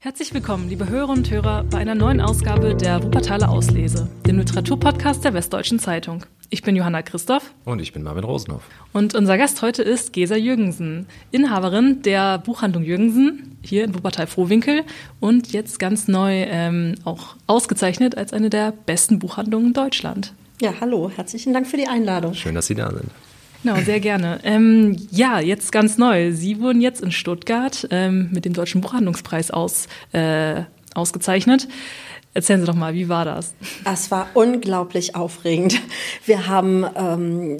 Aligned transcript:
Herzlich 0.00 0.32
willkommen, 0.32 0.68
liebe 0.68 0.88
Hörer 0.88 1.08
und 1.08 1.28
Hörer, 1.28 1.64
bei 1.64 1.78
einer 1.78 1.96
neuen 1.96 2.20
Ausgabe 2.20 2.76
der 2.76 3.02
Wuppertaler 3.02 3.48
Auslese, 3.48 4.08
dem 4.28 4.38
Literaturpodcast 4.38 5.24
der 5.24 5.34
Westdeutschen 5.34 5.80
Zeitung. 5.80 6.24
Ich 6.50 6.62
bin 6.62 6.76
Johanna 6.76 7.02
Christoph. 7.02 7.52
Und 7.64 7.80
ich 7.80 7.92
bin 7.92 8.04
Marvin 8.04 8.22
Rosenhoff. 8.22 8.62
Und 8.92 9.16
unser 9.16 9.36
Gast 9.36 9.60
heute 9.60 9.82
ist 9.82 10.12
Gesa 10.12 10.36
Jürgensen, 10.36 11.08
Inhaberin 11.32 12.00
der 12.02 12.38
Buchhandlung 12.38 12.84
Jürgensen 12.84 13.58
hier 13.60 13.82
in 13.82 13.92
Wuppertal-Frohwinkel 13.92 14.84
und 15.18 15.52
jetzt 15.52 15.80
ganz 15.80 16.06
neu 16.06 16.44
ähm, 16.44 16.94
auch 17.02 17.34
ausgezeichnet 17.48 18.16
als 18.16 18.32
eine 18.32 18.50
der 18.50 18.70
besten 18.70 19.18
Buchhandlungen 19.18 19.66
in 19.66 19.72
Deutschland. 19.72 20.32
Ja, 20.60 20.74
hallo, 20.80 21.10
herzlichen 21.12 21.52
Dank 21.52 21.66
für 21.66 21.76
die 21.76 21.88
Einladung. 21.88 22.34
Schön, 22.34 22.54
dass 22.54 22.68
Sie 22.68 22.76
da 22.76 22.88
sind. 22.90 23.10
Genau, 23.62 23.76
sehr 23.80 24.00
gerne. 24.00 24.40
Ähm, 24.44 24.96
ja, 25.10 25.40
jetzt 25.40 25.72
ganz 25.72 25.98
neu. 25.98 26.32
Sie 26.32 26.60
wurden 26.60 26.80
jetzt 26.80 27.00
in 27.00 27.10
Stuttgart 27.10 27.88
ähm, 27.90 28.28
mit 28.32 28.44
dem 28.44 28.52
Deutschen 28.52 28.80
Buchhandlungspreis 28.80 29.50
aus, 29.50 29.88
äh, 30.12 30.62
ausgezeichnet. 30.94 31.68
Erzählen 32.34 32.60
Sie 32.60 32.66
doch 32.66 32.74
mal, 32.74 32.94
wie 32.94 33.08
war 33.08 33.24
das? 33.24 33.54
Es 33.84 34.10
war 34.10 34.28
unglaublich 34.34 35.16
aufregend. 35.16 35.80
Wir 36.24 36.46
haben 36.46 36.86
ähm, 36.94 37.56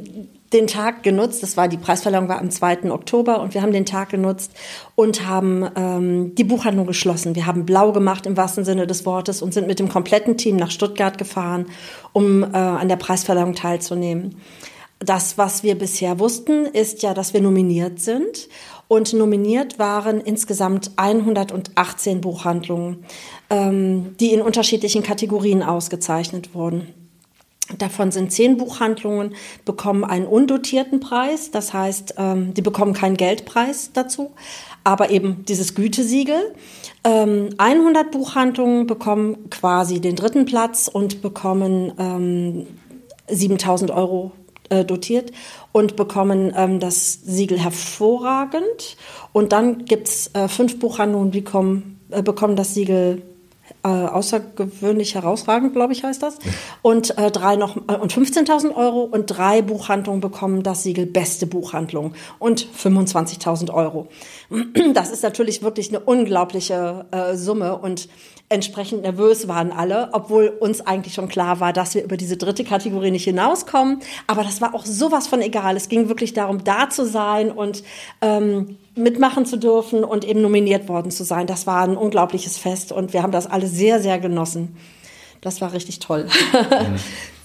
den 0.53 0.67
Tag 0.67 1.03
genutzt, 1.03 1.43
das 1.43 1.57
war 1.57 1.69
die 1.69 1.77
Preisverleihung 1.77 2.29
war 2.29 2.39
am 2.39 2.51
2. 2.51 2.91
Oktober 2.91 3.41
und 3.41 3.55
wir 3.55 3.63
haben 3.63 3.73
den 3.73 3.85
Tag 3.85 4.11
genutzt 4.11 4.53
und 4.95 5.27
haben 5.27 5.69
ähm, 5.75 6.35
die 6.37 6.45
Buchhandlung 6.45 6.87
geschlossen. 6.87 7.35
Wir 7.35 7.47
haben 7.47 7.67
blau 7.67 7.93
gemacht 7.93 8.25
im 8.25 8.37
wahrsten 8.37 8.65
Sinne 8.65 8.87
des 8.87 9.05
Wortes 9.05 9.43
und 9.43 9.53
sind 9.53 9.67
mit 9.67 9.79
dem 9.79 9.89
kompletten 9.89 10.37
Team 10.37 10.57
nach 10.57 10.71
Stuttgart 10.71 11.19
gefahren, 11.19 11.67
um 12.13 12.45
äh, 12.45 12.57
an 12.57 12.89
der 12.89 12.97
Preisverleihung 12.97 13.55
teilzunehmen. 13.55 14.37
Das, 15.01 15.39
was 15.39 15.63
wir 15.63 15.79
bisher 15.79 16.19
wussten, 16.19 16.67
ist 16.67 17.03
ja, 17.03 17.15
dass 17.15 17.33
wir 17.33 17.41
nominiert 17.41 18.01
sind. 18.01 18.49
Und 18.89 19.13
nominiert 19.13 19.79
waren 19.79 20.21
insgesamt 20.21 20.91
118 20.97 22.21
Buchhandlungen, 22.21 23.05
ähm, 23.51 24.17
die 24.19 24.33
in 24.33 24.41
unterschiedlichen 24.41 25.03
Kategorien 25.03 25.63
ausgezeichnet 25.63 26.55
wurden. 26.55 26.95
Davon 27.77 28.11
sind 28.11 28.33
zehn 28.33 28.57
Buchhandlungen, 28.57 29.35
bekommen 29.67 30.05
einen 30.05 30.27
undotierten 30.27 31.01
Preis. 31.01 31.51
Das 31.51 31.75
heißt, 31.75 32.15
ähm, 32.17 32.55
die 32.55 32.63
bekommen 32.63 32.95
keinen 32.95 33.19
Geldpreis 33.19 33.91
dazu, 33.93 34.31
aber 34.85 35.11
eben 35.11 35.45
dieses 35.45 35.75
Gütesiegel. 35.75 36.55
100 37.05 37.59
ähm, 37.59 38.11
Buchhandlungen 38.11 38.87
bekommen 38.87 39.51
quasi 39.51 40.01
den 40.01 40.17
dritten 40.17 40.47
Platz 40.47 40.89
und 40.93 41.23
bekommen 41.23 42.67
7000 43.29 43.91
Euro 43.91 44.33
äh, 44.71 44.85
dotiert 44.85 45.33
und 45.73 45.97
bekommen 45.97 46.53
ähm, 46.57 46.81
das 46.81 47.13
Siegel 47.13 47.59
hervorragend. 47.59 48.97
Und 49.33 49.53
dann 49.53 49.85
gibt 49.85 50.09
es 50.09 50.35
äh, 50.35 50.49
fünf 50.49 50.79
Buchhandlungen, 50.79 51.31
die 51.31 51.45
kommen, 51.45 52.01
äh, 52.11 52.23
bekommen 52.23 52.57
das 52.57 52.75
Siegel 52.75 53.23
äh, 53.89 54.07
außergewöhnlich 54.09 55.15
herausragend, 55.15 55.73
glaube 55.73 55.95
ich, 55.95 56.05
heißt 56.05 56.23
das. 56.23 56.39
Und 56.83 57.17
äh, 57.17 57.31
drei 57.31 57.57
noch 57.57 57.77
äh, 57.89 57.97
und 57.97 58.13
15.000 58.13 58.75
Euro 58.75 59.03
und 59.05 59.27
drei 59.27 59.63
Buchhandlungen 59.63 60.21
bekommen 60.21 60.63
das 60.63 60.83
Siegel 60.83 61.07
beste 61.07 61.47
Buchhandlung 61.47 62.13
und 62.39 62.67
25.000 62.67 63.73
Euro. 63.73 64.09
Das 64.95 65.11
ist 65.11 65.23
natürlich 65.23 65.63
wirklich 65.63 65.91
eine 65.91 66.01
unglaubliche 66.01 67.07
äh, 67.11 67.37
Summe 67.37 67.77
und 67.79 68.09
entsprechend 68.49 69.03
nervös 69.03 69.49
waren 69.49 69.71
alle, 69.71 70.09
obwohl 70.13 70.49
uns 70.49 70.81
eigentlich 70.81 71.15
schon 71.15 71.29
klar 71.29 71.61
war, 71.61 71.73
dass 71.73 71.95
wir 71.95 72.03
über 72.03 72.17
diese 72.17 72.37
dritte 72.37 72.65
Kategorie 72.65 73.11
nicht 73.11 73.25
hinauskommen. 73.25 74.01
Aber 74.27 74.43
das 74.43 74.61
war 74.61 74.75
auch 74.75 74.87
sowas 74.87 75.27
von 75.27 75.43
egal. 75.43 75.77
Es 75.77 75.89
ging 75.89 76.09
wirklich 76.09 76.33
darum, 76.33 76.65
da 76.65 76.89
zu 76.89 77.05
sein 77.05 77.51
und 77.51 77.83
ähm, 78.23 78.79
mitmachen 78.99 79.47
zu 79.47 79.57
dürfen 79.57 80.05
und 80.05 80.25
eben 80.25 80.43
nominiert 80.43 80.89
worden 80.89 81.11
zu 81.11 81.25
sein. 81.25 81.47
Das 81.47 81.67
war 81.67 81.83
ein 81.83 81.97
unglaubliches 81.97 82.59
Fest 82.59 82.93
und 82.93 83.13
wir 83.13 83.23
haben 83.23 83.33
das 83.33 83.47
alle 83.47 83.67
sehr, 83.67 84.01
sehr 84.01 84.19
genossen. 84.19 84.77
Das 85.41 85.61
war 85.61 85.73
richtig 85.73 86.01
toll. 86.01 86.27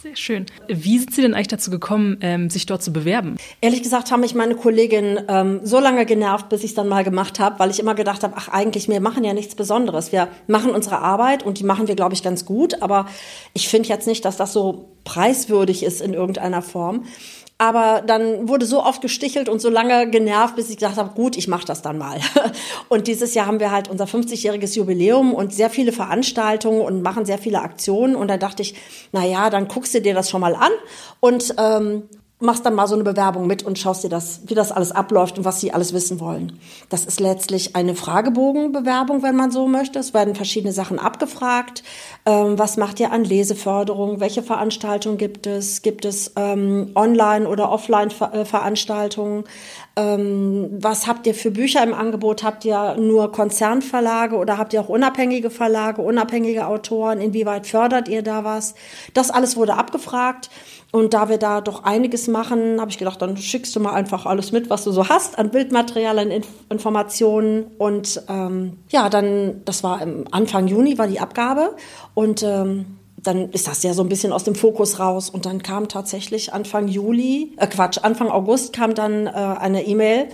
Sehr 0.03 0.17
schön. 0.17 0.45
Wie 0.67 0.99
sind 0.99 1.15
Sie 1.15 1.21
denn 1.21 1.33
eigentlich 1.33 1.47
dazu 1.47 1.71
gekommen, 1.71 2.17
ähm, 2.19 2.49
sich 2.49 2.65
dort 2.65 2.83
zu 2.83 2.91
bewerben? 2.91 3.37
Ehrlich 3.61 3.81
gesagt 3.83 4.11
haben 4.11 4.19
mich 4.19 4.35
meine 4.35 4.53
Kollegin 4.55 5.17
ähm, 5.29 5.61
so 5.63 5.79
lange 5.79 6.05
genervt, 6.05 6.49
bis 6.49 6.59
ich 6.65 6.71
es 6.71 6.75
dann 6.75 6.89
mal 6.89 7.05
gemacht 7.05 7.39
habe, 7.39 7.57
weil 7.59 7.69
ich 7.69 7.79
immer 7.79 7.95
gedacht 7.95 8.21
habe, 8.21 8.33
ach 8.35 8.49
eigentlich, 8.49 8.89
wir 8.89 8.99
machen 8.99 9.23
ja 9.23 9.33
nichts 9.33 9.55
Besonderes. 9.55 10.11
Wir 10.11 10.27
machen 10.45 10.71
unsere 10.71 10.99
Arbeit 10.99 11.43
und 11.43 11.57
die 11.57 11.63
machen 11.63 11.87
wir, 11.87 11.95
glaube 11.95 12.15
ich, 12.15 12.21
ganz 12.21 12.43
gut. 12.43 12.81
Aber 12.81 13.07
ich 13.53 13.69
finde 13.69 13.87
jetzt 13.87 14.05
nicht, 14.05 14.25
dass 14.25 14.35
das 14.35 14.51
so 14.51 14.89
preiswürdig 15.05 15.83
ist 15.83 16.01
in 16.01 16.13
irgendeiner 16.13 16.61
Form. 16.61 17.05
Aber 17.63 18.03
dann 18.05 18.49
wurde 18.49 18.65
so 18.65 18.83
oft 18.83 19.01
gestichelt 19.01 19.47
und 19.47 19.61
so 19.61 19.69
lange 19.69 20.09
genervt, 20.09 20.57
bis 20.57 20.69
ich 20.69 20.75
gesagt 20.75 20.97
habe, 20.97 21.15
gut, 21.15 21.37
ich 21.37 21.47
mache 21.47 21.65
das 21.65 21.81
dann 21.81 21.97
mal. 21.97 22.19
Und 22.89 23.07
dieses 23.07 23.35
Jahr 23.35 23.45
haben 23.45 23.61
wir 23.61 23.71
halt 23.71 23.89
unser 23.89 24.03
50-jähriges 24.03 24.75
Jubiläum 24.75 25.33
und 25.33 25.53
sehr 25.53 25.69
viele 25.69 25.93
Veranstaltungen 25.93 26.81
und 26.81 27.01
machen 27.03 27.23
sehr 27.25 27.37
viele 27.37 27.61
Aktionen. 27.61 28.17
Und 28.17 28.27
da 28.27 28.35
dachte 28.35 28.63
ich, 28.63 28.75
na 29.13 29.25
ja, 29.25 29.49
dann 29.49 29.69
guckst 29.69 29.93
du 29.93 30.01
dir 30.01 30.13
das 30.13 30.29
schon 30.29 30.41
mal 30.41 30.55
an 30.55 30.71
und 31.21 31.55
ähm, 31.57 32.03
machst 32.43 32.65
dann 32.65 32.75
mal 32.75 32.87
so 32.87 32.95
eine 32.95 33.03
Bewerbung 33.03 33.47
mit 33.47 33.63
und 33.63 33.79
schaust 33.79 34.03
dir 34.03 34.09
das, 34.09 34.41
wie 34.45 34.53
das 34.53 34.71
alles 34.71 34.91
abläuft 34.91 35.37
und 35.37 35.45
was 35.45 35.59
sie 35.59 35.71
alles 35.71 35.93
wissen 35.93 36.19
wollen. 36.19 36.59
Das 36.89 37.05
ist 37.05 37.19
letztlich 37.19 37.75
eine 37.75 37.95
Fragebogenbewerbung, 37.95 39.23
wenn 39.23 39.35
man 39.35 39.51
so 39.51 39.67
möchte. 39.67 39.99
Es 39.99 40.13
werden 40.13 40.35
verschiedene 40.35 40.73
Sachen 40.73 40.99
abgefragt. 40.99 41.83
Ähm, 42.25 42.59
was 42.59 42.77
macht 42.77 42.99
ihr 42.99 43.11
an 43.11 43.23
Leseförderung? 43.23 44.19
Welche 44.19 44.43
Veranstaltungen 44.43 45.17
gibt 45.17 45.47
es? 45.47 45.81
Gibt 45.81 46.05
es 46.05 46.33
ähm, 46.35 46.91
Online- 46.95 47.47
oder 47.47 47.71
Offline-Veranstaltungen? 47.71 49.45
Ähm, 49.95 50.69
was 50.79 51.07
habt 51.07 51.27
ihr 51.27 51.35
für 51.35 51.51
Bücher 51.51 51.83
im 51.83 51.93
Angebot? 51.93 52.43
Habt 52.43 52.65
ihr 52.65 52.95
nur 52.97 53.31
Konzernverlage 53.31 54.35
oder 54.35 54.57
habt 54.57 54.73
ihr 54.73 54.81
auch 54.81 54.89
unabhängige 54.89 55.49
Verlage, 55.49 56.01
unabhängige 56.01 56.67
Autoren? 56.67 57.21
Inwieweit 57.21 57.67
fördert 57.67 58.07
ihr 58.07 58.23
da 58.23 58.43
was? 58.43 58.73
Das 59.13 59.29
alles 59.29 59.55
wurde 59.55 59.75
abgefragt. 59.75 60.49
Und 60.95 61.15
da 61.15 61.27
wir 61.27 61.39
da 61.39 61.59
doch 61.59 61.85
einiges 61.85 62.27
machen, 62.27 62.79
habe 62.79 62.91
ich 62.91 62.99
gedacht, 62.99 63.19
dann 63.19 63.35
schickst 63.35 63.75
du 63.75 63.79
mal 63.79 63.93
einfach 63.93 64.27
alles 64.27 64.51
mit, 64.51 64.69
was 64.69 64.83
du 64.83 64.91
so 64.91 65.09
hast 65.09 65.39
an 65.39 65.49
Bildmaterial, 65.49 66.19
an 66.19 66.29
Inf 66.29 66.45
Informationen. 66.69 67.65
Und 67.79 68.21
ähm, 68.29 68.77
ja, 68.89 69.09
dann, 69.09 69.63
das 69.65 69.83
war 69.83 70.03
im 70.03 70.25
Anfang 70.29 70.67
Juni, 70.67 70.99
war 70.99 71.07
die 71.07 71.19
Abgabe. 71.19 71.75
Und 72.13 72.43
ähm, 72.43 72.85
dann 73.17 73.49
ist 73.49 73.67
das 73.67 73.81
ja 73.81 73.95
so 73.95 74.03
ein 74.03 74.09
bisschen 74.09 74.31
aus 74.31 74.43
dem 74.43 74.53
Fokus 74.53 74.99
raus. 74.99 75.31
Und 75.31 75.47
dann 75.47 75.63
kam 75.63 75.87
tatsächlich 75.87 76.53
Anfang 76.53 76.87
Juli, 76.87 77.55
äh 77.57 77.65
Quatsch, 77.65 77.97
Anfang 78.03 78.29
August 78.29 78.71
kam 78.71 78.93
dann 78.93 79.25
äh, 79.25 79.31
eine 79.31 79.87
E-Mail 79.87 80.27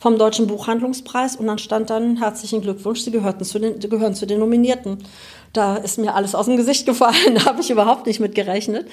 vom 0.00 0.18
Deutschen 0.18 0.48
Buchhandlungspreis 0.48 1.36
und 1.36 1.46
dann 1.46 1.58
stand 1.58 1.88
dann 1.88 2.16
herzlichen 2.16 2.62
Glückwunsch, 2.62 3.02
Sie 3.02 3.12
gehörten 3.12 3.44
zu 3.44 3.60
den, 3.60 3.78
gehören 3.78 4.14
zu 4.14 4.26
den 4.26 4.40
Nominierten. 4.40 4.98
Da 5.52 5.76
ist 5.76 5.98
mir 5.98 6.16
alles 6.16 6.34
aus 6.34 6.46
dem 6.46 6.56
Gesicht 6.56 6.84
gefallen, 6.86 7.36
da 7.36 7.44
habe 7.44 7.60
ich 7.60 7.70
überhaupt 7.70 8.06
nicht 8.06 8.18
mit 8.18 8.34
gerechnet. 8.34 8.88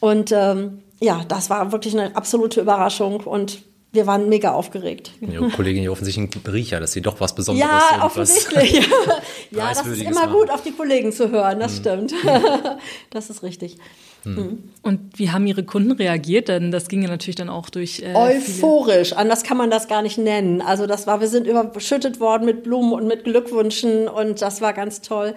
Und 0.00 0.32
ähm, 0.32 0.82
ja, 1.00 1.24
das 1.28 1.50
war 1.50 1.72
wirklich 1.72 1.94
eine 1.94 2.14
absolute 2.16 2.60
Überraschung 2.60 3.20
und 3.20 3.62
wir 3.90 4.06
waren 4.06 4.28
mega 4.28 4.52
aufgeregt. 4.52 5.12
Ihre 5.20 5.48
Kollegin 5.48 5.80
hier 5.80 5.92
offensichtlich 5.92 6.28
ein 6.44 6.52
Riecher, 6.52 6.78
dass 6.78 6.92
sie 6.92 7.00
doch 7.00 7.20
was 7.20 7.34
Besonderes 7.34 7.70
ja, 7.70 7.88
sind. 7.90 8.02
Offensichtlich. 8.02 8.72
ja, 9.50 9.70
das 9.70 9.86
ist 9.86 10.02
immer 10.02 10.26
machen. 10.26 10.32
gut, 10.32 10.50
auf 10.50 10.62
die 10.62 10.72
Kollegen 10.72 11.10
zu 11.10 11.30
hören, 11.30 11.58
das 11.58 11.76
hm. 11.76 11.80
stimmt. 11.80 12.14
das 13.10 13.30
ist 13.30 13.42
richtig. 13.42 13.78
Hm. 14.24 14.70
Und 14.82 15.18
wie 15.18 15.30
haben 15.30 15.46
Ihre 15.46 15.62
Kunden 15.64 15.92
reagiert? 15.92 16.48
Denn 16.48 16.70
das 16.70 16.88
ging 16.88 17.02
ja 17.02 17.08
natürlich 17.08 17.36
dann 17.36 17.48
auch 17.48 17.70
durch. 17.70 18.02
Äh, 18.02 18.14
Euphorisch, 18.14 19.14
anders 19.14 19.42
kann 19.42 19.56
man 19.56 19.70
das 19.70 19.88
gar 19.88 20.02
nicht 20.02 20.18
nennen. 20.18 20.60
Also 20.60 20.86
das 20.86 21.06
war, 21.06 21.20
wir 21.20 21.28
sind 21.28 21.46
überschüttet 21.46 22.20
worden 22.20 22.44
mit 22.44 22.64
Blumen 22.64 22.92
und 22.92 23.06
mit 23.06 23.24
Glückwünschen 23.24 24.06
und 24.06 24.42
das 24.42 24.60
war 24.60 24.74
ganz 24.74 25.00
toll. 25.00 25.34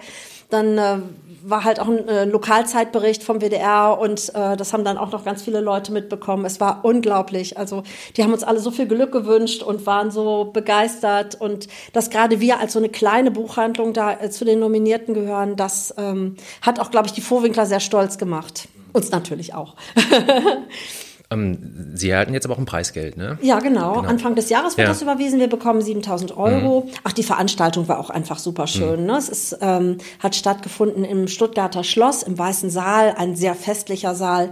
Dann 0.50 0.76
äh, 0.76 0.98
war 1.44 1.64
halt 1.64 1.80
auch 1.80 1.88
ein 1.88 2.08
äh, 2.08 2.24
Lokalzeitbericht 2.24 3.22
vom 3.22 3.40
WDR 3.40 3.98
und 3.98 4.34
äh, 4.34 4.56
das 4.56 4.72
haben 4.72 4.84
dann 4.84 4.98
auch 4.98 5.12
noch 5.12 5.24
ganz 5.24 5.42
viele 5.42 5.60
Leute 5.60 5.92
mitbekommen. 5.92 6.44
Es 6.44 6.60
war 6.60 6.84
unglaublich. 6.84 7.58
Also 7.58 7.82
die 8.16 8.22
haben 8.22 8.32
uns 8.32 8.44
alle 8.44 8.60
so 8.60 8.70
viel 8.70 8.86
Glück 8.86 9.12
gewünscht 9.12 9.62
und 9.62 9.84
waren 9.86 10.10
so 10.10 10.50
begeistert 10.52 11.40
und 11.40 11.68
dass 11.92 12.10
gerade 12.10 12.40
wir 12.40 12.58
als 12.58 12.72
so 12.72 12.78
eine 12.78 12.88
kleine 12.88 13.30
Buchhandlung 13.30 13.92
da 13.92 14.12
äh, 14.12 14.30
zu 14.30 14.44
den 14.44 14.60
Nominierten 14.60 15.14
gehören, 15.14 15.56
das 15.56 15.94
ähm, 15.98 16.36
hat 16.60 16.80
auch, 16.80 16.90
glaube 16.90 17.06
ich, 17.06 17.12
die 17.12 17.20
Vorwinkler 17.20 17.66
sehr 17.66 17.80
stolz 17.80 18.18
gemacht. 18.18 18.68
Uns 18.92 19.10
natürlich 19.10 19.54
auch. 19.54 19.74
Ähm, 21.32 21.58
Sie 21.94 22.10
erhalten 22.10 22.34
jetzt 22.34 22.44
aber 22.44 22.54
auch 22.54 22.58
ein 22.58 22.66
Preisgeld, 22.66 23.16
ne? 23.16 23.38
Ja, 23.42 23.58
genau. 23.58 23.94
genau. 23.94 24.08
Anfang 24.08 24.34
des 24.34 24.48
Jahres 24.48 24.76
wird 24.76 24.86
ja. 24.86 24.92
das 24.92 25.02
überwiesen. 25.02 25.40
Wir 25.40 25.48
bekommen 25.48 25.82
7000 25.82 26.36
Euro. 26.36 26.82
Mhm. 26.86 26.92
Ach, 27.04 27.12
die 27.12 27.22
Veranstaltung 27.22 27.88
war 27.88 27.98
auch 27.98 28.10
einfach 28.10 28.38
super 28.38 28.66
schön. 28.66 29.00
Mhm. 29.00 29.06
Ne? 29.06 29.16
Es 29.18 29.28
ist, 29.28 29.58
ähm, 29.60 29.98
hat 30.20 30.36
stattgefunden 30.36 31.04
im 31.04 31.28
Stuttgarter 31.28 31.84
Schloss, 31.84 32.22
im 32.22 32.38
Weißen 32.38 32.70
Saal, 32.70 33.14
ein 33.16 33.36
sehr 33.36 33.54
festlicher 33.54 34.14
Saal 34.14 34.50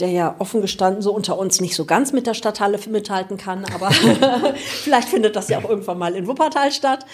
der 0.00 0.08
ja 0.08 0.34
offen 0.38 0.62
gestanden 0.62 1.02
so 1.02 1.12
unter 1.12 1.38
uns 1.38 1.60
nicht 1.60 1.76
so 1.76 1.84
ganz 1.84 2.12
mit 2.12 2.26
der 2.26 2.32
Stadthalle 2.32 2.78
mithalten 2.88 3.36
kann, 3.36 3.66
aber 3.74 3.90
vielleicht 4.82 5.10
findet 5.10 5.36
das 5.36 5.48
ja 5.48 5.58
auch 5.58 5.68
irgendwann 5.68 5.98
mal 5.98 6.14
in 6.14 6.26
Wuppertal 6.26 6.72
statt. 6.72 7.04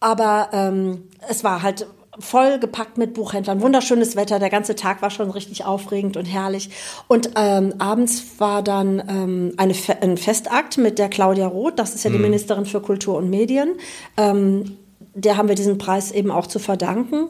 Aber 0.00 0.48
ähm, 0.52 1.08
es 1.28 1.44
war 1.44 1.62
halt 1.62 1.86
voll 2.18 2.58
gepackt 2.58 2.98
mit 2.98 3.14
Buchhändlern, 3.14 3.60
wunderschönes 3.60 4.16
Wetter, 4.16 4.38
der 4.38 4.50
ganze 4.50 4.74
Tag 4.74 5.02
war 5.02 5.10
schon 5.10 5.30
richtig 5.30 5.64
aufregend 5.64 6.16
und 6.16 6.24
herrlich. 6.24 6.70
Und 7.08 7.30
ähm, 7.36 7.74
abends 7.78 8.24
war 8.38 8.62
dann 8.62 9.02
ähm, 9.08 9.52
eine 9.56 9.74
ein 10.00 10.16
Festakt 10.16 10.78
mit 10.78 10.98
der 10.98 11.08
Claudia 11.08 11.46
Roth, 11.46 11.78
das 11.78 11.94
ist 11.94 12.04
ja 12.04 12.10
die 12.10 12.16
mhm. 12.16 12.22
Ministerin 12.22 12.66
für 12.66 12.80
Kultur 12.80 13.16
und 13.16 13.30
Medien. 13.30 13.76
Ähm, 14.16 14.76
der 15.14 15.36
haben 15.36 15.48
wir 15.48 15.54
diesen 15.54 15.78
Preis 15.78 16.12
eben 16.12 16.30
auch 16.30 16.46
zu 16.46 16.58
verdanken. 16.58 17.28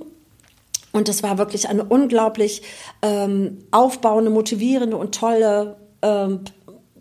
Und 0.93 1.09
es 1.09 1.23
war 1.23 1.39
wirklich 1.39 1.69
eine 1.69 1.85
unglaublich 1.85 2.63
ähm, 3.03 3.59
aufbauende, 3.71 4.31
motivierende 4.31 4.97
und 4.97 5.15
tolle 5.15 5.77
ähm, 6.03 6.41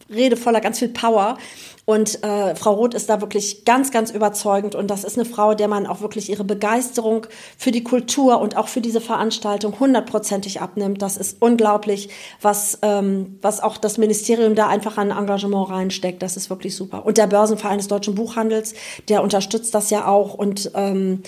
Rede 0.10 0.38
voller 0.38 0.62
ganz 0.62 0.80
viel 0.80 0.90
Power. 0.90 1.38
Und 1.86 2.24
äh, 2.24 2.56
Frau 2.56 2.74
Roth 2.74 2.96
ist 2.96 3.10
da 3.10 3.22
wirklich 3.22 3.64
ganz, 3.64 3.92
ganz 3.92 4.10
überzeugend. 4.10 4.74
Und 4.74 4.90
das 4.90 5.04
ist 5.04 5.18
eine 5.18 5.26
Frau, 5.26 5.54
der 5.54 5.68
man 5.68 5.86
auch 5.86 6.02
wirklich 6.02 6.32
ihre 6.32 6.44
Begeisterung 6.44 7.28
für 7.58 7.72
die 7.72 7.84
Kultur 7.84 8.42
und 8.42 8.58
auch 8.58 8.68
für 8.68 8.82
diese 8.82 9.02
Veranstaltung 9.02 9.80
hundertprozentig 9.80 10.62
abnimmt. 10.62 11.04
Das 11.04 11.16
ist 11.16 11.38
unglaublich, 11.42 12.10
was, 12.42 12.80
ähm, 12.82 13.38
was 13.42 13.62
auch 13.62 13.78
das 13.78 14.00
Ministerium 14.00 14.56
da 14.56 14.68
einfach 14.68 14.98
an 14.98 15.12
Engagement 15.12 15.70
reinsteckt. 15.70 16.24
Das 16.24 16.38
ist 16.38 16.50
wirklich 16.50 16.76
super. 16.76 17.06
Und 17.06 17.20
der 17.20 17.28
Börsenverein 17.28 17.78
des 17.78 17.88
deutschen 17.88 18.16
Buchhandels, 18.16 18.74
der 19.08 19.22
unterstützt 19.22 19.76
das 19.76 19.92
ja 19.92 20.08
auch 20.08 20.34
und 20.34 20.72
ähm, 20.74 21.22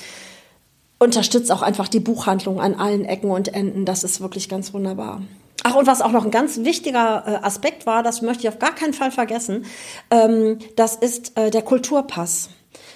unterstützt 0.98 1.51
auch 1.51 1.62
einfach 1.62 1.88
die 1.88 2.00
Buchhandlung 2.00 2.59
an 2.59 2.74
allen 2.74 3.06
Ecken 3.06 3.30
und 3.30 3.54
Enden. 3.54 3.86
Das 3.86 4.04
ist 4.04 4.21
wirklich 4.21 4.50
ganz 4.50 4.74
wunderbar. 4.74 5.21
Ach, 5.69 5.75
und 5.75 5.86
was 5.86 6.02
auch 6.02 6.14
noch 6.14 6.24
ein 6.24 6.31
ganz 6.31 6.60
wichtiger 6.60 7.24
äh, 7.28 7.46
Aspekt 7.46 7.86
war, 7.86 8.02
das 8.02 8.22
möchte 8.22 8.44
ich 8.44 8.48
auf 8.48 8.58
gar 8.58 8.74
keinen 8.74 8.94
Fall 8.94 9.12
vergessen, 9.12 9.66
ähm, 10.12 10.60
das 10.78 10.96
ist 10.96 11.38
äh, 11.38 11.52
der 11.52 11.62
Kulturpass. 11.62 12.50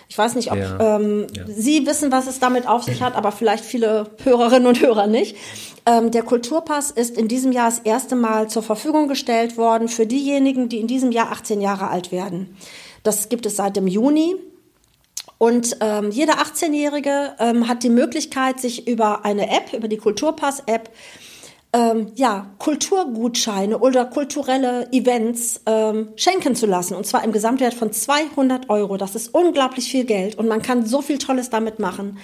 Ich 0.07 0.17
weiß 0.17 0.35
nicht, 0.35 0.53
ob 0.53 0.57
ja, 0.57 0.95
ähm, 0.95 1.27
ja. 1.35 1.43
Sie 1.47 1.85
wissen, 1.85 2.13
was 2.13 2.27
es 2.27 2.39
damit 2.39 2.67
auf 2.67 2.83
sich 2.83 3.01
hat, 3.01 3.15
aber 3.15 3.33
vielleicht 3.33 3.65
viele 3.65 4.11
Hörerinnen 4.23 4.67
und 4.67 4.81
Hörer 4.81 5.07
nicht. 5.07 5.35
Ähm, 5.85 6.11
der 6.11 6.23
Kulturpass 6.23 6.91
ist 6.91 7.17
in 7.17 7.27
diesem 7.27 7.51
Jahr 7.51 7.69
das 7.69 7.79
erste 7.79 8.15
Mal 8.15 8.49
zur 8.49 8.63
Verfügung 8.63 9.09
gestellt 9.09 9.57
worden 9.57 9.89
für 9.89 10.05
diejenigen, 10.05 10.69
die 10.69 10.79
in 10.79 10.87
diesem 10.87 11.11
Jahr 11.11 11.33
18 11.33 11.59
Jahre 11.59 11.89
alt 11.89 12.13
werden. 12.13 12.55
Das 13.03 13.27
gibt 13.27 13.45
es 13.45 13.57
seit 13.57 13.75
dem 13.75 13.87
Juni. 13.87 14.35
Und 15.37 15.75
ähm, 15.81 16.09
jeder 16.11 16.35
18-Jährige 16.35 17.35
ähm, 17.39 17.67
hat 17.67 17.83
die 17.83 17.89
Möglichkeit, 17.89 18.61
sich 18.61 18.87
über 18.87 19.25
eine 19.25 19.49
App, 19.49 19.73
über 19.73 19.89
die 19.89 19.97
Kulturpass-App, 19.97 20.89
ähm, 21.73 22.07
ja, 22.15 22.47
Kulturgutscheine 22.57 23.79
oder 23.79 24.05
kulturelle 24.05 24.91
Events 24.91 25.61
ähm, 25.65 26.09
schenken 26.15 26.55
zu 26.55 26.65
lassen. 26.65 26.95
Und 26.95 27.05
zwar 27.05 27.23
im 27.23 27.31
Gesamtwert 27.31 27.73
von 27.73 27.93
200 27.93 28.69
Euro. 28.69 28.97
Das 28.97 29.15
ist 29.15 29.33
unglaublich 29.33 29.89
viel 29.89 30.03
Geld 30.03 30.37
und 30.37 30.47
man 30.47 30.61
kann 30.61 30.85
so 30.85 31.01
viel 31.01 31.17
Tolles 31.17 31.49
damit 31.49 31.79
machen. 31.79 32.17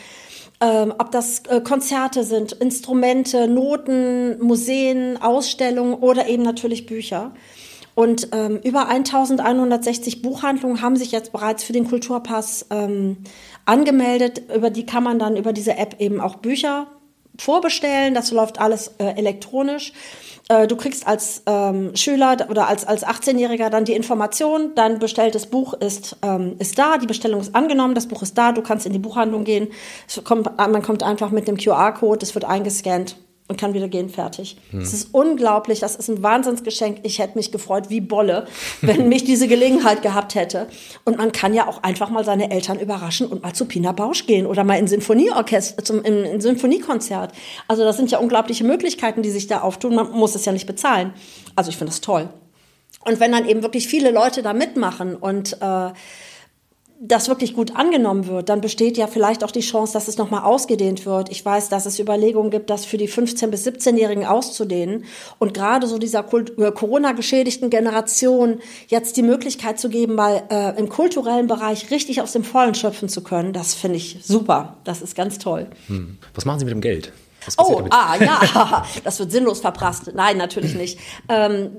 Ähm, 0.60 0.94
ob 0.98 1.12
das 1.12 1.44
äh, 1.50 1.62
Konzerte 1.62 2.24
sind, 2.24 2.52
Instrumente, 2.52 3.48
Noten, 3.48 4.40
Museen, 4.42 5.22
Ausstellungen 5.22 5.94
oder 5.94 6.28
eben 6.28 6.44
natürlich 6.44 6.88
Bücher. 6.88 7.32
Und 7.94 8.30
ähm, 8.32 8.60
über 8.64 8.90
1160 8.90 10.22
Buchhandlungen 10.22 10.82
haben 10.82 10.98
sich 10.98 11.12
jetzt 11.12 11.32
bereits 11.32 11.64
für 11.64 11.74
den 11.74 11.88
Kulturpass 11.88 12.66
ähm, 12.70 13.18
angemeldet. 13.66 14.44
Über 14.54 14.70
die 14.72 14.86
kann 14.86 15.04
man 15.04 15.20
dann 15.20 15.38
über 15.38 15.54
diese 15.54 15.78
App 15.78 15.96
eben 16.00 16.20
auch 16.20 16.36
Bücher 16.36 16.88
vorbestellen. 17.42 18.14
Das 18.14 18.32
läuft 18.32 18.60
alles 18.60 18.94
äh, 19.00 19.06
elektronisch. 19.16 19.94
Äh, 20.50 20.68
du 20.68 20.76
kriegst 20.76 21.06
als 21.06 21.44
ähm, 21.46 21.96
Schüler 21.96 22.38
oder 22.50 22.68
als, 22.68 22.86
als 22.86 23.06
18-Jähriger 23.06 23.70
dann 23.70 23.86
die 23.86 23.94
Information, 23.94 24.72
dein 24.76 25.00
bestelltes 25.00 25.48
Buch 25.48 25.74
ist, 25.74 26.18
ähm, 26.22 26.56
ist 26.60 26.80
da, 26.80 26.98
die 26.98 27.08
Bestellung 27.08 27.42
ist 27.42 27.54
angenommen, 27.54 27.96
das 27.96 28.08
Buch 28.08 28.22
ist 28.22 28.38
da, 28.38 28.52
du 28.52 28.62
kannst 28.62 28.86
in 28.86 28.94
die 28.94 29.00
Buchhandlung 29.00 29.44
gehen. 29.44 29.68
Kommt, 30.24 30.58
man 30.58 30.82
kommt 30.82 31.04
einfach 31.04 31.32
mit 31.32 31.48
dem 31.48 31.58
QR-Code, 31.58 32.24
es 32.24 32.34
wird 32.34 32.46
eingescannt 32.46 33.18
und 33.48 33.58
kann 33.58 33.74
wieder 33.74 33.88
gehen, 33.88 34.10
fertig. 34.10 34.58
Hm. 34.72 34.82
Das 34.82 34.94
ist 34.94 35.14
unglaublich, 35.14 35.80
das 35.80 35.96
ist 35.96 36.10
ein 36.10 36.22
Wahnsinnsgeschenk. 36.22 37.00
Ich 37.04 37.20
hätte 37.20 37.38
mich 37.38 37.52
gefreut 37.52 37.90
wie 37.90 38.02
Bolle, 38.02 38.46
wenn 38.82 39.08
mich 39.10 39.24
diese 39.24 39.48
Gelegenheit 39.48 40.02
gehabt 40.02 40.36
hätte. 40.36 40.68
Und 41.06 41.18
man 41.18 41.32
kann 41.32 41.54
ja 41.54 41.68
auch 41.68 41.84
einfach 41.84 42.10
mal 42.10 42.26
seine 42.26 42.52
Eltern 42.52 42.80
überraschen 42.80 43.28
und 43.28 43.44
mal 43.44 43.54
zu 43.54 43.66
Pina 43.66 43.94
Bausch 43.94 44.26
gehen 44.26 44.46
oder 44.46 44.64
mal 44.64 44.78
in 44.78 44.88
Sinfonieorchester, 44.88 45.84
zum 45.84 46.04
in, 46.04 46.26
in 46.26 46.42
Sinfoniekonzert. 46.42 47.32
Also 47.68 47.84
das 47.84 47.96
sind 47.98 48.12
ja 48.12 48.20
unglaubliche 48.20 48.64
Möglichkeiten, 48.64 49.22
die 49.22 49.32
sich 49.32 49.48
da 49.48 49.62
auftun. 49.62 49.96
Man 49.96 50.12
muss 50.12 50.36
es 50.36 50.44
ja 50.44 50.52
nicht 50.52 50.68
bezahlen. 50.68 51.14
Also 51.56 51.70
ich 51.70 51.78
finde 51.78 51.92
das 51.92 52.02
toll. 52.02 52.30
Und 53.06 53.22
wenn 53.22 53.32
dann 53.32 53.48
eben 53.48 53.62
wirklich 53.62 53.88
viele 53.88 54.12
Leute 54.12 54.42
da 54.42 54.52
mitmachen 54.52 55.16
und 55.16 55.62
äh, 55.62 55.92
das 57.00 57.30
wirklich 57.30 57.54
gut 57.54 57.76
angenommen 57.76 58.28
wird, 58.28 58.50
dann 58.50 58.62
besteht 58.62 58.98
ja 58.98 59.08
vielleicht 59.08 59.44
auch 59.44 59.52
die 59.52 59.62
Chance, 59.62 59.94
dass 59.94 60.08
es 60.08 60.18
nochmal 60.18 60.44
ausgedehnt 60.44 61.06
wird. 61.06 61.30
Ich 61.30 61.46
weiß, 61.46 61.70
dass 61.70 61.86
es 61.86 62.00
Überlegungen 62.00 62.50
gibt, 62.50 62.70
das 62.70 62.86
für 62.86 62.98
die 62.98 63.08
15- 63.08 63.48
bis 63.48 63.68
17-Jährigen 63.68 64.26
auszudehnen. 64.26 65.06
Und 65.38 65.54
gerade 65.54 65.86
so 65.86 66.00
dieser 66.00 66.26
äh, 66.32 66.72
Corona-geschädigten 66.72 67.70
Generation 67.70 68.60
jetzt 68.88 69.18
die 69.18 69.24
Möglichkeit 69.24 69.80
zu 69.80 69.90
geben, 69.90 70.16
mal 70.16 70.44
äh, 70.50 70.78
im 70.80 70.90
kulturellen 70.90 71.48
Bereich 71.48 71.92
richtig 71.92 72.22
aus 72.22 72.32
dem 72.32 72.44
Vollen 72.44 72.74
schöpfen 72.74 73.10
zu 73.10 73.22
können, 73.24 73.54
das 73.54 73.76
finde 73.76 73.98
ich 73.98 74.20
super. 74.24 74.78
Das 74.84 75.02
ist 75.02 75.16
ganz 75.16 75.38
toll. 75.38 75.68
Hm. 75.88 76.18
Was 76.34 76.46
machen 76.46 76.60
Sie 76.60 76.66
mit 76.66 76.74
dem 76.74 76.82
Geld? 76.82 77.12
Oh, 77.58 77.84
ah, 77.92 78.16
ja, 78.20 78.86
das 79.04 79.20
wird 79.20 79.32
sinnlos 79.32 79.62
verprasst. 79.62 80.12
Nein, 80.14 80.38
natürlich 80.38 80.76
nicht. 80.76 81.00
Ähm, 81.30 81.78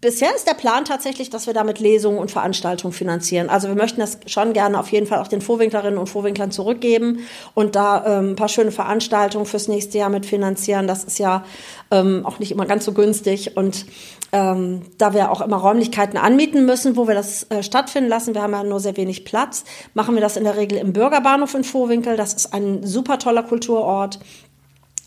bisher 0.00 0.34
ist 0.34 0.46
der 0.46 0.54
Plan 0.54 0.84
tatsächlich, 0.84 1.30
dass 1.30 1.46
wir 1.46 1.54
damit 1.54 1.78
Lesungen 1.78 2.18
und 2.18 2.30
Veranstaltungen 2.30 2.92
finanzieren. 2.92 3.48
Also 3.48 3.68
wir 3.68 3.74
möchten 3.74 4.00
das 4.00 4.18
schon 4.26 4.52
gerne 4.52 4.78
auf 4.78 4.90
jeden 4.92 5.06
Fall 5.06 5.20
auch 5.20 5.28
den 5.28 5.40
Vorwinklerinnen 5.40 5.98
und 5.98 6.08
Vorwinklern 6.08 6.50
zurückgeben 6.50 7.20
und 7.54 7.74
da 7.74 8.18
ähm, 8.18 8.30
ein 8.30 8.36
paar 8.36 8.48
schöne 8.48 8.72
Veranstaltungen 8.72 9.46
fürs 9.46 9.68
nächste 9.68 9.98
Jahr 9.98 10.10
mit 10.10 10.26
finanzieren. 10.26 10.86
Das 10.86 11.04
ist 11.04 11.18
ja 11.18 11.44
ähm, 11.90 12.26
auch 12.26 12.38
nicht 12.38 12.52
immer 12.52 12.66
ganz 12.66 12.84
so 12.84 12.92
günstig 12.92 13.56
und 13.56 13.86
ähm, 14.32 14.82
da 14.98 15.14
wir 15.14 15.30
auch 15.30 15.40
immer 15.40 15.56
Räumlichkeiten 15.56 16.18
anmieten 16.18 16.66
müssen, 16.66 16.96
wo 16.96 17.06
wir 17.06 17.14
das 17.14 17.50
äh, 17.50 17.62
stattfinden 17.62 18.08
lassen, 18.08 18.34
wir 18.34 18.42
haben 18.42 18.52
ja 18.52 18.64
nur 18.64 18.80
sehr 18.80 18.96
wenig 18.96 19.24
Platz, 19.24 19.64
machen 19.94 20.14
wir 20.14 20.22
das 20.22 20.36
in 20.36 20.44
der 20.44 20.56
Regel 20.56 20.78
im 20.78 20.92
Bürgerbahnhof 20.92 21.54
in 21.54 21.64
Vorwinkel. 21.64 22.16
Das 22.16 22.34
ist 22.34 22.52
ein 22.52 22.84
super 22.84 23.18
toller 23.18 23.42
Kulturort, 23.42 24.18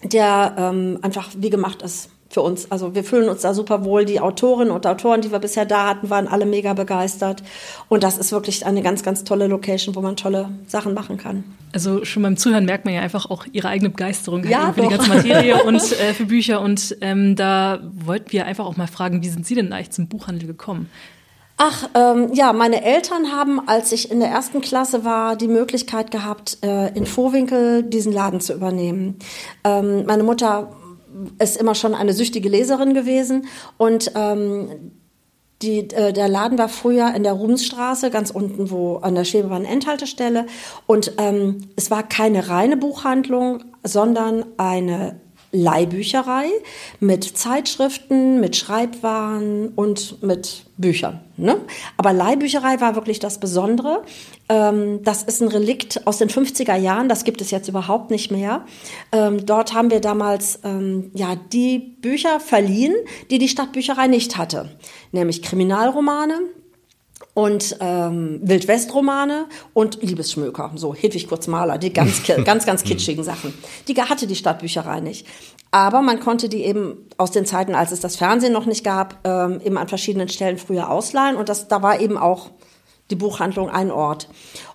der 0.03 0.55
ähm, 0.57 0.99
einfach 1.01 1.29
wie 1.35 1.49
gemacht 1.49 1.81
ist 1.81 2.09
für 2.35 2.41
uns. 2.41 2.69
Also 2.69 2.93
wir 2.93 3.05
fühlen 3.05 3.29
uns 3.29 3.41
da 3.41 3.53
super 3.53 3.85
wohl. 3.85 4.03
Die 4.03 4.19
Autorinnen 4.19 4.71
und 4.71 4.85
Autoren, 4.85 5.21
die 5.21 5.31
wir 5.31 5.39
bisher 5.39 5.65
da 5.65 5.87
hatten, 5.87 6.09
waren 6.09 6.27
alle 6.27 6.45
mega 6.45 6.73
begeistert. 6.73 7.41
Und 7.87 8.03
das 8.03 8.17
ist 8.17 8.33
wirklich 8.33 8.65
eine 8.65 8.81
ganz, 8.81 9.03
ganz 9.03 9.23
tolle 9.23 9.47
Location, 9.47 9.95
wo 9.95 10.01
man 10.01 10.17
tolle 10.17 10.49
Sachen 10.67 10.93
machen 10.93 11.17
kann. 11.17 11.45
Also 11.71 12.03
schon 12.03 12.23
beim 12.23 12.35
Zuhören 12.35 12.65
merkt 12.65 12.83
man 12.83 12.93
ja 12.93 12.99
einfach 12.99 13.29
auch 13.29 13.45
ihre 13.53 13.69
eigene 13.69 13.89
Begeisterung 13.89 14.43
ja, 14.43 14.73
für 14.73 14.81
doch. 14.81 14.89
die 14.89 14.95
ganze 14.95 15.09
Materie 15.09 15.63
und 15.65 15.77
äh, 15.77 16.13
für 16.13 16.25
Bücher. 16.25 16.59
Und 16.59 16.97
ähm, 16.99 17.37
da 17.37 17.79
wollten 17.93 18.33
wir 18.33 18.45
einfach 18.45 18.65
auch 18.65 18.75
mal 18.75 18.87
fragen, 18.87 19.23
wie 19.23 19.29
sind 19.29 19.47
Sie 19.47 19.55
denn 19.55 19.71
eigentlich 19.71 19.91
zum 19.91 20.09
Buchhandel 20.09 20.45
gekommen? 20.45 20.89
Ach, 21.55 21.87
ähm, 21.95 22.33
ja, 22.33 22.51
meine 22.51 22.83
Eltern 22.83 23.31
haben, 23.31 23.65
als 23.65 23.93
ich 23.93 24.11
in 24.11 24.19
der 24.19 24.27
ersten 24.27 24.59
Klasse 24.59 25.05
war, 25.05 25.37
die 25.37 25.47
Möglichkeit 25.47 26.11
gehabt, 26.11 26.57
äh, 26.63 26.89
in 26.95 27.05
Vorwinkel 27.05 27.83
diesen 27.83 28.11
Laden 28.11 28.41
zu 28.41 28.53
übernehmen. 28.53 29.19
Ähm, 29.63 30.05
meine 30.05 30.23
Mutter 30.23 30.75
ist 31.39 31.57
immer 31.57 31.75
schon 31.75 31.95
eine 31.95 32.13
süchtige 32.13 32.49
Leserin 32.49 32.93
gewesen 32.93 33.47
und 33.77 34.11
ähm, 34.15 34.91
die, 35.61 35.89
äh, 35.91 36.11
der 36.13 36.27
Laden 36.27 36.57
war 36.57 36.69
früher 36.69 37.13
in 37.15 37.23
der 37.23 37.33
Ruhmsstraße, 37.33 38.11
ganz 38.11 38.29
unten, 38.29 38.69
wo 38.71 38.97
an 38.97 39.15
der 39.15 39.23
Schwebebahn-Endhaltestelle. 39.23 40.47
Und 40.85 41.13
ähm, 41.17 41.69
es 41.75 41.89
war 41.89 42.03
keine 42.03 42.49
reine 42.49 42.75
Buchhandlung, 42.75 43.63
sondern 43.83 44.45
eine 44.57 45.21
Leihbücherei 45.55 46.49
mit 46.99 47.23
Zeitschriften, 47.37 48.39
mit 48.39 48.55
Schreibwaren 48.55 49.69
und 49.69 50.21
mit 50.21 50.65
Büchern. 50.77 51.21
Ne? 51.37 51.61
Aber 51.97 52.13
Leihbücherei 52.13 52.81
war 52.81 52.95
wirklich 52.95 53.19
das 53.19 53.39
Besondere. 53.39 54.03
Ähm, 54.49 55.01
das 55.03 55.23
ist 55.23 55.41
ein 55.41 55.47
Relikt 55.47 56.05
aus 56.05 56.17
den 56.17 56.29
50er 56.29 56.75
Jahren, 56.75 57.09
das 57.09 57.23
gibt 57.23 57.41
es 57.41 57.51
jetzt 57.51 57.69
überhaupt 57.69 58.11
nicht 58.11 58.31
mehr. 58.31 58.65
Ähm, 59.11 59.45
dort 59.45 59.73
haben 59.73 59.89
wir 59.89 60.01
damals 60.01 60.59
ähm, 60.63 61.11
ja, 61.13 61.35
die 61.35 61.79
Bücher 61.79 62.39
verliehen, 62.39 62.95
die 63.31 63.39
die 63.39 63.47
Stadtbücherei 63.47 64.07
nicht 64.07 64.37
hatte, 64.37 64.77
nämlich 65.11 65.41
Kriminalromane, 65.41 66.41
und 67.35 67.77
ähm, 67.81 68.39
Wildwest-Romane 68.41 69.45
und 69.73 70.01
Liebesschmöker, 70.01 70.71
so 70.75 70.95
Hedwig 70.95 71.27
Kurzmaler, 71.27 71.77
die 71.77 71.93
ganz, 71.93 72.23
ganz, 72.45 72.65
ganz 72.65 72.83
kitschigen 72.83 73.23
Sachen. 73.23 73.53
Die 73.87 73.93
hatte 74.01 74.25
die 74.25 74.35
Stadtbücherei 74.35 75.01
nicht. 75.01 75.27
Aber 75.69 76.01
man 76.01 76.21
konnte 76.21 76.47
die 76.47 76.63
eben 76.63 76.97
aus 77.17 77.31
den 77.31 77.45
Zeiten, 77.45 77.75
als 77.75 77.91
es 77.91 77.99
das 77.99 78.15
Fernsehen 78.15 78.53
noch 78.53 78.65
nicht 78.65 78.85
gab, 78.85 79.19
ähm, 79.25 79.59
eben 79.63 79.77
an 79.77 79.89
verschiedenen 79.89 80.29
Stellen 80.29 80.57
früher 80.57 80.89
ausleihen. 80.89 81.35
Und 81.35 81.49
das, 81.49 81.67
da 81.67 81.81
war 81.81 81.99
eben 81.99 82.17
auch 82.17 82.51
die 83.11 83.15
Buchhandlung 83.15 83.69
ein 83.69 83.91
Ort. 83.91 84.29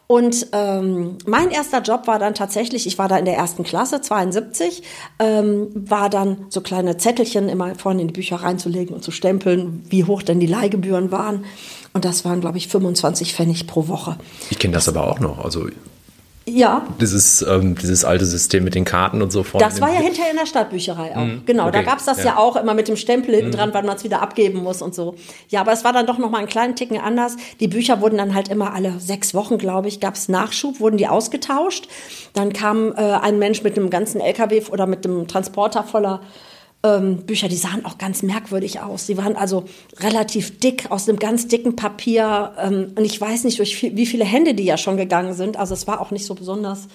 Und 0.06 0.48
ähm, 0.52 1.18
mein 1.24 1.52
erster 1.52 1.80
Job 1.82 2.08
war 2.08 2.18
dann 2.18 2.34
tatsächlich, 2.34 2.86
ich 2.88 2.98
war 2.98 3.06
da 3.06 3.16
in 3.16 3.26
der 3.26 3.36
ersten 3.36 3.62
Klasse, 3.62 4.00
72, 4.00 4.82
ähm, 5.20 5.68
war 5.72 6.10
dann 6.10 6.46
so 6.48 6.60
kleine 6.60 6.96
Zettelchen 6.96 7.48
immer 7.48 7.76
vorne 7.76 8.02
in 8.02 8.08
die 8.08 8.14
Bücher 8.14 8.36
reinzulegen 8.36 8.94
und 8.94 9.04
zu 9.04 9.12
stempeln, 9.12 9.84
wie 9.88 10.02
hoch 10.02 10.22
denn 10.22 10.40
die 10.40 10.48
Leihgebühren 10.48 11.12
waren. 11.12 11.44
Und 11.92 12.04
das 12.04 12.24
waren, 12.24 12.40
glaube 12.40 12.58
ich, 12.58 12.68
25 12.68 13.34
Pfennig 13.34 13.66
pro 13.66 13.88
Woche. 13.88 14.16
Ich 14.50 14.58
kenne 14.58 14.74
das 14.74 14.88
aber 14.88 15.06
auch 15.08 15.18
noch. 15.18 15.44
Also 15.44 15.66
Ja. 16.46 16.86
Dieses, 17.00 17.42
ähm, 17.42 17.74
dieses 17.76 18.04
alte 18.04 18.24
System 18.24 18.64
mit 18.64 18.74
den 18.74 18.84
Karten 18.84 19.22
und 19.22 19.30
so 19.30 19.42
vorne. 19.42 19.66
Das 19.66 19.80
war 19.80 19.92
ja 19.92 20.00
hinterher 20.00 20.30
in 20.30 20.36
der 20.36 20.46
Stadtbücherei 20.46 21.16
auch. 21.16 21.24
Mhm. 21.24 21.42
Genau, 21.46 21.70
da 21.70 21.78
Okay, 21.80 21.86
gab's 21.88 22.04
das 22.06 22.18
ja. 22.18 22.24
ja. 22.26 22.32
Mhm. 22.32 22.38
auch 22.38 22.56
immer 22.56 22.74
mit 22.74 22.88
dem 22.88 22.96
Stempel 22.96 23.34
hinten 23.34 23.52
dran, 23.52 23.70
wann 23.72 23.86
man 23.86 23.96
es 23.96 24.04
wieder 24.04 24.22
abgeben 24.22 24.62
muss 24.62 24.82
und 24.82 24.94
so. 24.94 25.16
Ja, 25.48 25.60
aber 25.60 25.72
es 25.72 25.84
war 25.84 25.92
dann 25.92 26.06
doch 26.06 26.18
noch 26.18 26.30
mal 26.30 26.38
einen 26.38 26.48
kleinen 26.48 26.76
Ticken 26.76 26.98
anders. 26.98 27.36
Die 27.60 27.68
Bücher 27.68 28.00
wurden 28.00 28.18
dann 28.18 28.34
halt 28.34 28.48
immer 28.48 28.72
alle 28.72 28.98
sechs 29.00 29.34
Wochen, 29.34 29.58
glaube 29.58 29.88
ich, 29.88 30.00
gab's 30.00 30.28
Nachschub, 30.28 30.80
wurden 30.80 30.96
die 30.96 31.08
ausgetauscht. 31.08 31.88
Dann 32.34 32.52
kam 32.52 32.92
äh, 32.92 33.00
ein 33.00 33.38
Mensch 33.38 33.62
mit 33.62 33.76
einem 33.76 33.90
ganzen 33.90 34.20
LKW 34.20 34.62
oder 34.70 34.86
mit 34.86 35.04
einem 35.04 35.26
Transporter 35.28 35.82
voller 35.84 36.20
ähm, 36.82 37.18
Bücher, 37.26 37.48
die 37.48 37.56
sahen 37.56 37.84
auch 37.84 37.98
ganz 37.98 38.22
merkwürdig 38.22 38.80
aus. 38.80 39.06
Die 39.06 39.16
waren 39.18 39.36
also 39.36 39.64
relativ 39.98 40.58
dick, 40.60 40.90
aus 40.90 41.08
einem 41.08 41.18
ganz 41.18 41.46
dicken 41.46 41.76
Papier. 41.76 42.52
Ähm, 42.58 42.92
und 42.96 43.04
ich 43.04 43.20
weiß 43.20 43.44
nicht, 43.44 43.58
durch 43.58 43.76
viel, 43.76 43.96
wie 43.96 44.06
viele 44.06 44.24
Hände 44.24 44.54
die 44.54 44.64
ja 44.64 44.78
schon 44.78 44.96
gegangen 44.96 45.34
sind. 45.34 45.56
Also 45.58 45.74
es 45.74 45.86
war 45.86 46.00
auch 46.00 46.10
nicht 46.10 46.24
so 46.24 46.34
besonders 46.34 46.88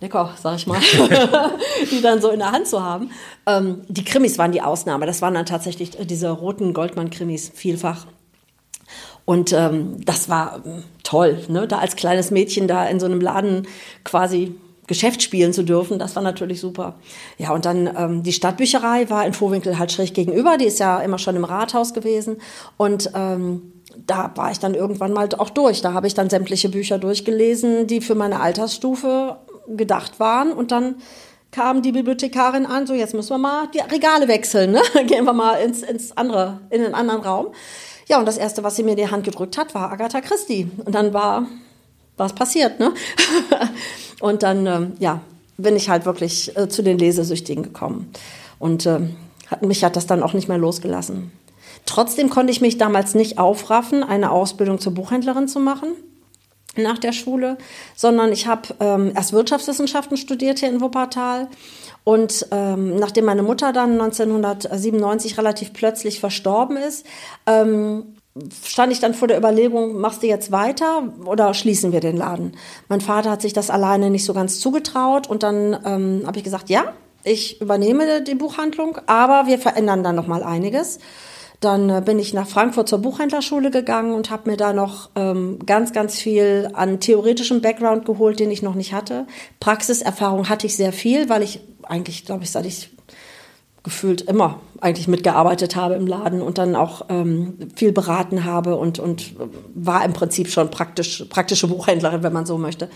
lecker, 0.00 0.34
sag 0.40 0.56
ich 0.56 0.66
mal, 0.66 0.80
die 1.90 2.00
dann 2.00 2.22
so 2.22 2.30
in 2.30 2.38
der 2.38 2.52
Hand 2.52 2.68
zu 2.68 2.82
haben. 2.82 3.10
Ähm, 3.46 3.82
die 3.88 4.04
Krimis 4.04 4.38
waren 4.38 4.52
die 4.52 4.62
Ausnahme. 4.62 5.06
Das 5.06 5.22
waren 5.22 5.34
dann 5.34 5.46
tatsächlich 5.46 5.90
diese 5.90 6.30
roten 6.30 6.72
Goldmann-Krimis 6.72 7.50
vielfach. 7.54 8.06
Und 9.24 9.52
ähm, 9.52 10.04
das 10.04 10.28
war 10.28 10.62
ähm, 10.64 10.84
toll, 11.02 11.44
ne? 11.48 11.68
da 11.68 11.78
als 11.78 11.96
kleines 11.96 12.30
Mädchen 12.30 12.68
da 12.68 12.86
in 12.86 13.00
so 13.00 13.06
einem 13.06 13.20
Laden 13.20 13.66
quasi 14.04 14.54
Geschäft 14.90 15.22
spielen 15.22 15.52
zu 15.52 15.62
dürfen, 15.62 16.00
das 16.00 16.16
war 16.16 16.22
natürlich 16.24 16.60
super. 16.60 16.96
Ja, 17.38 17.52
und 17.52 17.64
dann 17.64 17.88
ähm, 17.96 18.24
die 18.24 18.32
Stadtbücherei 18.32 19.08
war 19.08 19.24
in 19.24 19.32
Vorwinkel 19.32 19.78
halt 19.78 19.92
schräg 19.92 20.14
gegenüber, 20.14 20.58
die 20.58 20.64
ist 20.64 20.80
ja 20.80 20.98
immer 20.98 21.16
schon 21.16 21.36
im 21.36 21.44
Rathaus 21.44 21.94
gewesen. 21.94 22.38
Und 22.76 23.08
ähm, 23.14 23.70
da 24.04 24.32
war 24.34 24.50
ich 24.50 24.58
dann 24.58 24.74
irgendwann 24.74 25.12
mal 25.12 25.28
auch 25.38 25.50
durch. 25.50 25.80
Da 25.80 25.92
habe 25.92 26.08
ich 26.08 26.14
dann 26.14 26.28
sämtliche 26.28 26.70
Bücher 26.70 26.98
durchgelesen, 26.98 27.86
die 27.86 28.00
für 28.00 28.16
meine 28.16 28.40
Altersstufe 28.40 29.38
gedacht 29.68 30.18
waren. 30.18 30.50
Und 30.50 30.72
dann 30.72 30.96
kam 31.52 31.82
die 31.82 31.92
Bibliothekarin 31.92 32.66
an, 32.66 32.88
so 32.88 32.94
jetzt 32.94 33.14
müssen 33.14 33.30
wir 33.30 33.38
mal 33.38 33.68
die 33.72 33.78
Regale 33.78 34.26
wechseln, 34.26 34.72
ne? 34.72 34.82
Gehen 35.06 35.24
wir 35.24 35.32
mal 35.32 35.54
ins, 35.54 35.82
ins 35.82 36.16
andere, 36.16 36.58
in 36.70 36.82
den 36.82 36.94
anderen 36.94 37.20
Raum. 37.20 37.54
Ja, 38.08 38.18
und 38.18 38.26
das 38.26 38.38
erste, 38.38 38.64
was 38.64 38.74
sie 38.74 38.82
mir 38.82 38.90
in 38.90 38.96
die 38.96 39.10
Hand 39.12 39.22
gedrückt 39.22 39.56
hat, 39.56 39.72
war 39.72 39.92
Agatha 39.92 40.20
Christie. 40.20 40.68
Und 40.84 40.96
dann 40.96 41.14
war 41.14 41.46
was 42.20 42.34
passiert, 42.34 42.78
ne? 42.78 42.92
und 44.20 44.44
dann, 44.44 44.66
ähm, 44.66 44.92
ja, 45.00 45.20
bin 45.56 45.74
ich 45.74 45.88
halt 45.88 46.04
wirklich 46.04 46.56
äh, 46.56 46.68
zu 46.68 46.82
den 46.82 46.98
Lesesüchtigen 46.98 47.64
gekommen. 47.64 48.10
Und 48.58 48.86
äh, 48.86 49.00
mich 49.60 49.82
hat 49.84 49.96
das 49.96 50.06
dann 50.06 50.22
auch 50.22 50.32
nicht 50.32 50.48
mehr 50.48 50.58
losgelassen. 50.58 51.32
Trotzdem 51.86 52.30
konnte 52.30 52.52
ich 52.52 52.60
mich 52.60 52.78
damals 52.78 53.14
nicht 53.14 53.38
aufraffen, 53.38 54.02
eine 54.02 54.30
Ausbildung 54.30 54.78
zur 54.78 54.94
Buchhändlerin 54.94 55.48
zu 55.48 55.58
machen 55.58 55.88
nach 56.76 56.98
der 56.98 57.12
Schule, 57.12 57.58
sondern 57.96 58.32
ich 58.32 58.46
habe 58.46 58.74
ähm, 58.78 59.12
erst 59.14 59.32
Wirtschaftswissenschaften 59.32 60.16
studiert 60.16 60.60
hier 60.60 60.68
in 60.68 60.80
Wuppertal. 60.80 61.48
Und 62.04 62.46
ähm, 62.50 62.96
nachdem 62.96 63.24
meine 63.24 63.42
Mutter 63.42 63.72
dann 63.72 64.00
1997 64.00 65.36
relativ 65.36 65.72
plötzlich 65.72 66.20
verstorben 66.20 66.76
ist, 66.76 67.04
ähm, 67.46 68.16
stand 68.64 68.92
ich 68.92 69.00
dann 69.00 69.14
vor 69.14 69.28
der 69.28 69.38
Überlegung, 69.38 70.00
machst 70.00 70.22
du 70.22 70.26
jetzt 70.26 70.52
weiter 70.52 71.12
oder 71.24 71.54
schließen 71.54 71.92
wir 71.92 72.00
den 72.00 72.16
Laden? 72.16 72.52
Mein 72.88 73.00
Vater 73.00 73.30
hat 73.30 73.42
sich 73.42 73.52
das 73.52 73.70
alleine 73.70 74.10
nicht 74.10 74.24
so 74.24 74.34
ganz 74.34 74.60
zugetraut 74.60 75.28
und 75.28 75.42
dann 75.42 75.78
ähm, 75.84 76.22
habe 76.26 76.38
ich 76.38 76.44
gesagt, 76.44 76.70
ja, 76.70 76.92
ich 77.22 77.60
übernehme 77.60 78.22
die 78.22 78.34
Buchhandlung, 78.34 78.98
aber 79.06 79.46
wir 79.46 79.58
verändern 79.58 80.02
dann 80.02 80.16
noch 80.16 80.26
mal 80.26 80.42
einiges. 80.42 80.98
Dann 81.60 81.90
äh, 81.90 82.02
bin 82.04 82.18
ich 82.18 82.32
nach 82.32 82.48
Frankfurt 82.48 82.88
zur 82.88 83.00
Buchhändlerschule 83.00 83.70
gegangen 83.70 84.14
und 84.14 84.30
habe 84.30 84.50
mir 84.50 84.56
da 84.56 84.72
noch 84.72 85.10
ähm, 85.14 85.58
ganz, 85.66 85.92
ganz 85.92 86.18
viel 86.18 86.70
an 86.72 87.00
theoretischem 87.00 87.60
Background 87.60 88.06
geholt, 88.06 88.40
den 88.40 88.50
ich 88.50 88.62
noch 88.62 88.74
nicht 88.74 88.94
hatte. 88.94 89.26
Praxiserfahrung 89.60 90.48
hatte 90.48 90.66
ich 90.66 90.76
sehr 90.76 90.92
viel, 90.92 91.28
weil 91.28 91.42
ich 91.42 91.60
eigentlich, 91.82 92.24
glaube 92.24 92.44
ich, 92.44 92.50
seit 92.50 92.64
ich 92.64 92.90
gefühlt 93.82 94.22
immer 94.22 94.60
eigentlich 94.80 95.08
mitgearbeitet 95.08 95.76
habe 95.76 95.94
im 95.94 96.06
Laden 96.06 96.42
und 96.42 96.58
dann 96.58 96.74
auch 96.74 97.06
ähm, 97.08 97.58
viel 97.74 97.92
beraten 97.92 98.44
habe 98.44 98.76
und, 98.76 98.98
und 98.98 99.34
war 99.74 100.04
im 100.04 100.12
Prinzip 100.12 100.48
schon 100.48 100.70
praktisch, 100.70 101.24
praktische 101.28 101.66
Buchhändlerin, 101.66 102.22
wenn 102.22 102.32
man 102.32 102.46
so 102.46 102.58
möchte. 102.58 102.88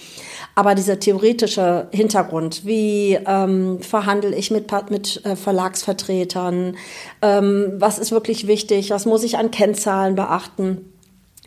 Aber 0.55 0.75
dieser 0.75 0.99
theoretische 0.99 1.89
Hintergrund, 1.91 2.65
wie 2.65 3.19
ähm, 3.27 3.81
verhandle 3.81 4.35
ich 4.35 4.51
mit, 4.51 4.71
mit 4.91 5.25
äh, 5.25 5.37
Verlagsvertretern, 5.37 6.77
ähm, 7.23 7.73
was 7.79 7.99
ist 7.99 8.13
wirklich 8.13 8.47
wichtig, 8.47 8.91
was 8.91 9.05
muss 9.07 9.25
ich 9.25 9.37
an 9.37 9.51
Kennzahlen 9.51 10.15
beachten, 10.15 10.94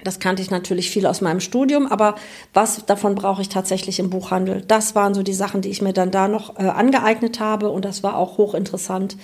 das 0.04 0.20
kannte 0.20 0.42
ich 0.42 0.52
natürlich 0.52 0.92
viel 0.92 1.08
aus 1.08 1.22
meinem 1.22 1.40
Studium, 1.40 1.88
aber 1.88 2.16
was 2.54 2.86
davon 2.86 3.16
brauche 3.16 3.42
ich 3.42 3.50
tatsächlich 3.50 4.00
im 4.00 4.10
Buchhandel? 4.10 4.62
Das 4.68 4.94
waren 4.94 5.14
so 5.14 5.24
die 5.24 5.34
Sachen, 5.34 5.62
die 5.62 5.70
ich 5.70 5.82
mir 5.82 5.94
dann 5.94 6.12
da 6.12 6.28
noch 6.28 6.60
äh, 6.60 6.64
angeeignet 6.64 7.40
habe 7.40 7.70
und 7.70 7.84
das 7.84 8.04
war 8.04 8.16
auch 8.16 8.38
hochinteressant. 8.38 9.18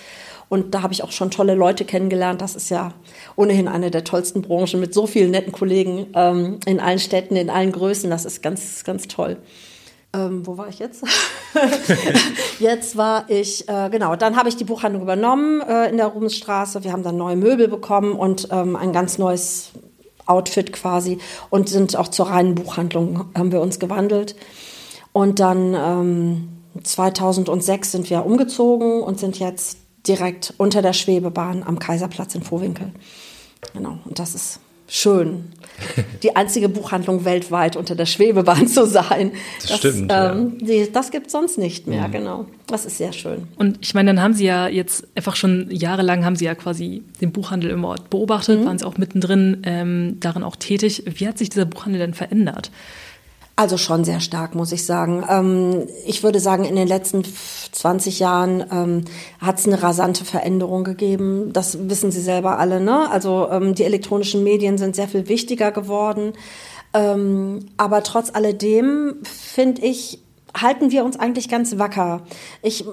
Und 0.50 0.76
da 0.76 0.82
habe 0.82 0.94
ich 0.94 1.04
auch 1.04 1.12
schon 1.12 1.32
tolle 1.32 1.56
Leute 1.56 1.86
kennengelernt. 1.86 2.42
Das 2.42 2.56
ist 2.56 2.70
ja 2.70 2.94
ohnehin 3.36 3.68
eine 3.68 3.92
der 3.92 4.04
tollsten 4.04 4.42
Branchen 4.42 4.80
mit 4.80 4.94
so 4.94 5.08
vielen 5.08 5.32
netten 5.32 5.52
Kollegen 5.52 6.08
ähm, 6.14 6.60
in 6.66 6.80
allen 6.80 7.00
Städten, 7.00 7.36
in 7.36 7.50
allen 7.50 7.72
Größen. 7.72 8.10
Das 8.10 8.26
ist 8.26 8.44
ganz, 8.44 8.84
ganz 8.84 9.08
toll. 9.08 9.38
Ähm, 10.16 10.46
wo 10.46 10.58
war 10.58 10.68
ich 10.68 10.78
jetzt? 10.78 11.04
jetzt 12.60 12.98
war 12.98 13.26
ich, 13.30 13.68
äh, 13.68 13.90
genau, 13.90 14.16
dann 14.16 14.36
habe 14.36 14.48
ich 14.48 14.56
die 14.56 14.64
Buchhandlung 14.64 15.02
übernommen 15.02 15.62
äh, 15.62 15.90
in 15.90 15.98
der 15.98 16.08
Ruhmesstraße. 16.08 16.84
Wir 16.84 16.92
haben 16.92 17.02
dann 17.02 17.18
neue 17.18 17.36
Möbel 17.36 17.68
bekommen 17.68 18.14
und 18.14 18.48
ähm, 18.52 18.76
ein 18.76 18.94
ganz 18.94 19.18
neues 19.18 19.72
Outfit 20.26 20.74
quasi 20.74 21.20
und 21.50 21.70
sind 21.70 21.96
auch 21.96 22.08
zur 22.08 22.30
reinen 22.30 22.56
Buchhandlung, 22.56 23.26
haben 23.36 23.52
wir 23.52 23.62
uns 23.62 23.80
gewandelt. 23.80 24.36
Und 25.12 25.40
dann 25.40 25.76
ähm, 25.76 26.50
2006 26.84 27.92
sind 27.92 28.10
wir 28.10 28.26
umgezogen 28.26 29.02
und 29.02 29.20
sind 29.20 29.40
jetzt 29.40 29.78
direkt 30.08 30.54
unter 30.58 30.82
der 30.82 30.94
Schwebebahn 30.94 31.64
am 31.64 31.80
Kaiserplatz 31.80 32.36
in 32.36 32.44
Vorwinkel. 32.44 32.92
Genau, 33.74 34.00
und 34.06 34.20
das 34.20 34.36
ist 34.36 34.60
schön. 34.94 35.46
Die 36.22 36.36
einzige 36.36 36.70
Buchhandlung 36.70 37.26
weltweit 37.26 37.76
unter 37.76 37.96
der 37.96 38.06
Schwebebahn 38.06 38.68
zu 38.68 38.86
sein. 38.86 39.32
Das 39.62 39.80
stimmt, 39.80 40.12
ja. 40.12 40.32
Ähm, 40.32 40.58
die, 40.60 40.90
das 40.92 41.10
gibt 41.10 41.32
sonst 41.32 41.58
nicht 41.58 41.88
mehr, 41.88 42.08
genau. 42.10 42.46
Das 42.68 42.86
ist 42.86 43.00
sehr 43.00 43.12
schön. 43.12 43.48
Und 43.58 43.80
ich 43.82 43.94
meine, 43.96 44.14
dann 44.14 44.22
haben 44.22 44.34
Sie 44.34 44.46
ja 44.46 44.68
jetzt 44.68 45.08
einfach 45.16 45.36
schon 45.36 45.70
jahrelang 45.72 46.24
haben 46.24 46.36
Sie 46.36 46.46
ja 46.46 46.54
quasi 46.56 47.04
den 47.22 47.32
Buchhandel 47.32 47.72
im 47.72 47.84
Ort 47.84 48.10
beobachtet, 48.12 48.64
waren 48.66 48.78
Sie 48.78 48.86
auch 48.86 48.98
mittendrin 48.98 49.62
ähm, 49.64 50.18
darin 50.20 50.44
auch 50.44 50.56
tätig. 50.56 51.04
Wie 51.06 51.28
hat 51.28 51.38
sich 51.38 51.50
dieser 51.50 51.66
Buchhandel 51.66 52.00
denn 52.00 52.14
verändert? 52.14 52.70
Also 53.56 53.78
schon 53.78 54.04
sehr 54.04 54.20
stark, 54.20 54.56
muss 54.56 54.72
ich 54.72 54.86
sagen. 54.86 55.24
Ähm, 55.30 55.88
ich 56.08 56.24
würde 56.24 56.40
sagen, 56.40 56.66
in 56.66 56.76
den 56.76 56.88
letzten 56.88 57.24
20 57.24 58.20
Jahren 58.20 58.66
ähm, 58.72 59.06
hat 59.40 59.60
es 59.60 59.68
eine 59.68 59.82
rasante 59.82 60.26
Veränderung 60.26 60.84
gegeben. 60.84 61.54
Das 61.54 61.88
wissen 61.88 62.12
Sie 62.12 62.22
selber 62.22 62.58
alle. 62.58 62.82
Ne? 62.82 63.10
Also 63.12 63.48
ähm, 63.52 63.76
die 63.76 63.84
elektronischen 63.84 64.44
Medien 64.44 64.80
sind 64.80 64.96
sehr 64.96 65.08
viel 65.08 65.28
wichtiger 65.30 65.72
geworden. 65.72 66.34
Aber 66.96 68.04
trotz 68.04 68.30
alledem, 68.36 69.16
finde 69.24 69.82
ich, 69.82 70.20
halten 70.56 70.92
wir 70.92 71.04
uns 71.06 71.18
eigentlich 71.18 71.50
ganz 71.50 71.80
wacker. 71.80 72.22
Ich 72.62 72.86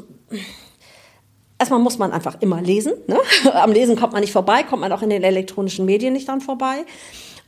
Erstmal 1.60 1.80
muss 1.80 1.98
man 1.98 2.10
einfach 2.10 2.40
immer 2.40 2.62
lesen. 2.62 2.94
Ne? 3.06 3.18
Am 3.52 3.70
Lesen 3.70 3.94
kommt 3.94 4.14
man 4.14 4.22
nicht 4.22 4.32
vorbei, 4.32 4.62
kommt 4.62 4.80
man 4.80 4.92
auch 4.92 5.02
in 5.02 5.10
den 5.10 5.22
elektronischen 5.22 5.84
Medien 5.84 6.14
nicht 6.14 6.26
dran 6.26 6.40
vorbei. 6.40 6.86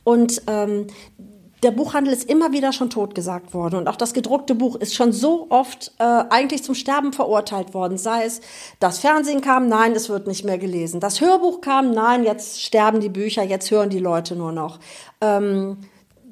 Und 0.03 0.43
ähm, 0.45 0.85
der 1.63 1.71
Buchhandel 1.71 2.13
ist 2.13 2.29
immer 2.29 2.51
wieder 2.51 2.73
schon 2.73 2.89
totgesagt 2.89 3.53
worden 3.53 3.77
und 3.77 3.87
auch 3.87 3.95
das 3.95 4.13
gedruckte 4.13 4.55
Buch 4.55 4.75
ist 4.75 4.93
schon 4.93 5.13
so 5.13 5.47
oft 5.49 5.93
äh, 5.99 6.03
eigentlich 6.03 6.63
zum 6.63 6.75
Sterben 6.75 7.13
verurteilt 7.13 7.73
worden. 7.73 7.97
Sei 7.97 8.25
es, 8.25 8.41
das 8.79 8.99
Fernsehen 8.99 9.41
kam, 9.41 9.67
nein, 9.67 9.93
es 9.93 10.09
wird 10.09 10.27
nicht 10.27 10.43
mehr 10.43 10.57
gelesen. 10.57 10.99
Das 10.99 11.21
Hörbuch 11.21 11.61
kam, 11.61 11.91
nein, 11.91 12.23
jetzt 12.23 12.61
sterben 12.61 12.99
die 12.99 13.09
Bücher, 13.09 13.43
jetzt 13.43 13.71
hören 13.71 13.89
die 13.89 13.99
Leute 13.99 14.35
nur 14.35 14.51
noch. 14.51 14.79
Ähm, 15.21 15.77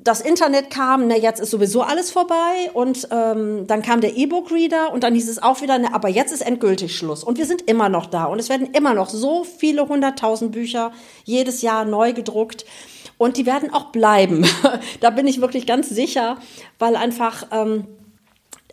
das 0.03 0.19
Internet 0.19 0.71
kam, 0.71 1.07
ne, 1.07 1.19
jetzt 1.19 1.39
ist 1.39 1.51
sowieso 1.51 1.81
alles 1.81 2.11
vorbei 2.11 2.71
und 2.73 3.07
ähm, 3.11 3.67
dann 3.67 3.83
kam 3.83 4.01
der 4.01 4.17
E-Book-Reader 4.17 4.91
und 4.91 5.03
dann 5.03 5.13
hieß 5.13 5.29
es 5.29 5.41
auch 5.41 5.61
wieder, 5.61 5.77
ne, 5.77 5.93
aber 5.93 6.09
jetzt 6.09 6.31
ist 6.33 6.41
endgültig 6.41 6.97
Schluss 6.97 7.23
und 7.23 7.37
wir 7.37 7.45
sind 7.45 7.61
immer 7.69 7.87
noch 7.87 8.07
da 8.07 8.25
und 8.25 8.39
es 8.39 8.49
werden 8.49 8.71
immer 8.73 8.95
noch 8.95 9.09
so 9.09 9.43
viele 9.43 9.87
hunderttausend 9.87 10.51
Bücher 10.51 10.91
jedes 11.23 11.61
Jahr 11.61 11.85
neu 11.85 12.13
gedruckt 12.13 12.65
und 13.21 13.37
die 13.37 13.45
werden 13.45 13.71
auch 13.71 13.91
bleiben. 13.91 14.47
da 14.99 15.11
bin 15.11 15.27
ich 15.27 15.41
wirklich 15.41 15.67
ganz 15.67 15.89
sicher, 15.89 16.37
weil 16.79 16.95
einfach 16.95 17.45
ähm, 17.51 17.85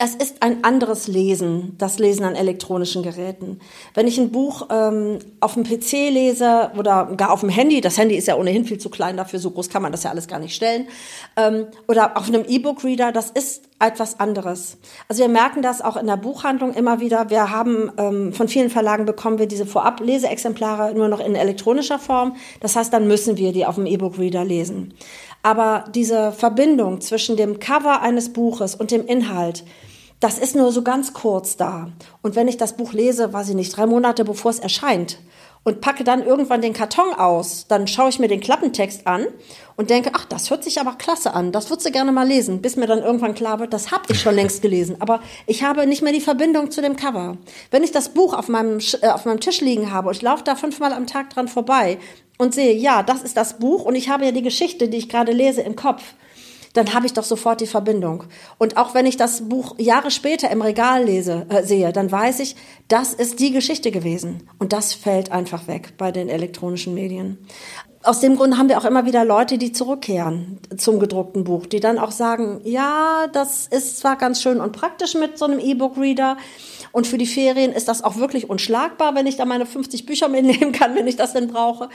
es 0.01 0.15
ist 0.15 0.43
ein 0.43 0.63
anderes 0.65 1.09
Lesen, 1.09 1.75
das 1.79 1.99
Lesen 1.99 2.25
an 2.25 2.37
elektronischen 2.37 3.03
Geräten. 3.03 3.59
Wenn 3.95 4.07
ich 4.07 4.19
ein 4.19 4.31
Buch 4.31 4.69
ähm, 4.71 5.19
auf 5.41 5.55
dem 5.55 5.65
PC 5.65 6.11
lese 6.11 6.71
oder 6.79 7.13
gar 7.17 7.33
auf 7.33 7.41
dem 7.41 7.49
Handy, 7.49 7.81
das 7.81 7.99
Handy 7.99 8.15
ist 8.15 8.29
ja 8.29 8.37
ohnehin 8.37 8.65
viel 8.65 8.79
zu 8.79 8.91
klein 8.91 9.17
dafür, 9.17 9.41
so 9.41 9.51
groß 9.51 9.69
kann 9.69 9.83
man 9.83 9.91
das 9.91 10.05
ja 10.05 10.11
alles 10.11 10.29
gar 10.29 10.39
nicht 10.39 10.55
stellen, 10.55 10.87
ähm, 11.37 11.67
oder 11.89 12.17
auf 12.17 12.29
einem 12.29 12.45
E-Book-Reader, 12.47 13.11
das 13.11 13.31
ist 13.31 13.65
etwas 13.81 14.21
anderes. 14.21 14.77
Also 15.09 15.23
wir 15.23 15.29
merken 15.29 15.63
das 15.63 15.83
auch 15.83 15.97
in 15.97 16.07
der 16.07 16.17
Buchhandlung 16.17 16.75
immer 16.75 17.01
wieder. 17.01 17.31
Wir 17.31 17.51
haben 17.51 17.91
ähm, 17.97 18.33
von 18.33 18.49
vielen 18.49 18.71
Verlagen 18.71 19.05
bekommen 19.05 19.39
wir 19.39 19.47
diese 19.47 19.67
Vorab-Leseexemplare 19.67 20.95
nur 20.95 21.09
noch 21.09 21.21
in 21.21 21.35
elektronischer 21.35 21.99
Form. 21.99 22.37
Das 22.61 22.77
heißt, 22.77 22.93
dann 22.93 23.09
müssen 23.09 23.37
wir 23.37 23.53
die 23.53 23.67
auf 23.67 23.77
dem 23.77 23.87
E-Book-Reader 23.87 24.45
lesen. 24.45 24.95
Aber 25.43 25.85
diese 25.95 26.33
Verbindung 26.33 27.01
zwischen 27.01 27.37
dem 27.37 27.61
Cover 27.61 28.03
eines 28.03 28.33
Buches 28.33 28.75
und 28.75 28.91
dem 28.91 29.07
Inhalt, 29.07 29.65
das 30.21 30.39
ist 30.39 30.57
nur 30.57 30.73
so 30.73 30.83
ganz 30.83 31.13
kurz 31.13 31.57
da. 31.57 31.91
Und 32.23 32.37
wenn 32.37 32.49
ich 32.49 32.57
das 32.57 32.77
Buch 32.77 32.93
lese, 32.93 33.33
weiß 33.33 33.51
ich 33.51 33.55
nicht, 33.55 33.77
drei 33.77 33.87
Monate 33.87 34.25
bevor 34.25 34.51
es 34.51 34.59
erscheint, 34.59 35.19
und 35.69 35.83
packe 35.83 36.03
dann 36.03 36.25
irgendwann 36.25 36.63
den 36.63 36.73
Karton 36.73 37.13
aus. 37.13 37.67
Dann 37.69 37.87
schaue 37.87 38.09
ich 38.09 38.19
mir 38.19 38.29
den 38.29 38.41
Klappentext 38.41 39.07
an 39.07 39.27
und 39.77 39.91
denke, 39.91 40.13
ach, 40.15 40.25
das 40.25 40.51
hört 40.51 40.65
sich 40.65 40.81
aber 40.81 40.95
klasse 40.95 41.35
an. 41.35 41.53
Das 41.53 41.69
würdest 41.69 41.87
du 41.87 41.93
gerne 41.93 42.11
mal 42.11 42.27
lesen, 42.27 42.63
bis 42.63 42.77
mir 42.77 42.87
dann 42.87 43.03
irgendwann 43.03 43.35
klar 43.35 43.61
wird, 43.61 43.73
das 43.75 43.91
habe 43.91 44.05
ich 44.09 44.21
schon 44.21 44.35
längst 44.35 44.63
gelesen. 44.63 44.97
Aber 45.01 45.21
ich 45.47 45.63
habe 45.63 45.87
nicht 45.87 46.03
mehr 46.03 46.13
die 46.13 46.21
Verbindung 46.21 46.71
zu 46.71 46.81
dem 46.81 46.97
Cover. 46.97 47.37
Wenn 47.71 47.85
ich 47.85 47.93
das 47.93 48.11
Buch 48.11 48.33
auf 48.33 48.49
meinem, 48.49 48.79
äh, 49.03 49.09
auf 49.09 49.27
meinem 49.27 49.41
Tisch 49.41 49.61
liegen 49.61 49.93
habe 49.93 50.09
und 50.09 50.17
ich 50.17 50.23
laufe 50.23 50.45
da 50.45 50.57
fünfmal 50.57 50.93
am 50.93 51.07
Tag 51.07 51.31
dran 51.31 51.49
vorbei 51.49 51.99
und 52.39 52.55
sehe, 52.55 52.75
ja, 52.75 53.03
das 53.03 53.23
ist 53.23 53.37
das 53.37 53.59
Buch 53.59 53.85
und 53.85 53.95
ich 53.95 54.09
habe 54.09 54.25
ja 54.25 54.33
die 54.33 54.43
Geschichte, 54.43 54.89
die 54.89 54.97
ich 54.97 55.09
gerade 55.09 55.33
lese, 55.33 55.61
im 55.61 55.77
Kopf 55.77 56.03
dann 56.73 56.95
habe 56.95 57.07
ich 57.07 57.13
doch 57.13 57.25
sofort 57.25 57.61
die 57.61 57.67
Verbindung. 57.67 58.25
Und 58.59 58.77
auch 58.77 58.95
wenn 58.95 59.07
ich 59.07 59.17
das 59.17 59.49
Buch 59.49 59.75
Jahre 59.79 60.11
später 60.11 60.51
im 60.51 60.63
Regal 60.63 61.05
lese, 61.05 61.47
äh, 61.49 61.63
sehe, 61.63 61.93
dann 61.93 62.11
weiß 62.11 62.41
ich, 62.41 62.57
das 62.89 63.15
ist 63.15 63.41
die 63.41 63.53
Geschichte 63.53 63.91
gewesen. 63.91 64.49
Und 64.59 64.73
das 64.73 64.95
fällt 64.95 65.33
einfach 65.33 65.67
weg 65.67 65.95
bei 65.99 66.13
den 66.13 66.29
elektronischen 66.29 66.95
Medien. 66.95 67.39
Aus 68.05 68.21
dem 68.21 68.37
Grund 68.37 68.57
haben 68.57 68.69
wir 68.69 68.79
auch 68.79 68.85
immer 68.85 69.07
wieder 69.07 69.25
Leute, 69.25 69.59
die 69.59 69.73
zurückkehren 69.73 70.61
zum 70.77 71.01
gedruckten 71.01 71.45
Buch, 71.45 71.67
die 71.67 71.81
dann 71.81 71.99
auch 71.99 72.13
sagen, 72.13 72.61
ja, 72.65 73.27
das 73.33 73.67
ist 73.67 73.99
zwar 73.99 74.17
ganz 74.17 74.41
schön 74.41 74.61
und 74.61 74.73
praktisch 74.73 75.15
mit 75.15 75.37
so 75.37 75.47
einem 75.47 75.59
E-Book-Reader, 75.59 76.37
und 76.93 77.07
für 77.07 77.19
die 77.19 77.27
Ferien 77.27 77.73
ist 77.73 77.89
das 77.89 78.03
auch 78.03 78.17
wirklich 78.17 78.49
unschlagbar, 78.49 79.15
wenn 79.15 79.27
ich 79.27 79.37
da 79.37 79.45
meine 79.45 79.67
50 79.67 80.07
Bücher 80.07 80.29
mitnehmen 80.29 80.73
kann, 80.73 80.95
wenn 80.95 81.07
ich 81.07 81.17
das 81.17 81.33
denn 81.33 81.49
brauche. 81.49 81.89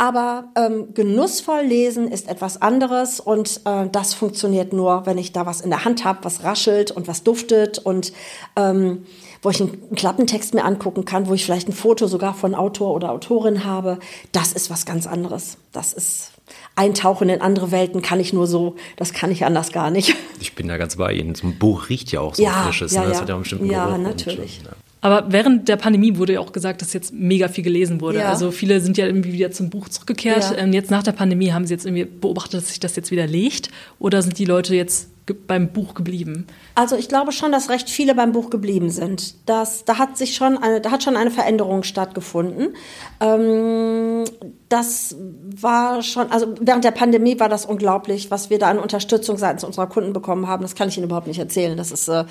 Aber 0.00 0.44
ähm, 0.54 0.94
genussvoll 0.94 1.62
lesen 1.62 2.06
ist 2.06 2.28
etwas 2.28 2.62
anderes 2.62 3.18
und 3.18 3.60
äh, 3.64 3.88
das 3.90 4.14
funktioniert 4.14 4.72
nur, 4.72 5.06
wenn 5.06 5.18
ich 5.18 5.32
da 5.32 5.44
was 5.44 5.60
in 5.60 5.70
der 5.70 5.84
Hand 5.84 6.04
habe, 6.04 6.20
was 6.22 6.44
raschelt 6.44 6.92
und 6.92 7.08
was 7.08 7.24
duftet 7.24 7.78
und 7.78 8.12
ähm, 8.54 9.06
wo 9.42 9.50
ich 9.50 9.60
einen 9.60 9.94
Klappentext 9.96 10.54
mir 10.54 10.64
angucken 10.64 11.04
kann, 11.04 11.26
wo 11.26 11.34
ich 11.34 11.44
vielleicht 11.44 11.68
ein 11.68 11.72
Foto 11.72 12.06
sogar 12.06 12.34
von 12.34 12.54
Autor 12.54 12.94
oder 12.94 13.10
Autorin 13.10 13.64
habe. 13.64 13.98
Das 14.30 14.52
ist 14.52 14.70
was 14.70 14.86
ganz 14.86 15.08
anderes. 15.08 15.58
Das 15.72 15.92
ist 15.92 16.30
eintauchen 16.76 17.28
in 17.28 17.40
andere 17.40 17.72
Welten 17.72 18.00
kann 18.00 18.20
ich 18.20 18.32
nur 18.32 18.46
so, 18.46 18.76
das 18.96 19.12
kann 19.12 19.32
ich 19.32 19.44
anders 19.44 19.72
gar 19.72 19.90
nicht. 19.90 20.14
Ich 20.40 20.54
bin 20.54 20.68
da 20.68 20.76
ganz 20.76 20.94
bei 20.94 21.12
Ihnen. 21.12 21.34
So 21.34 21.48
ein 21.48 21.58
Buch 21.58 21.88
riecht 21.88 22.12
ja 22.12 22.20
auch 22.20 22.36
so 22.36 22.44
ja, 22.44 22.52
frisches. 22.62 22.92
Ja, 22.92 23.00
ne? 23.00 23.08
Das 23.08 23.16
ja. 23.16 23.22
hat 23.22 23.28
ja 23.28 23.34
einen 23.34 23.42
bestimmten 23.42 23.66
ja, 23.70 23.86
Geruch 23.86 23.98
natürlich. 23.98 24.60
Und, 24.60 24.66
ja. 24.66 24.72
Aber 25.00 25.30
während 25.30 25.68
der 25.68 25.76
Pandemie 25.76 26.16
wurde 26.16 26.34
ja 26.34 26.40
auch 26.40 26.52
gesagt, 26.52 26.82
dass 26.82 26.92
jetzt 26.92 27.12
mega 27.12 27.48
viel 27.48 27.64
gelesen 27.64 28.00
wurde. 28.00 28.18
Ja. 28.18 28.30
Also 28.30 28.50
viele 28.50 28.80
sind 28.80 28.98
ja 28.98 29.06
irgendwie 29.06 29.32
wieder 29.32 29.50
zum 29.50 29.70
Buch 29.70 29.88
zurückgekehrt. 29.88 30.50
Ja. 30.50 30.58
Ähm, 30.58 30.72
jetzt 30.72 30.90
nach 30.90 31.02
der 31.02 31.12
Pandemie 31.12 31.52
haben 31.52 31.66
Sie 31.66 31.74
jetzt 31.74 31.86
irgendwie 31.86 32.04
beobachtet, 32.04 32.54
dass 32.54 32.68
sich 32.68 32.80
das 32.80 32.96
jetzt 32.96 33.10
wieder 33.10 33.26
legt? 33.26 33.70
Oder 33.98 34.22
sind 34.22 34.38
die 34.38 34.44
Leute 34.44 34.74
jetzt 34.74 35.10
beim 35.34 35.72
Buch 35.72 35.94
geblieben? 35.94 36.46
Also 36.74 36.96
ich 36.96 37.08
glaube 37.08 37.32
schon, 37.32 37.52
dass 37.52 37.70
recht 37.70 37.88
viele 37.88 38.14
beim 38.14 38.32
Buch 38.32 38.50
geblieben 38.50 38.90
sind. 38.90 39.34
Das, 39.48 39.84
da 39.84 39.98
hat 39.98 40.16
sich 40.16 40.34
schon 40.34 40.58
eine, 40.58 40.80
da 40.80 40.90
hat 40.90 41.02
schon 41.02 41.16
eine 41.16 41.30
Veränderung 41.30 41.82
stattgefunden. 41.82 42.74
Ähm, 43.20 44.24
das 44.68 45.16
war 45.60 46.02
schon, 46.02 46.30
also 46.30 46.54
während 46.60 46.84
der 46.84 46.90
Pandemie 46.90 47.38
war 47.40 47.48
das 47.48 47.66
unglaublich, 47.66 48.30
was 48.30 48.50
wir 48.50 48.58
da 48.58 48.68
an 48.68 48.78
Unterstützung 48.78 49.36
seitens 49.36 49.64
unserer 49.64 49.86
Kunden 49.86 50.12
bekommen 50.12 50.46
haben. 50.46 50.62
Das 50.62 50.74
kann 50.74 50.88
ich 50.88 50.96
Ihnen 50.96 51.06
überhaupt 51.06 51.26
nicht 51.26 51.38
erzählen. 51.38 51.76
Das 51.76 51.92
ist 51.92 52.08
äh, 52.08 52.24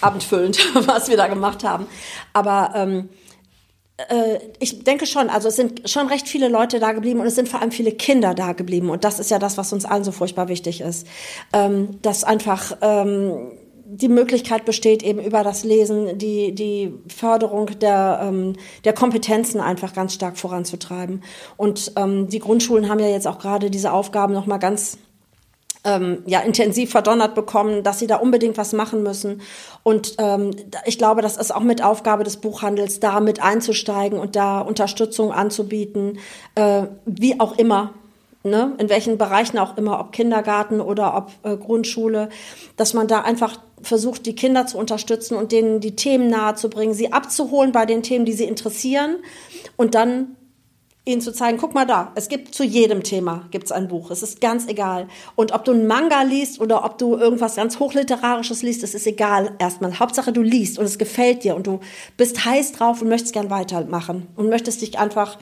abendfüllend, 0.00 0.58
was 0.86 1.08
wir 1.08 1.16
da 1.16 1.28
gemacht 1.28 1.64
haben. 1.64 1.86
Aber 2.32 2.72
ähm, 2.74 2.98
äh, 3.00 3.29
ich 4.58 4.84
denke 4.84 5.06
schon, 5.06 5.28
also 5.28 5.48
es 5.48 5.56
sind 5.56 5.88
schon 5.88 6.08
recht 6.08 6.28
viele 6.28 6.48
Leute 6.48 6.80
da 6.80 6.92
geblieben 6.92 7.20
und 7.20 7.26
es 7.26 7.34
sind 7.34 7.48
vor 7.48 7.60
allem 7.60 7.72
viele 7.72 7.92
Kinder 7.92 8.34
da 8.34 8.52
geblieben. 8.52 8.90
Und 8.90 9.04
das 9.04 9.18
ist 9.18 9.30
ja 9.30 9.38
das, 9.38 9.58
was 9.58 9.72
uns 9.72 9.84
allen 9.84 10.04
so 10.04 10.12
furchtbar 10.12 10.48
wichtig 10.48 10.80
ist. 10.80 11.06
Ähm, 11.52 11.98
dass 12.02 12.24
einfach 12.24 12.76
ähm, 12.80 13.52
die 13.84 14.08
Möglichkeit 14.08 14.64
besteht, 14.64 15.02
eben 15.02 15.20
über 15.20 15.42
das 15.42 15.64
Lesen 15.64 16.16
die, 16.16 16.54
die 16.54 16.94
Förderung 17.08 17.78
der, 17.80 18.20
ähm, 18.22 18.54
der 18.84 18.92
Kompetenzen 18.92 19.60
einfach 19.60 19.92
ganz 19.92 20.14
stark 20.14 20.38
voranzutreiben. 20.38 21.22
Und 21.56 21.92
die 21.96 22.38
Grundschulen 22.38 22.88
haben 22.88 23.00
ja 23.00 23.08
jetzt 23.08 23.26
auch 23.26 23.40
gerade 23.40 23.68
diese 23.68 23.92
Aufgaben 23.92 24.32
nochmal 24.32 24.60
ganz 24.60 24.98
ähm, 25.84 26.22
ja, 26.26 26.40
intensiv 26.40 26.90
verdonnert 26.90 27.34
bekommen, 27.34 27.82
dass 27.82 27.98
sie 27.98 28.06
da 28.06 28.16
unbedingt 28.16 28.58
was 28.58 28.72
machen 28.72 29.02
müssen. 29.02 29.40
Und 29.82 30.14
ähm, 30.18 30.50
ich 30.84 30.98
glaube, 30.98 31.22
das 31.22 31.36
ist 31.36 31.54
auch 31.54 31.62
mit 31.62 31.82
Aufgabe 31.82 32.24
des 32.24 32.36
Buchhandels, 32.36 33.00
da 33.00 33.20
mit 33.20 33.42
einzusteigen 33.42 34.18
und 34.18 34.36
da 34.36 34.60
Unterstützung 34.60 35.32
anzubieten, 35.32 36.18
äh, 36.54 36.84
wie 37.06 37.40
auch 37.40 37.58
immer. 37.58 37.94
Ne, 38.42 38.72
in 38.78 38.88
welchen 38.88 39.18
Bereichen 39.18 39.58
auch 39.58 39.76
immer, 39.76 40.00
ob 40.00 40.12
Kindergarten 40.12 40.80
oder 40.80 41.14
ob 41.14 41.30
äh, 41.42 41.58
Grundschule, 41.58 42.30
dass 42.78 42.94
man 42.94 43.06
da 43.06 43.20
einfach 43.20 43.58
versucht, 43.82 44.24
die 44.24 44.34
Kinder 44.34 44.66
zu 44.66 44.78
unterstützen 44.78 45.36
und 45.36 45.52
denen 45.52 45.80
die 45.80 45.94
Themen 45.94 46.28
nahezubringen, 46.30 46.94
sie 46.94 47.12
abzuholen 47.12 47.72
bei 47.72 47.84
den 47.84 48.02
Themen, 48.02 48.24
die 48.24 48.32
sie 48.32 48.44
interessieren 48.44 49.16
und 49.76 49.94
dann 49.94 50.36
ihnen 51.04 51.20
zu 51.20 51.32
zeigen, 51.32 51.58
guck 51.58 51.74
mal 51.74 51.86
da, 51.86 52.12
es 52.14 52.28
gibt 52.28 52.54
zu 52.54 52.62
jedem 52.62 53.02
Thema 53.02 53.46
gibt's 53.50 53.72
ein 53.72 53.88
Buch. 53.88 54.10
Es 54.10 54.22
ist 54.22 54.40
ganz 54.40 54.68
egal. 54.68 55.08
Und 55.34 55.52
ob 55.52 55.64
du 55.64 55.72
einen 55.72 55.86
Manga 55.86 56.22
liest 56.22 56.60
oder 56.60 56.84
ob 56.84 56.98
du 56.98 57.16
irgendwas 57.16 57.56
ganz 57.56 57.78
hochliterarisches 57.78 58.62
liest, 58.62 58.82
es 58.82 58.94
ist 58.94 59.06
egal 59.06 59.52
erstmal. 59.58 59.98
Hauptsache 59.98 60.32
du 60.32 60.42
liest 60.42 60.78
und 60.78 60.84
es 60.84 60.98
gefällt 60.98 61.44
dir 61.44 61.56
und 61.56 61.66
du 61.66 61.80
bist 62.16 62.44
heiß 62.44 62.72
drauf 62.72 63.00
und 63.00 63.08
möchtest 63.08 63.32
gern 63.32 63.50
weitermachen 63.50 64.26
und 64.36 64.50
möchtest 64.50 64.82
dich 64.82 64.98
einfach 64.98 65.38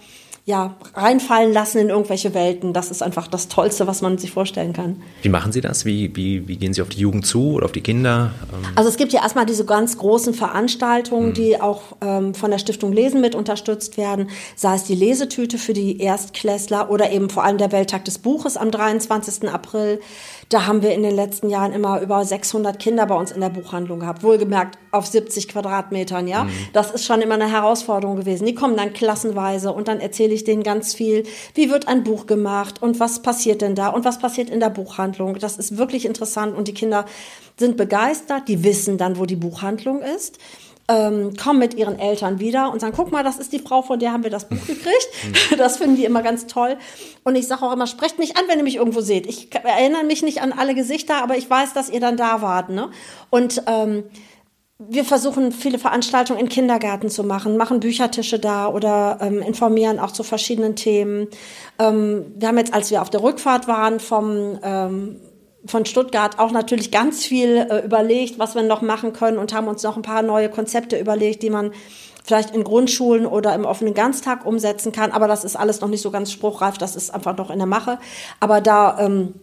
ja, 0.48 0.76
reinfallen 0.94 1.52
lassen 1.52 1.76
in 1.76 1.90
irgendwelche 1.90 2.32
Welten. 2.32 2.72
Das 2.72 2.90
ist 2.90 3.02
einfach 3.02 3.28
das 3.28 3.48
Tollste, 3.48 3.87
was 3.87 4.00
man 4.00 4.16
sich 4.16 4.30
vorstellen 4.30 4.72
kann. 4.72 5.02
Wie 5.20 5.28
machen 5.28 5.52
Sie 5.52 5.61
das? 5.61 5.84
Wie, 5.84 6.16
wie, 6.16 6.48
wie 6.48 6.56
gehen 6.56 6.72
Sie 6.72 6.80
auf 6.80 6.88
die 6.88 7.00
Jugend 7.00 7.26
zu 7.26 7.52
oder 7.52 7.66
auf 7.66 7.72
die 7.72 7.82
Kinder? 7.82 8.30
Ähm, 8.50 8.66
Also 8.74 8.88
es 8.88 8.96
gibt 8.96 9.12
ja 9.12 9.20
erstmal 9.20 9.44
diese 9.44 9.66
ganz 9.66 9.98
großen 9.98 10.32
Veranstaltungen, 10.32 11.34
die 11.34 11.61
auch 11.61 11.82
ähm, 12.00 12.32
von 12.32 12.50
der 12.50 12.56
Stiftung 12.56 12.94
Lesen 12.94 13.20
mit 13.20 13.34
unterstützt 13.34 13.98
werden, 13.98 14.30
sei 14.56 14.74
es 14.74 14.84
die 14.84 14.94
Lesetüte 14.94 15.58
für 15.58 15.74
die 15.74 16.00
Erstklässler 16.00 16.90
oder 16.90 17.12
eben 17.12 17.28
vor 17.28 17.44
allem 17.44 17.58
der 17.58 17.70
Welttag 17.70 18.06
des 18.06 18.16
Buches 18.18 18.56
am 18.56 18.70
23. 18.70 19.50
April. 19.50 20.00
Da 20.48 20.64
haben 20.66 20.80
wir 20.80 20.94
in 20.94 21.02
den 21.02 21.14
letzten 21.14 21.50
Jahren 21.50 21.74
immer 21.74 22.00
über 22.00 22.24
600 22.24 22.78
Kinder 22.78 23.04
bei 23.04 23.14
uns 23.14 23.32
in 23.32 23.42
der 23.42 23.50
Buchhandlung 23.50 24.00
gehabt, 24.00 24.22
wohlgemerkt 24.22 24.78
auf 24.92 25.04
70 25.06 25.46
Quadratmetern, 25.48 26.26
ja. 26.26 26.46
Das 26.72 26.90
ist 26.90 27.04
schon 27.04 27.20
immer 27.20 27.34
eine 27.34 27.52
Herausforderung 27.52 28.16
gewesen. 28.16 28.46
Die 28.46 28.54
kommen 28.54 28.74
dann 28.74 28.94
klassenweise 28.94 29.72
und 29.72 29.88
dann 29.88 30.00
erzähle 30.00 30.32
ich 30.38 30.44
denen 30.44 30.62
ganz 30.62 30.94
viel, 30.94 31.24
wie 31.55 31.70
wird 31.70 31.87
ein 31.87 32.05
Buch 32.05 32.27
gemacht 32.27 32.83
und 32.83 32.98
was 32.98 33.22
passiert 33.22 33.62
denn 33.62 33.74
da 33.74 33.88
und 33.88 34.05
was 34.05 34.18
passiert 34.18 34.51
in 34.51 34.61
der 34.61 34.70
Buchhandlung. 34.70 35.38
Das 35.38 35.59
ist 35.59 35.77
wirklich 35.77 36.07
interessant 36.07 36.57
und 36.57 36.68
die 36.68 36.74
Kinder 36.74 37.05
sind 37.59 37.77
begeistert, 37.77 38.48
die 38.48 38.64
wissen 38.64 38.98
dann, 38.98 39.18
wo 39.18 39.27
die 39.27 39.37
Buchhandlung 39.37 40.03
ist 40.03 40.38
ähm, 40.88 41.37
kommen 41.37 41.59
mit 41.59 41.74
ihren 41.74 41.98
Eltern 41.98 42.40
wieder 42.40 42.72
und 42.72 42.81
sagen, 42.81 42.94
guck 42.96 43.12
mal, 43.12 43.22
das 43.22 43.37
ist 43.37 43.53
die 43.53 43.59
Frau, 43.59 43.83
von 43.83 43.98
der 43.98 44.12
haben 44.12 44.22
wir 44.22 44.31
das 44.31 44.48
Buch 44.48 44.57
gekriegt. 44.66 45.09
Das 45.59 45.77
finden 45.77 45.96
die 45.96 46.05
immer 46.05 46.22
ganz 46.22 46.46
toll. 46.46 46.77
Und 47.24 47.35
ich 47.35 47.46
sage 47.46 47.62
auch 47.62 47.72
immer, 47.72 47.87
sprecht 47.87 48.18
mich 48.18 48.37
an, 48.37 48.44
wenn 48.48 48.59
ihr 48.59 48.64
mich 48.64 48.77
irgendwo 48.77 49.01
seht. 49.01 49.27
Ich 49.27 49.53
erinnere 49.55 50.05
mich 50.05 50.22
nicht 50.22 50.40
an 50.40 50.53
alle 50.53 50.74
Gesichter, 50.74 51.22
aber 51.22 51.37
ich 51.37 51.48
weiß, 51.51 51.74
dass 51.74 51.90
ihr 51.90 52.01
dann 52.01 52.16
da 52.16 52.40
wart. 52.42 52.70
Ne? 52.70 52.90
Und 53.29 53.62
ähm, 53.66 54.05
wir 54.78 55.04
versuchen 55.04 55.50
viele 55.50 55.78
Veranstaltungen 55.78 56.38
in 56.38 56.48
Kindergärten 56.48 57.10
zu 57.10 57.24
machen, 57.24 57.56
machen 57.56 57.80
Büchertische 57.80 58.38
da 58.38 58.68
oder 58.68 59.18
ähm, 59.20 59.42
informieren 59.42 59.98
auch 59.98 60.12
zu 60.12 60.22
verschiedenen 60.22 60.76
Themen. 60.76 61.26
Ähm, 61.80 62.32
wir 62.36 62.48
haben 62.48 62.58
jetzt, 62.58 62.72
als 62.72 62.90
wir 62.90 63.02
auf 63.02 63.10
der 63.10 63.22
Rückfahrt 63.22 63.66
waren 63.66 63.98
vom 63.98 64.58
ähm, 64.62 65.20
von 65.66 65.84
Stuttgart 65.84 66.38
auch 66.38 66.52
natürlich 66.52 66.92
ganz 66.92 67.24
viel 67.24 67.66
äh, 67.68 67.84
überlegt, 67.84 68.38
was 68.38 68.54
wir 68.54 68.62
noch 68.62 68.80
machen 68.80 69.12
können 69.12 69.38
und 69.38 69.52
haben 69.52 69.66
uns 69.66 69.82
noch 69.82 69.96
ein 69.96 70.02
paar 70.02 70.22
neue 70.22 70.48
Konzepte 70.48 70.98
überlegt, 70.98 71.42
die 71.42 71.50
man 71.50 71.72
vielleicht 72.24 72.54
in 72.54 72.62
Grundschulen 72.62 73.26
oder 73.26 73.54
im 73.54 73.64
offenen 73.64 73.94
Ganztag 73.94 74.46
umsetzen 74.46 74.92
kann. 74.92 75.10
Aber 75.10 75.26
das 75.26 75.44
ist 75.44 75.56
alles 75.56 75.80
noch 75.80 75.88
nicht 75.88 76.02
so 76.02 76.12
ganz 76.12 76.30
spruchreif, 76.30 76.78
das 76.78 76.94
ist 76.94 77.12
einfach 77.12 77.36
noch 77.36 77.50
in 77.50 77.58
der 77.58 77.66
Mache. 77.66 77.98
Aber 78.38 78.60
da 78.60 78.98
ähm, 79.00 79.34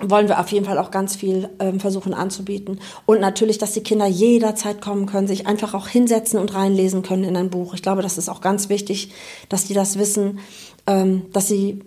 wollen 0.00 0.28
wir 0.28 0.38
auf 0.38 0.48
jeden 0.48 0.64
Fall 0.64 0.78
auch 0.78 0.90
ganz 0.90 1.16
viel 1.16 1.48
ähm, 1.58 1.80
versuchen 1.80 2.14
anzubieten. 2.14 2.80
Und 3.06 3.20
natürlich, 3.20 3.58
dass 3.58 3.72
die 3.72 3.82
Kinder 3.82 4.06
jederzeit 4.06 4.80
kommen 4.80 5.06
können, 5.06 5.26
sich 5.26 5.46
einfach 5.46 5.74
auch 5.74 5.88
hinsetzen 5.88 6.38
und 6.38 6.54
reinlesen 6.54 7.02
können 7.02 7.24
in 7.24 7.36
ein 7.36 7.50
Buch. 7.50 7.74
Ich 7.74 7.82
glaube, 7.82 8.02
das 8.02 8.18
ist 8.18 8.28
auch 8.28 8.40
ganz 8.40 8.68
wichtig, 8.68 9.12
dass 9.48 9.64
die 9.64 9.74
das 9.74 9.98
wissen, 9.98 10.38
ähm, 10.86 11.26
dass 11.32 11.48
sie 11.48 11.82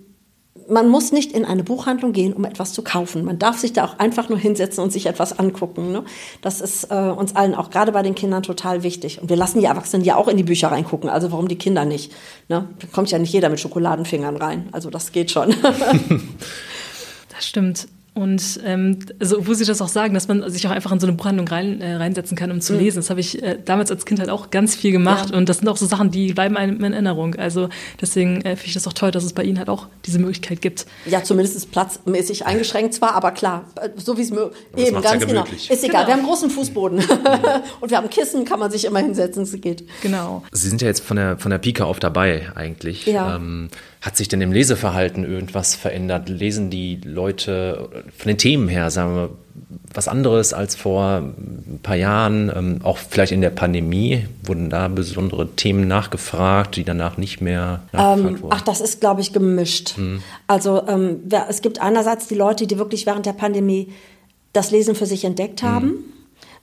man 0.69 0.87
muss 0.87 1.11
nicht 1.11 1.33
in 1.33 1.43
eine 1.43 1.63
Buchhandlung 1.63 2.13
gehen, 2.13 2.33
um 2.33 2.45
etwas 2.45 2.71
zu 2.71 2.81
kaufen. 2.81 3.25
Man 3.25 3.39
darf 3.39 3.57
sich 3.57 3.73
da 3.73 3.83
auch 3.83 3.99
einfach 3.99 4.29
nur 4.29 4.37
hinsetzen 4.37 4.81
und 4.81 4.91
sich 4.91 5.05
etwas 5.05 5.37
angucken. 5.37 5.91
Ne? 5.91 6.03
Das 6.41 6.61
ist 6.61 6.85
äh, 6.91 6.95
uns 6.95 7.35
allen, 7.35 7.55
auch 7.55 7.71
gerade 7.71 7.91
bei 7.91 8.03
den 8.03 8.15
Kindern, 8.15 8.41
total 8.43 8.83
wichtig. 8.83 9.21
Und 9.21 9.29
wir 9.29 9.35
lassen 9.35 9.59
die 9.59 9.65
Erwachsenen 9.65 10.05
ja 10.05 10.15
auch 10.15 10.29
in 10.29 10.37
die 10.37 10.43
Bücher 10.43 10.71
reingucken. 10.71 11.09
Also 11.09 11.31
warum 11.31 11.49
die 11.49 11.57
Kinder 11.57 11.83
nicht? 11.83 12.13
Ne? 12.47 12.69
Da 12.79 12.87
kommt 12.91 13.11
ja 13.11 13.19
nicht 13.19 13.33
jeder 13.33 13.49
mit 13.49 13.59
Schokoladenfingern 13.59 14.37
rein. 14.37 14.69
Also 14.71 14.89
das 14.89 15.11
geht 15.11 15.31
schon. 15.31 15.55
Das 17.41 17.47
stimmt. 17.47 17.87
Und 18.13 18.59
ähm, 18.65 18.99
also, 19.19 19.47
wo 19.47 19.53
Sie 19.53 19.63
das 19.63 19.81
auch 19.81 19.87
sagen, 19.87 20.13
dass 20.13 20.27
man 20.27 20.49
sich 20.49 20.67
auch 20.67 20.71
einfach 20.71 20.91
in 20.91 20.99
so 20.99 21.07
eine 21.07 21.15
Buchhandlung 21.15 21.47
rein, 21.47 21.79
äh, 21.79 21.95
reinsetzen 21.95 22.35
kann, 22.35 22.51
um 22.51 22.59
zu 22.59 22.73
mhm. 22.73 22.79
lesen. 22.79 22.97
Das 22.97 23.09
habe 23.09 23.21
ich 23.21 23.41
äh, 23.41 23.57
damals 23.63 23.89
als 23.89 24.05
Kind 24.05 24.19
halt 24.19 24.29
auch 24.29 24.49
ganz 24.49 24.75
viel 24.75 24.91
gemacht. 24.91 25.29
Ja. 25.29 25.37
Und 25.37 25.47
das 25.47 25.59
sind 25.59 25.69
auch 25.69 25.77
so 25.77 25.85
Sachen, 25.85 26.11
die 26.11 26.33
bleiben 26.33 26.57
einem 26.57 26.83
in 26.83 26.91
Erinnerung. 26.91 27.35
Also 27.35 27.69
deswegen 28.01 28.41
äh, 28.41 28.57
finde 28.57 28.67
ich 28.67 28.73
das 28.73 28.85
auch 28.85 28.91
toll, 28.93 29.11
dass 29.11 29.23
es 29.23 29.31
bei 29.31 29.43
Ihnen 29.43 29.57
halt 29.57 29.69
auch 29.69 29.87
diese 30.05 30.19
Möglichkeit 30.19 30.61
gibt. 30.61 30.87
Ja, 31.05 31.23
zumindest 31.23 31.55
ist 31.55 31.71
platzmäßig 31.71 32.45
eingeschränkt 32.45 32.95
zwar, 32.95 33.15
aber 33.15 33.31
klar, 33.31 33.63
so 33.95 34.17
wie 34.17 34.23
es 34.23 34.31
eben 34.31 35.01
ganz 35.01 35.21
ja 35.21 35.27
genau. 35.27 35.45
Ist 35.45 35.69
egal. 35.69 35.79
Genau. 35.79 35.91
Wir 35.93 35.99
haben 35.99 36.11
einen 36.11 36.25
großen 36.25 36.49
Fußboden 36.49 36.97
und 37.79 37.89
wir 37.89 37.97
haben 37.97 38.09
Kissen, 38.09 38.43
kann 38.43 38.59
man 38.59 38.71
sich 38.71 38.83
immer 38.83 38.99
hinsetzen, 38.99 39.43
es 39.43 39.61
geht. 39.61 39.85
Genau. 40.01 40.43
Sie 40.51 40.67
sind 40.67 40.81
ja 40.81 40.89
jetzt 40.89 41.01
von 41.01 41.15
der 41.15 41.37
von 41.37 41.49
der 41.49 41.59
Pike 41.59 41.85
auf 41.85 41.99
dabei 41.99 42.51
eigentlich. 42.55 43.05
Ja. 43.05 43.37
Ähm, 43.37 43.69
hat 44.01 44.17
sich 44.17 44.27
denn 44.27 44.41
im 44.41 44.51
Leseverhalten 44.51 45.23
irgendwas 45.23 45.75
verändert? 45.75 46.27
Lesen 46.27 46.71
die 46.71 46.99
Leute 47.03 47.89
von 48.17 48.27
den 48.27 48.37
Themen 48.39 48.67
her, 48.67 48.89
sagen 48.89 49.15
wir, 49.15 49.29
was 49.93 50.07
anderes 50.07 50.53
als 50.53 50.75
vor 50.75 51.17
ein 51.17 51.79
paar 51.83 51.95
Jahren? 51.95 52.51
Ähm, 52.55 52.79
auch 52.83 52.97
vielleicht 52.97 53.31
in 53.31 53.41
der 53.41 53.51
Pandemie 53.51 54.25
wurden 54.43 54.71
da 54.71 54.87
besondere 54.87 55.49
Themen 55.55 55.87
nachgefragt, 55.87 56.77
die 56.77 56.83
danach 56.83 57.17
nicht 57.17 57.41
mehr 57.41 57.83
nachgefragt 57.91 58.19
ähm, 58.19 58.41
wurden? 58.41 58.53
Ach, 58.55 58.61
das 58.61 58.81
ist, 58.81 59.01
glaube 59.01 59.21
ich, 59.21 59.33
gemischt. 59.33 59.97
Hm. 59.97 60.23
Also 60.47 60.87
ähm, 60.87 61.19
es 61.47 61.61
gibt 61.61 61.79
einerseits 61.79 62.27
die 62.27 62.35
Leute, 62.35 62.65
die 62.65 62.79
wirklich 62.79 63.05
während 63.05 63.27
der 63.27 63.33
Pandemie 63.33 63.89
das 64.51 64.71
Lesen 64.71 64.95
für 64.95 65.05
sich 65.05 65.25
entdeckt 65.25 65.61
haben. 65.61 65.89
Hm 65.89 66.03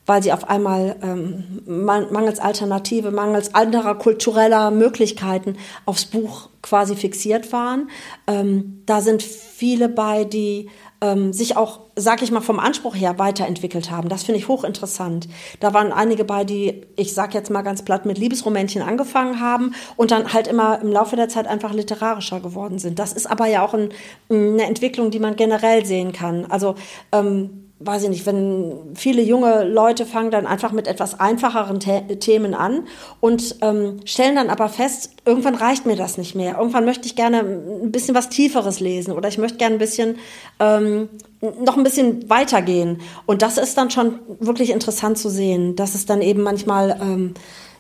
weil 0.09 0.23
sie 0.23 0.33
auf 0.33 0.49
einmal 0.49 0.97
ähm, 1.03 1.63
mangels 1.67 2.41
Alternative, 2.41 3.11
mangels 3.11 3.55
anderer 3.55 3.95
kultureller 3.95 4.71
Möglichkeiten 4.71 5.57
aufs 5.85 6.07
Buch 6.07 6.49
quasi 6.63 6.97
fixiert 6.97 7.53
waren. 7.53 7.91
Ähm, 8.27 8.83
da 8.87 9.03
sind 9.03 9.23
viele 9.23 9.91
bei, 9.91 10.25
die 10.25 10.71
ähm, 11.03 11.35
sich 11.35 11.59
auch, 11.59 11.81
sag 11.95 12.23
ich 12.23 12.31
mal, 12.31 12.41
vom 12.41 12.59
Anspruch 12.59 12.97
her 12.97 13.19
weiterentwickelt 13.19 13.91
haben. 13.91 14.09
Das 14.09 14.25
finde 14.25 14.39
ich 14.41 14.49
hochinteressant. 14.49 15.29
Da 15.61 15.75
waren 15.75 15.93
einige 15.93 16.25
bei, 16.25 16.43
die, 16.43 16.87
ich 16.97 17.13
sag 17.13 17.35
jetzt 17.35 17.51
mal 17.51 17.61
ganz 17.61 17.83
platt, 17.83 18.07
mit 18.07 18.17
Liebesromänchen 18.17 18.81
angefangen 18.81 19.41
haben 19.41 19.75
und 19.97 20.11
dann 20.11 20.33
halt 20.33 20.47
immer 20.47 20.81
im 20.81 20.91
Laufe 20.91 21.17
der 21.17 21.29
Zeit 21.29 21.47
einfach 21.47 21.75
literarischer 21.75 22.41
geworden 22.41 22.79
sind. 22.79 22.99
Das 22.99 23.13
ist 23.13 23.31
aber 23.31 23.47
ja 23.47 23.63
auch 23.63 23.75
ein, 23.75 23.91
eine 24.31 24.65
Entwicklung, 24.65 25.11
die 25.11 25.21
man 25.21 25.37
generell 25.37 25.85
sehen 25.85 26.13
kann. 26.13 26.47
Also 26.47 26.77
ähm, 27.13 27.68
weiß 27.81 28.05
ich 28.05 28.09
nicht, 28.09 28.27
wenn 28.27 28.95
viele 28.95 29.23
junge 29.23 29.63
Leute 29.63 30.05
fangen 30.05 30.33
dann 30.33 30.47
einfach 30.47 30.73
mit 30.73 30.89
etwas 30.89 31.21
einfacheren 31.21 31.81
The 31.81 32.17
Themen 32.17 32.55
an 32.55 32.89
und 33.21 33.57
ähm, 33.63 34.01
stellen 34.05 34.35
dann 34.35 34.51
aber 34.51 34.69
fest, 34.69 35.13
irgendwann 35.25 35.55
reicht 35.55 35.87
mir 35.87 35.95
das 35.95 36.19
nicht 36.19 36.35
mehr. 36.35 36.59
Irgendwann 36.59 36.85
möchte 36.85 37.07
ich 37.07 37.15
gerne 37.15 37.39
ein 37.39 37.93
bisschen 37.93 38.17
was 38.17 38.31
Tieferes 38.31 38.81
lesen 38.81 39.13
oder 39.13 39.29
ich 39.29 39.39
möchte 39.39 39.59
gerne 39.59 39.77
ein 39.77 39.79
bisschen 39.79 40.17
ähm, 40.59 41.09
noch 41.41 41.77
ein 41.77 41.85
bisschen 41.85 42.29
weitergehen. 42.29 43.01
Und 43.27 43.43
das 43.43 43.59
ist 43.59 43.79
dann 43.79 43.91
schon 43.91 44.19
wirklich 44.41 44.71
interessant 44.71 45.17
zu 45.17 45.29
sehen, 45.29 45.77
dass 45.77 45.95
es 45.95 46.05
dann 46.05 46.21
eben 46.21 46.43
manchmal 46.43 46.99
ähm, 47.01 47.35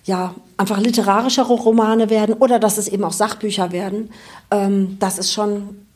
ja 0.04 0.34
einfach 0.56 0.80
literarische 0.80 1.42
Romane 1.42 2.08
werden 2.08 2.37
oder 2.37 2.61
dass 2.61 2.78
es 2.78 2.87
eben 2.87 3.02
auch 3.02 3.12
Sachbücher 3.12 3.72
werden. 3.72 4.11
Ähm, 4.52 4.96
das 5.00 5.18
ist 5.18 5.32
schon 5.32 5.88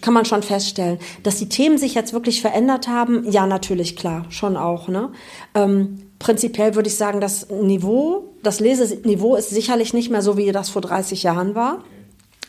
kann 0.00 0.14
man 0.14 0.24
schon 0.24 0.42
feststellen. 0.42 0.98
Dass 1.22 1.38
die 1.38 1.48
Themen 1.48 1.78
sich 1.78 1.94
jetzt 1.94 2.12
wirklich 2.12 2.40
verändert 2.40 2.88
haben, 2.88 3.30
ja, 3.30 3.46
natürlich, 3.46 3.96
klar, 3.96 4.26
schon 4.30 4.56
auch. 4.56 4.88
Ne? 4.88 5.10
Ähm, 5.54 6.10
prinzipiell 6.18 6.74
würde 6.74 6.88
ich 6.88 6.96
sagen, 6.96 7.20
das 7.20 7.48
Niveau, 7.50 8.34
das 8.42 8.60
Leseniveau 8.60 9.36
ist 9.36 9.50
sicherlich 9.50 9.94
nicht 9.94 10.10
mehr 10.10 10.22
so, 10.22 10.36
wie 10.36 10.50
das 10.52 10.70
vor 10.70 10.82
30 10.82 11.22
Jahren 11.22 11.54
war. 11.54 11.84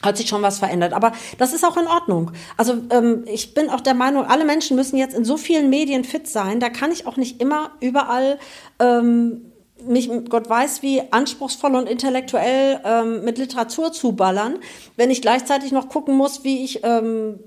Hat 0.02 0.18
sich 0.18 0.28
schon 0.28 0.42
was 0.42 0.60
verändert. 0.60 0.94
Aber 0.94 1.14
das 1.38 1.54
ist 1.54 1.66
auch 1.66 1.78
in 1.78 1.88
Ordnung. 1.88 2.32
Also 2.58 2.76
ähm, 2.92 3.24
ich 3.26 3.54
bin 3.54 3.70
auch 3.70 3.82
der 3.82 3.96
Meinung, 3.96 4.26
alle 4.26 4.46
Menschen 4.46 4.76
müssen 4.76 4.98
jetzt 4.98 5.16
in 5.16 5.26
so 5.26 5.36
vielen 5.38 5.70
Medien 5.70 6.04
fit 6.04 6.28
sein. 6.28 6.60
Da 6.60 6.70
kann 6.70 6.92
ich 6.92 7.08
auch 7.08 7.18
nicht 7.18 7.42
immer 7.42 7.72
überall 7.80 8.38
ähm, 8.80 9.52
mich, 9.88 10.10
Gott 10.30 10.50
weiß, 10.50 10.82
wie 10.82 11.02
anspruchsvoll 11.12 11.76
und 11.76 11.88
intellektuell 11.90 12.80
ähm, 12.84 13.24
mit 13.24 13.38
Literatur 13.38 13.92
zuballern, 13.92 14.60
wenn 14.96 15.10
ich 15.10 15.22
gleichzeitig 15.22 15.72
noch 15.72 15.90
gucken 15.90 16.16
muss, 16.16 16.44
wie 16.44 16.64
ich 16.64 16.84
ähm, 16.84 17.40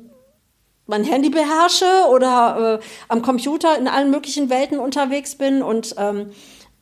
mein 0.87 1.05
Handy 1.05 1.29
beherrsche 1.29 1.87
oder 2.11 2.81
äh, 2.81 2.85
am 3.09 3.22
Computer 3.22 3.79
in 3.79 3.88
allen 3.88 4.11
möglichen 4.11 4.51
Welten 4.51 4.79
unterwegs 4.79 5.37
bin 5.37 5.62
und 5.62 5.94
ähm, 5.98 6.31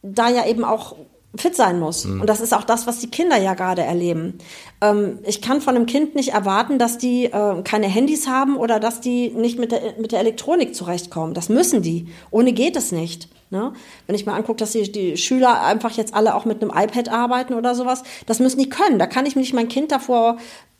da 0.03 0.29
ja 0.29 0.47
eben 0.47 0.65
auch 0.65 0.97
fit 1.37 1.57
sein 1.57 1.79
muss. 1.79 2.05
Mhm. 2.05 2.23
Und 2.23 2.31
das 2.31 2.41
ist 2.41 2.55
auch 2.55 2.65
das, 2.65 2.87
was 2.87 2.99
die 3.01 3.11
Kinder 3.11 3.37
ja 3.37 3.55
gerade 3.55 3.83
erleben. 3.83 4.39
Ähm, 4.81 5.19
ich 5.25 5.43
kann 5.43 5.61
von 5.61 5.77
einem 5.77 5.87
Kind 5.87 6.15
nicht 6.15 6.33
erwarten, 6.33 6.79
dass 6.79 6.99
die 6.99 7.27
äh, 7.27 7.63
keine 7.63 7.89
Handys 7.89 8.27
haben 8.29 8.57
oder 8.57 8.81
dass 8.81 9.01
die 9.01 9.31
nicht 9.31 9.59
mit 9.59 9.73
der, 9.73 9.95
mit 9.99 10.13
der 10.13 10.21
Elektronik 10.21 10.75
zurechtkommen. 10.75 11.35
Das 11.35 11.49
müssen 11.49 11.83
die. 11.83 12.09
Ohne 12.31 12.53
geht 12.53 12.77
es 12.77 12.93
nicht. 12.93 13.29
Ne? 13.51 13.73
Wenn 14.07 14.17
ich 14.17 14.27
mir 14.27 14.33
angucke, 14.33 14.59
dass 14.59 14.73
die, 14.73 14.91
die 14.91 15.17
Schüler 15.17 15.63
einfach 15.63 15.93
jetzt 15.93 16.15
alle 16.15 16.35
auch 16.35 16.45
mit 16.45 16.63
einem 16.63 16.73
iPad 16.75 17.09
arbeiten 17.09 17.55
oder 17.55 17.75
sowas, 17.75 18.03
das 18.27 18.41
müssen 18.41 18.59
die 18.59 18.69
können. 18.69 18.99
Da 18.99 19.07
kann 19.07 19.27
ich 19.27 19.37
nicht 19.37 19.55
mein 19.55 19.69
Kind 19.69 19.93
davor 19.93 20.39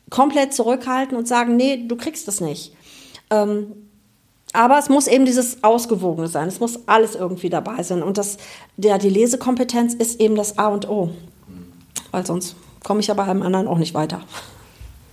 komplett 0.09 0.53
zurückhalten 0.53 1.17
und 1.17 1.27
sagen, 1.27 1.55
nee, 1.55 1.85
du 1.87 1.95
kriegst 1.95 2.27
das 2.27 2.41
nicht. 2.41 2.73
Ähm, 3.29 3.87
aber 4.53 4.79
es 4.79 4.89
muss 4.89 5.07
eben 5.07 5.25
dieses 5.25 5.63
Ausgewogene 5.63 6.27
sein. 6.27 6.47
Es 6.47 6.59
muss 6.59 6.87
alles 6.87 7.15
irgendwie 7.15 7.49
dabei 7.49 7.83
sein. 7.83 8.01
Und 8.01 8.17
das, 8.17 8.37
der, 8.77 8.97
die 8.97 9.09
Lesekompetenz 9.09 9.93
ist 9.93 10.19
eben 10.19 10.35
das 10.35 10.57
A 10.57 10.67
und 10.67 10.89
O. 10.89 11.11
Weil 12.11 12.25
sonst 12.25 12.55
komme 12.83 13.01
ich 13.01 13.07
ja 13.07 13.13
bei 13.13 13.23
einem 13.23 13.43
anderen 13.43 13.67
auch 13.67 13.77
nicht 13.77 13.93
weiter. 13.93 14.21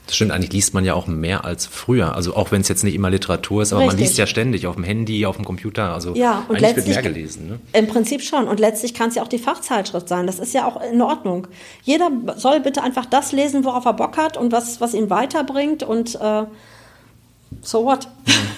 Das 0.06 0.16
stimmt, 0.16 0.32
eigentlich 0.32 0.52
liest 0.52 0.74
man 0.74 0.84
ja 0.84 0.92
auch 0.94 1.06
mehr 1.06 1.44
als 1.44 1.66
früher. 1.66 2.14
Also 2.14 2.36
auch 2.36 2.52
wenn 2.52 2.60
es 2.60 2.68
jetzt 2.68 2.84
nicht 2.84 2.94
immer 2.94 3.08
Literatur 3.08 3.62
ist, 3.62 3.72
aber 3.72 3.82
Richtig. 3.82 3.96
man 3.96 4.04
liest 4.04 4.18
ja 4.18 4.26
ständig 4.26 4.66
auf 4.66 4.74
dem 4.74 4.84
Handy, 4.84 5.24
auf 5.24 5.36
dem 5.36 5.46
Computer. 5.46 5.94
Also 5.94 6.14
ja, 6.14 6.44
und 6.48 6.56
eigentlich 6.56 6.76
wird 6.76 6.88
mehr 6.88 7.02
gelesen. 7.02 7.48
Ne? 7.48 7.58
Im 7.72 7.86
Prinzip 7.86 8.22
schon. 8.22 8.46
Und 8.46 8.60
letztlich 8.60 8.92
kann 8.92 9.08
es 9.08 9.14
ja 9.14 9.22
auch 9.22 9.28
die 9.28 9.38
Fachzeitschrift 9.38 10.08
sein. 10.08 10.26
Das 10.26 10.38
ist 10.38 10.52
ja 10.52 10.66
auch 10.66 10.82
in 10.82 11.00
Ordnung. 11.00 11.46
Jeder 11.82 12.10
soll 12.36 12.60
bitte 12.60 12.82
einfach 12.82 13.06
das 13.06 13.32
lesen, 13.32 13.64
worauf 13.64 13.86
er 13.86 13.94
Bock 13.94 14.18
hat 14.18 14.36
und 14.36 14.52
was, 14.52 14.80
was 14.80 14.92
ihn 14.92 15.08
weiterbringt. 15.08 15.82
Und 15.82 16.16
äh, 16.16 16.44
so 17.62 17.84
what? 17.84 18.08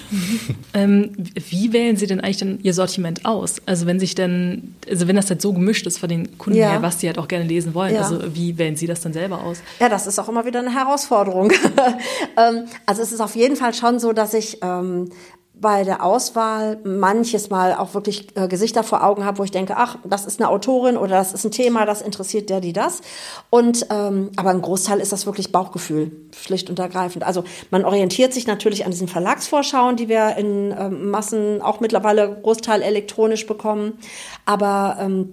ähm, 0.74 1.12
wie 1.34 1.72
wählen 1.72 1.96
Sie 1.96 2.06
denn 2.06 2.20
eigentlich 2.20 2.38
dann 2.38 2.58
Ihr 2.62 2.74
Sortiment 2.74 3.24
aus? 3.24 3.56
Also 3.66 3.86
wenn 3.86 3.98
sich 3.98 4.14
denn, 4.14 4.74
also 4.88 5.08
wenn 5.08 5.16
das 5.16 5.28
halt 5.30 5.42
so 5.42 5.52
gemischt 5.52 5.86
ist 5.86 5.98
von 5.98 6.08
den 6.08 6.38
Kunden 6.38 6.58
ja. 6.58 6.70
her, 6.70 6.82
was 6.82 6.98
die 6.98 7.06
halt 7.06 7.18
auch 7.18 7.28
gerne 7.28 7.44
lesen 7.44 7.74
wollen, 7.74 7.94
ja. 7.94 8.02
also 8.02 8.34
wie 8.34 8.56
wählen 8.58 8.76
Sie 8.76 8.86
das 8.86 9.00
dann 9.00 9.12
selber 9.12 9.42
aus? 9.42 9.58
Ja, 9.80 9.88
das 9.88 10.06
ist 10.06 10.18
auch 10.18 10.28
immer 10.28 10.44
wieder 10.44 10.60
eine 10.60 10.72
Herausforderung. 10.72 11.52
ähm, 12.36 12.64
also 12.86 13.02
es 13.02 13.12
ist 13.12 13.20
auf 13.20 13.34
jeden 13.36 13.56
Fall 13.56 13.74
schon 13.74 13.98
so, 13.98 14.12
dass 14.12 14.34
ich 14.34 14.58
ähm, 14.62 15.10
bei 15.58 15.84
der 15.84 16.04
Auswahl 16.04 16.78
manches 16.84 17.48
Mal 17.48 17.74
auch 17.74 17.94
wirklich 17.94 18.28
äh, 18.36 18.46
Gesichter 18.46 18.84
vor 18.84 19.02
Augen 19.02 19.24
habe, 19.24 19.38
wo 19.38 19.42
ich 19.42 19.50
denke, 19.50 19.74
ach, 19.76 19.96
das 20.04 20.26
ist 20.26 20.38
eine 20.38 20.50
Autorin 20.50 20.98
oder 20.98 21.16
das 21.16 21.32
ist 21.32 21.44
ein 21.44 21.50
Thema, 21.50 21.86
das 21.86 22.02
interessiert 22.02 22.50
der, 22.50 22.60
die 22.60 22.74
das. 22.74 23.00
Und 23.48 23.86
ähm, 23.90 24.30
aber 24.36 24.50
ein 24.50 24.60
Großteil 24.60 25.00
ist 25.00 25.12
das 25.12 25.24
wirklich 25.24 25.52
Bauchgefühl, 25.52 26.12
schlicht 26.36 26.68
und 26.68 26.78
ergreifend. 26.78 27.24
Also 27.24 27.44
man 27.70 27.86
orientiert 27.86 28.34
sich 28.34 28.46
natürlich 28.46 28.84
an 28.84 28.90
diesen 28.90 29.08
Verlagsvorschauen, 29.08 29.96
die 29.96 30.08
wir 30.08 30.36
in 30.36 30.74
ähm, 30.78 31.10
Massen 31.10 31.62
auch 31.62 31.80
mittlerweile 31.80 32.38
Großteil 32.42 32.82
elektronisch 32.82 33.46
bekommen. 33.46 33.98
Aber 34.44 34.98
ähm, 35.00 35.32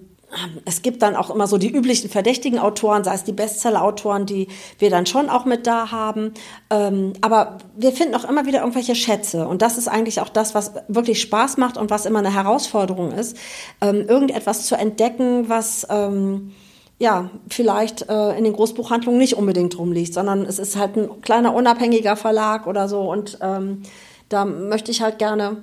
es 0.64 0.82
gibt 0.82 1.02
dann 1.02 1.16
auch 1.16 1.30
immer 1.30 1.46
so 1.46 1.58
die 1.58 1.70
üblichen 1.70 2.10
verdächtigen 2.10 2.58
Autoren, 2.58 3.04
sei 3.04 3.14
es 3.14 3.24
die 3.24 3.32
Bestseller-Autoren, 3.32 4.26
die 4.26 4.48
wir 4.78 4.90
dann 4.90 5.06
schon 5.06 5.28
auch 5.28 5.44
mit 5.44 5.66
da 5.66 5.90
haben. 5.90 6.34
Ähm, 6.70 7.12
aber 7.20 7.58
wir 7.76 7.92
finden 7.92 8.14
auch 8.14 8.28
immer 8.28 8.46
wieder 8.46 8.60
irgendwelche 8.60 8.94
Schätze. 8.94 9.46
Und 9.46 9.62
das 9.62 9.78
ist 9.78 9.88
eigentlich 9.88 10.20
auch 10.20 10.28
das, 10.28 10.54
was 10.54 10.72
wirklich 10.88 11.20
Spaß 11.20 11.56
macht 11.56 11.76
und 11.76 11.90
was 11.90 12.06
immer 12.06 12.20
eine 12.20 12.32
Herausforderung 12.32 13.12
ist, 13.12 13.36
ähm, 13.80 14.06
irgendetwas 14.08 14.66
zu 14.66 14.76
entdecken, 14.76 15.48
was 15.48 15.86
ähm, 15.90 16.52
ja, 16.98 17.30
vielleicht 17.48 18.08
äh, 18.08 18.36
in 18.36 18.44
den 18.44 18.52
Großbuchhandlungen 18.52 19.18
nicht 19.18 19.34
unbedingt 19.34 19.78
rumliegt, 19.78 20.14
sondern 20.14 20.42
es 20.42 20.58
ist 20.58 20.76
halt 20.76 20.96
ein 20.96 21.20
kleiner 21.22 21.54
unabhängiger 21.54 22.16
Verlag 22.16 22.66
oder 22.66 22.88
so. 22.88 23.00
Und 23.00 23.38
ähm, 23.40 23.82
da 24.28 24.44
möchte 24.44 24.90
ich 24.90 25.02
halt 25.02 25.18
gerne 25.18 25.62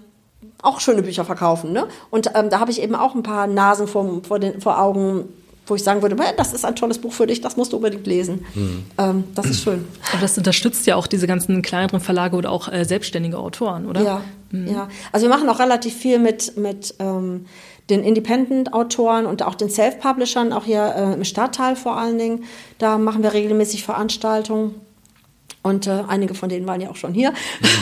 auch 0.62 0.80
schöne 0.80 1.04
Bücher 1.04 1.26
verkaufen. 1.26 1.72
Ne? 1.72 1.88
Und 2.10 2.32
ähm, 2.36 2.50
da 2.50 2.60
habe 2.60 2.72
ich 2.72 2.82
eben 2.82 2.96
auch 2.96 3.16
ein 3.16 3.24
paar 3.24 3.48
Nasen 3.48 3.88
vor, 3.88 4.22
vor, 4.24 4.40
den, 4.40 4.62
vor 4.62 4.80
Augen, 4.80 5.30
wo 5.68 5.76
ich 5.76 5.84
sagen 5.84 6.02
würde, 6.02 6.16
das 6.38 6.54
ist 6.54 6.66
ein 6.66 6.76
tolles 6.76 7.00
Buch 7.00 7.14
für 7.14 7.28
dich, 7.28 7.42
das 7.42 7.58
musst 7.58 7.72
du 7.74 7.78
unbedingt 7.78 8.06
lesen. 8.06 8.46
Mhm. 8.54 8.86
Ähm, 8.98 9.24
das 9.36 9.46
ist 9.48 9.64
schön. 9.64 9.88
Aber 10.12 10.22
das 10.22 10.38
unterstützt 10.38 10.86
ja 10.86 10.96
auch 10.96 11.08
diese 11.08 11.28
ganzen 11.28 11.62
kleineren 11.62 12.00
Verlage 12.00 12.36
oder 12.36 12.52
auch 12.52 12.72
äh, 12.72 12.84
selbstständige 12.84 13.38
Autoren, 13.38 13.86
oder? 13.86 14.02
Ja, 14.02 14.22
mhm. 14.52 14.68
ja. 14.68 14.90
Also 15.12 15.28
wir 15.28 15.36
machen 15.36 15.50
auch 15.50 15.60
relativ 15.60 15.96
viel 15.96 16.20
mit, 16.20 16.58
mit 16.58 16.96
ähm, 17.00 17.46
den 17.90 18.04
Independent-Autoren 18.04 19.26
und 19.26 19.44
auch 19.44 19.56
den 19.56 19.70
Self-Publishern, 19.70 20.54
auch 20.54 20.66
hier 20.66 20.94
äh, 20.96 21.14
im 21.14 21.24
Stadtteil 21.24 21.76
vor 21.76 21.98
allen 21.98 22.18
Dingen. 22.18 22.44
Da 22.78 22.98
machen 22.98 23.24
wir 23.24 23.34
regelmäßig 23.34 23.84
Veranstaltungen. 23.84 24.76
Und 25.64 25.86
äh, 25.86 26.04
einige 26.08 26.34
von 26.34 26.50
denen 26.50 26.66
waren 26.66 26.82
ja 26.82 26.90
auch 26.90 26.96
schon 26.96 27.14
hier. 27.14 27.34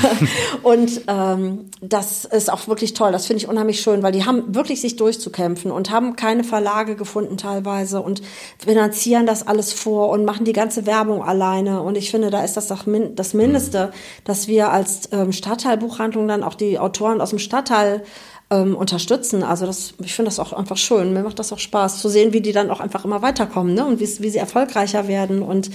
und 0.63 1.01
ähm, 1.07 1.69
das 1.79 2.25
ist 2.25 2.51
auch 2.51 2.67
wirklich 2.67 2.93
toll. 2.93 3.13
Das 3.13 3.25
finde 3.25 3.41
ich 3.41 3.47
unheimlich 3.49 3.79
schön, 3.79 4.03
weil 4.03 4.11
die 4.11 4.25
haben 4.25 4.53
wirklich 4.53 4.81
sich 4.81 4.97
durchzukämpfen 4.97 5.71
und 5.71 5.89
haben 5.89 6.17
keine 6.17 6.43
Verlage 6.43 6.97
gefunden 6.97 7.37
teilweise 7.37 8.01
und 8.01 8.21
finanzieren 8.57 9.25
das 9.25 9.47
alles 9.47 9.71
vor 9.71 10.09
und 10.09 10.25
machen 10.25 10.43
die 10.43 10.51
ganze 10.51 10.85
Werbung 10.85 11.23
alleine. 11.23 11.81
Und 11.81 11.97
ich 11.97 12.11
finde, 12.11 12.29
da 12.29 12.43
ist 12.43 12.57
das 12.57 12.67
doch 12.67 12.85
min 12.85 13.15
das 13.15 13.33
Mindeste, 13.33 13.91
dass 14.25 14.49
wir 14.49 14.71
als 14.71 15.09
ähm, 15.13 15.31
Stadtteilbuchhandlung 15.31 16.27
dann 16.27 16.43
auch 16.43 16.55
die 16.55 16.79
Autoren 16.79 17.21
aus 17.21 17.29
dem 17.29 17.39
Stadtteil 17.39 18.03
ähm, 18.49 18.75
unterstützen. 18.75 19.43
Also 19.43 19.65
das, 19.65 19.93
ich 20.03 20.13
finde 20.13 20.29
das 20.29 20.39
auch 20.39 20.53
einfach 20.53 20.77
schön. 20.77 21.13
Mir 21.13 21.23
macht 21.23 21.39
das 21.39 21.53
auch 21.53 21.59
Spaß 21.59 22.01
zu 22.01 22.09
sehen, 22.09 22.33
wie 22.33 22.41
die 22.41 22.51
dann 22.51 22.71
auch 22.71 22.79
einfach 22.79 23.05
immer 23.05 23.21
weiterkommen 23.21 23.73
ne? 23.73 23.85
und 23.85 23.99
wie, 23.99 24.05
sie 24.05 24.37
erfolgreicher 24.37 25.07
werden. 25.07 25.41
Und 25.41 25.69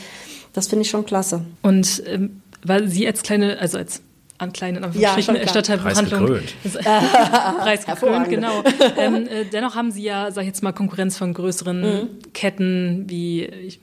das 0.53 0.69
finde 0.69 0.83
ich 0.83 0.91
schon 0.91 1.07
klasse. 1.07 1.45
Und 1.63 2.03
ähm, 2.07 2.41
weil 2.67 2.89
Sie 2.89 3.07
als 3.07 3.23
kleine, 3.23 3.59
also 3.59 3.79
als 3.79 4.03
an 4.39 4.53
kleinen 4.53 4.83
Anführungsstrichen 4.83 5.37
ja, 5.37 5.49
Stadtteilbehandlung. 5.49 6.41
Preisgekrönt, 7.61 8.29
genau. 8.31 8.65
ähm, 8.97 9.27
äh, 9.29 9.45
dennoch 9.53 9.77
haben 9.77 9.93
Sie 9.93 10.03
ja, 10.03 10.31
sag 10.33 10.43
ich 10.43 10.49
jetzt 10.49 10.63
mal, 10.63 10.73
Konkurrenz 10.73 11.17
von 11.17 11.35
größeren 11.35 11.81
mhm. 11.81 12.09
Ketten 12.33 13.05
wie 13.09 13.45
ich, 13.45 13.81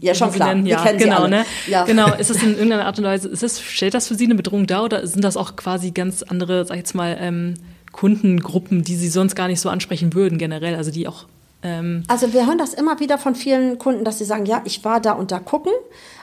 ja, 0.00 0.14
schon 0.14 0.32
klar. 0.32 0.54
Nennen. 0.54 0.66
Ja, 0.66 0.90
genau, 0.92 1.26
ne? 1.28 1.44
Ja. 1.68 1.84
Genau. 1.84 2.12
Ist 2.18 2.30
das 2.30 2.42
in 2.42 2.54
irgendeiner 2.54 2.86
Art 2.86 2.98
und 2.98 3.04
Weise, 3.04 3.28
ist 3.28 3.44
das, 3.44 3.60
stellt 3.60 3.94
das 3.94 4.08
für 4.08 4.16
Sie 4.16 4.24
eine 4.24 4.34
Bedrohung 4.34 4.66
dar 4.66 4.84
oder 4.84 5.06
sind 5.06 5.22
das 5.22 5.36
auch 5.36 5.54
quasi 5.54 5.92
ganz 5.92 6.22
andere, 6.22 6.64
sag 6.64 6.74
ich 6.74 6.80
jetzt 6.80 6.94
mal, 6.94 7.16
ähm, 7.20 7.54
Kundengruppen, 7.98 8.84
die 8.84 8.94
Sie 8.94 9.08
sonst 9.08 9.34
gar 9.34 9.48
nicht 9.48 9.60
so 9.60 9.68
ansprechen 9.68 10.14
würden 10.14 10.38
generell, 10.38 10.76
also 10.76 10.92
die 10.92 11.08
auch 11.08 11.24
ähm 11.64 12.04
also 12.06 12.32
wir 12.32 12.46
hören 12.46 12.58
das 12.58 12.72
immer 12.72 13.00
wieder 13.00 13.18
von 13.18 13.34
vielen 13.34 13.78
Kunden, 13.78 14.04
dass 14.04 14.18
sie 14.18 14.24
sagen, 14.24 14.46
ja, 14.46 14.62
ich 14.64 14.84
war 14.84 15.00
da 15.00 15.12
und 15.12 15.32
da 15.32 15.40
gucken 15.40 15.72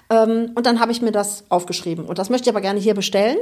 ähm, 0.10 0.52
und 0.56 0.66
dann 0.66 0.80
habe 0.80 0.94
ich 0.94 1.02
mir 1.02 1.12
das 1.12 1.44
aufgeschrieben. 1.50 2.06
Und 2.06 2.18
das 2.18 2.30
möchte 2.30 2.50
ich 2.50 2.56
aber 2.56 2.62
gerne 2.62 2.80
hier 2.80 2.94
bestellen 2.94 3.38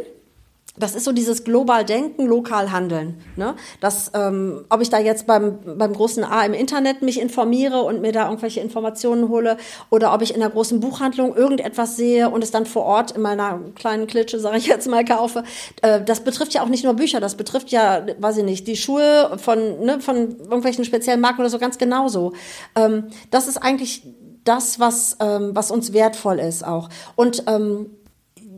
das 0.76 0.96
ist 0.96 1.04
so 1.04 1.12
dieses 1.12 1.44
global 1.44 1.86
Denken, 1.86 2.26
lokal 2.26 2.72
Handeln. 2.72 3.22
Ne? 3.36 3.56
Das, 3.80 4.12
ähm, 4.16 4.66
ob 4.70 4.82
ich 4.82 4.90
da 4.90 4.98
jetzt 4.98 5.28
beim, 5.28 5.60
beim 5.78 5.94
großen 5.94 6.24
A 6.24 6.44
im 6.46 6.54
Internet 6.54 7.04
mich 7.04 7.22
informiere 7.22 7.84
und 7.84 8.02
mir 8.02 8.12
da 8.12 8.26
irgendwelche 8.26 8.60
Informationen 8.60 9.30
hole 9.30 9.58
oder 9.92 10.14
ob 10.14 10.24
ich 10.24 10.34
in 10.34 10.40
der 10.40 10.50
großen 10.50 10.80
Buchhandlung 10.80 11.36
irgendetwas 11.36 11.96
sehe 11.96 12.30
und 12.30 12.44
es 12.44 12.50
dann 12.50 12.66
vor 12.66 12.84
Ort 12.84 13.12
in 13.12 13.22
meiner 13.22 13.60
kleinen 13.76 14.08
Klitsche, 14.08 14.40
sage 14.40 14.58
ich 14.58 14.66
jetzt 14.66 14.88
mal, 14.88 15.06
kaufe. 15.06 15.44
Äh, 15.84 16.04
das 16.04 16.22
betrifft 16.22 16.56
ja 16.56 16.64
auch 16.64 16.70
nicht 16.70 16.84
nur 16.84 16.96
Bücher, 16.96 17.20
das 17.20 17.36
betrifft 17.36 17.70
ja, 17.70 18.06
weiß 18.18 18.38
ich 18.38 18.44
nicht, 18.44 18.68
die 18.68 18.76
Schuhe 18.76 19.38
von, 19.38 19.80
ne, 19.86 20.00
von 20.00 20.40
irgendwelchen 20.40 20.86
speziellen 20.86 21.22
Marken 21.22 21.42
oder 21.42 21.52
so 21.52 21.60
ganz 21.60 21.78
genauso. 21.78 22.34
Ähm, 22.76 23.10
das 23.30 23.48
ist 23.48 23.58
eigentlich 23.58 24.08
das, 24.44 24.80
was, 24.80 25.18
ähm, 25.20 25.52
was 25.54 25.70
uns 25.70 25.94
wertvoll 25.94 26.40
ist 26.40 26.66
auch. 26.66 26.90
Und 27.16 27.44
ähm, 27.48 27.92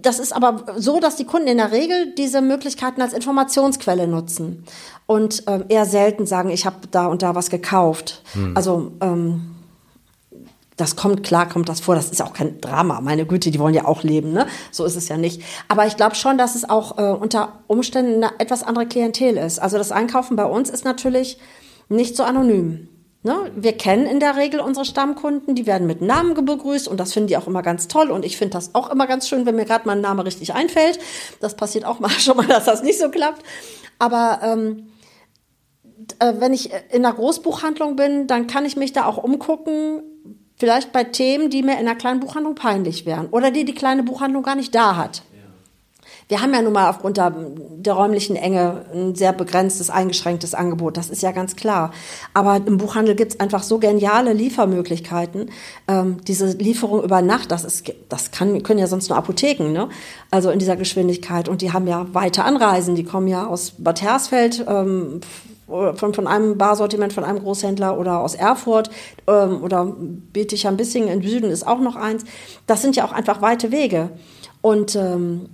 das 0.05 0.19
ist 0.19 0.33
aber 0.33 0.65
so, 0.77 0.99
dass 0.99 1.15
die 1.15 1.25
Kunden 1.25 1.47
in 1.47 1.57
der 1.57 1.71
Regel 1.71 2.13
diese 2.15 2.41
Möglichkeiten 2.41 3.01
als 3.01 3.13
Informationsquelle 3.13 4.07
nutzen 4.07 4.63
und 5.05 5.43
ähm, 5.47 5.65
eher 5.69 5.85
selten 5.85 6.25
sagen, 6.25 6.49
ich 6.49 6.65
habe 6.65 6.87
da 6.91 7.07
und 7.07 7.21
da 7.21 7.35
was 7.35 7.49
gekauft. 7.49 8.21
Hm. 8.33 8.55
Also 8.55 8.91
ähm, 9.01 9.55
das 10.77 10.95
kommt, 10.95 11.23
klar 11.23 11.47
kommt 11.47 11.69
das 11.69 11.79
vor, 11.79 11.95
das 11.95 12.11
ist 12.11 12.21
auch 12.21 12.33
kein 12.33 12.59
Drama, 12.59 12.99
meine 13.01 13.25
Güte, 13.25 13.49
die 13.49 13.59
wollen 13.59 13.73
ja 13.73 13.85
auch 13.85 14.03
leben, 14.03 14.33
ne? 14.33 14.45
So 14.71 14.83
ist 14.83 14.95
es 14.95 15.07
ja 15.07 15.15
nicht. 15.15 15.41
Aber 15.69 15.87
ich 15.87 15.95
glaube 15.95 16.15
schon, 16.15 16.37
dass 16.37 16.55
es 16.55 16.69
auch 16.69 16.97
äh, 16.97 17.11
unter 17.11 17.59
Umständen 17.67 18.23
eine 18.23 18.39
etwas 18.39 18.63
andere 18.63 18.85
Klientel 18.85 19.37
ist. 19.37 19.59
Also 19.59 19.77
das 19.77 19.91
Einkaufen 19.91 20.35
bei 20.35 20.45
uns 20.45 20.69
ist 20.69 20.83
natürlich 20.83 21.39
nicht 21.87 22.17
so 22.17 22.23
anonym. 22.23 22.89
Ne? 23.25 23.51
Wir 23.55 23.75
kennen 23.75 24.05
in 24.05 24.19
der 24.19 24.37
Regel 24.37 24.59
unsere 24.59 24.85
Stammkunden, 24.85 25.55
die 25.55 25.65
werden 25.65 25.87
mit 25.87 25.99
Namen 25.99 26.35
begrüßt 26.45 26.87
und 26.87 26.99
das 26.99 27.11
finden 27.11 27.29
die 27.29 27.37
auch 27.37 27.47
immer 27.47 27.63
ganz 27.63 27.87
toll 27.87 28.11
und 28.11 28.23
ich 28.23 28.37
finde 28.37 28.53
das 28.53 28.75
auch 28.75 28.91
immer 28.91 29.07
ganz 29.07 29.27
schön, 29.27 29.47
wenn 29.47 29.55
mir 29.55 29.65
gerade 29.65 29.87
mein 29.87 29.99
Name 29.99 30.25
richtig 30.25 30.53
einfällt. 30.53 30.99
Das 31.39 31.55
passiert 31.55 31.85
auch 31.85 31.99
mal 31.99 32.11
schon 32.11 32.37
mal, 32.37 32.45
dass 32.45 32.65
das 32.65 32.83
nicht 32.83 32.99
so 32.99 33.09
klappt. 33.09 33.41
Aber 33.97 34.41
ähm, 34.43 34.91
äh, 36.19 36.33
wenn 36.37 36.53
ich 36.53 36.71
in 36.91 37.03
einer 37.03 37.15
Großbuchhandlung 37.15 37.95
bin, 37.95 38.27
dann 38.27 38.45
kann 38.45 38.63
ich 38.63 38.77
mich 38.77 38.93
da 38.93 39.05
auch 39.05 39.17
umgucken, 39.17 40.03
vielleicht 40.57 40.91
bei 40.91 41.03
Themen, 41.03 41.49
die 41.49 41.63
mir 41.63 41.73
in 41.73 41.79
einer 41.79 41.95
kleinen 41.95 42.19
Buchhandlung 42.19 42.53
peinlich 42.53 43.07
wären 43.07 43.29
oder 43.29 43.49
die 43.49 43.65
die 43.65 43.73
kleine 43.73 44.03
Buchhandlung 44.03 44.43
gar 44.43 44.55
nicht 44.55 44.75
da 44.75 44.97
hat. 44.97 45.23
Wir 46.27 46.41
haben 46.41 46.53
ja 46.53 46.61
nun 46.63 46.73
mal 46.73 46.89
aufgrund 46.89 47.17
der, 47.17 47.31
der, 47.31 47.93
räumlichen 47.93 48.35
Enge 48.35 48.85
ein 48.91 49.13
sehr 49.13 49.31
begrenztes, 49.31 49.91
eingeschränktes 49.91 50.55
Angebot. 50.55 50.97
Das 50.97 51.11
ist 51.11 51.21
ja 51.21 51.31
ganz 51.31 51.55
klar. 51.55 51.91
Aber 52.33 52.55
im 52.55 52.77
Buchhandel 52.77 53.13
gibt's 53.13 53.39
einfach 53.39 53.61
so 53.61 53.77
geniale 53.77 54.33
Liefermöglichkeiten. 54.33 55.51
Ähm, 55.87 56.17
diese 56.27 56.47
Lieferung 56.47 57.03
über 57.03 57.21
Nacht, 57.21 57.51
das 57.51 57.63
ist, 57.63 57.93
das 58.09 58.31
kann, 58.31 58.63
können 58.63 58.79
ja 58.79 58.87
sonst 58.87 59.09
nur 59.09 59.17
Apotheken, 59.19 59.71
ne? 59.71 59.87
Also 60.31 60.49
in 60.49 60.57
dieser 60.57 60.75
Geschwindigkeit. 60.75 61.47
Und 61.47 61.61
die 61.61 61.73
haben 61.73 61.85
ja 61.85 62.07
weite 62.13 62.43
Anreisen. 62.43 62.95
Die 62.95 63.03
kommen 63.03 63.27
ja 63.27 63.45
aus 63.45 63.73
Bad 63.77 64.01
Hersfeld, 64.01 64.65
ähm, 64.67 65.21
von, 65.67 66.13
von 66.13 66.27
einem 66.27 66.57
Barsortiment 66.57 67.13
von 67.13 67.23
einem 67.23 67.39
Großhändler 67.39 67.97
oder 67.97 68.19
aus 68.19 68.35
Erfurt 68.35 68.89
ähm, 69.27 69.63
oder 69.63 69.85
Bietigheim-Bissingen 69.85 71.09
im 71.09 71.27
Süden 71.27 71.49
ist 71.49 71.65
auch 71.65 71.79
noch 71.79 71.95
eins. 71.95 72.23
Das 72.67 72.81
sind 72.81 72.95
ja 72.95 73.05
auch 73.05 73.11
einfach 73.11 73.41
weite 73.41 73.71
Wege. 73.71 74.09
Und 74.61 74.95
ähm, 74.95 75.49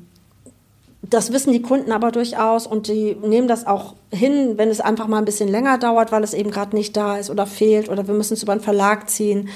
das 1.02 1.34
wissen 1.34 1.52
die 1.52 1.62
Kunden 1.62 1.92
aber 1.92 2.12
durchaus 2.12 2.68
und 2.68 2.88
die 2.88 3.16
nehmen 3.16 3.48
das 3.48 3.66
auch 3.66 3.96
hin, 4.12 4.54
wenn 4.58 4.70
es 4.70 4.80
einfach 4.80 5.08
mal 5.08 5.18
ein 5.18 5.26
bisschen 5.26 5.50
länger 5.50 5.78
dauert, 5.78 6.12
weil 6.12 6.24
es 6.24 6.34
eben 6.34 6.52
gerade 6.52 6.76
nicht 6.76 6.96
da 6.96 7.18
ist 7.18 7.30
oder 7.30 7.48
fehlt 7.48 7.90
oder 7.90 8.08
wir 8.08 8.14
müssen 8.14 8.34
es 8.34 8.44
über 8.44 8.52
einen 8.52 8.62
Verlag 8.62 9.10
ziehen. 9.10 9.50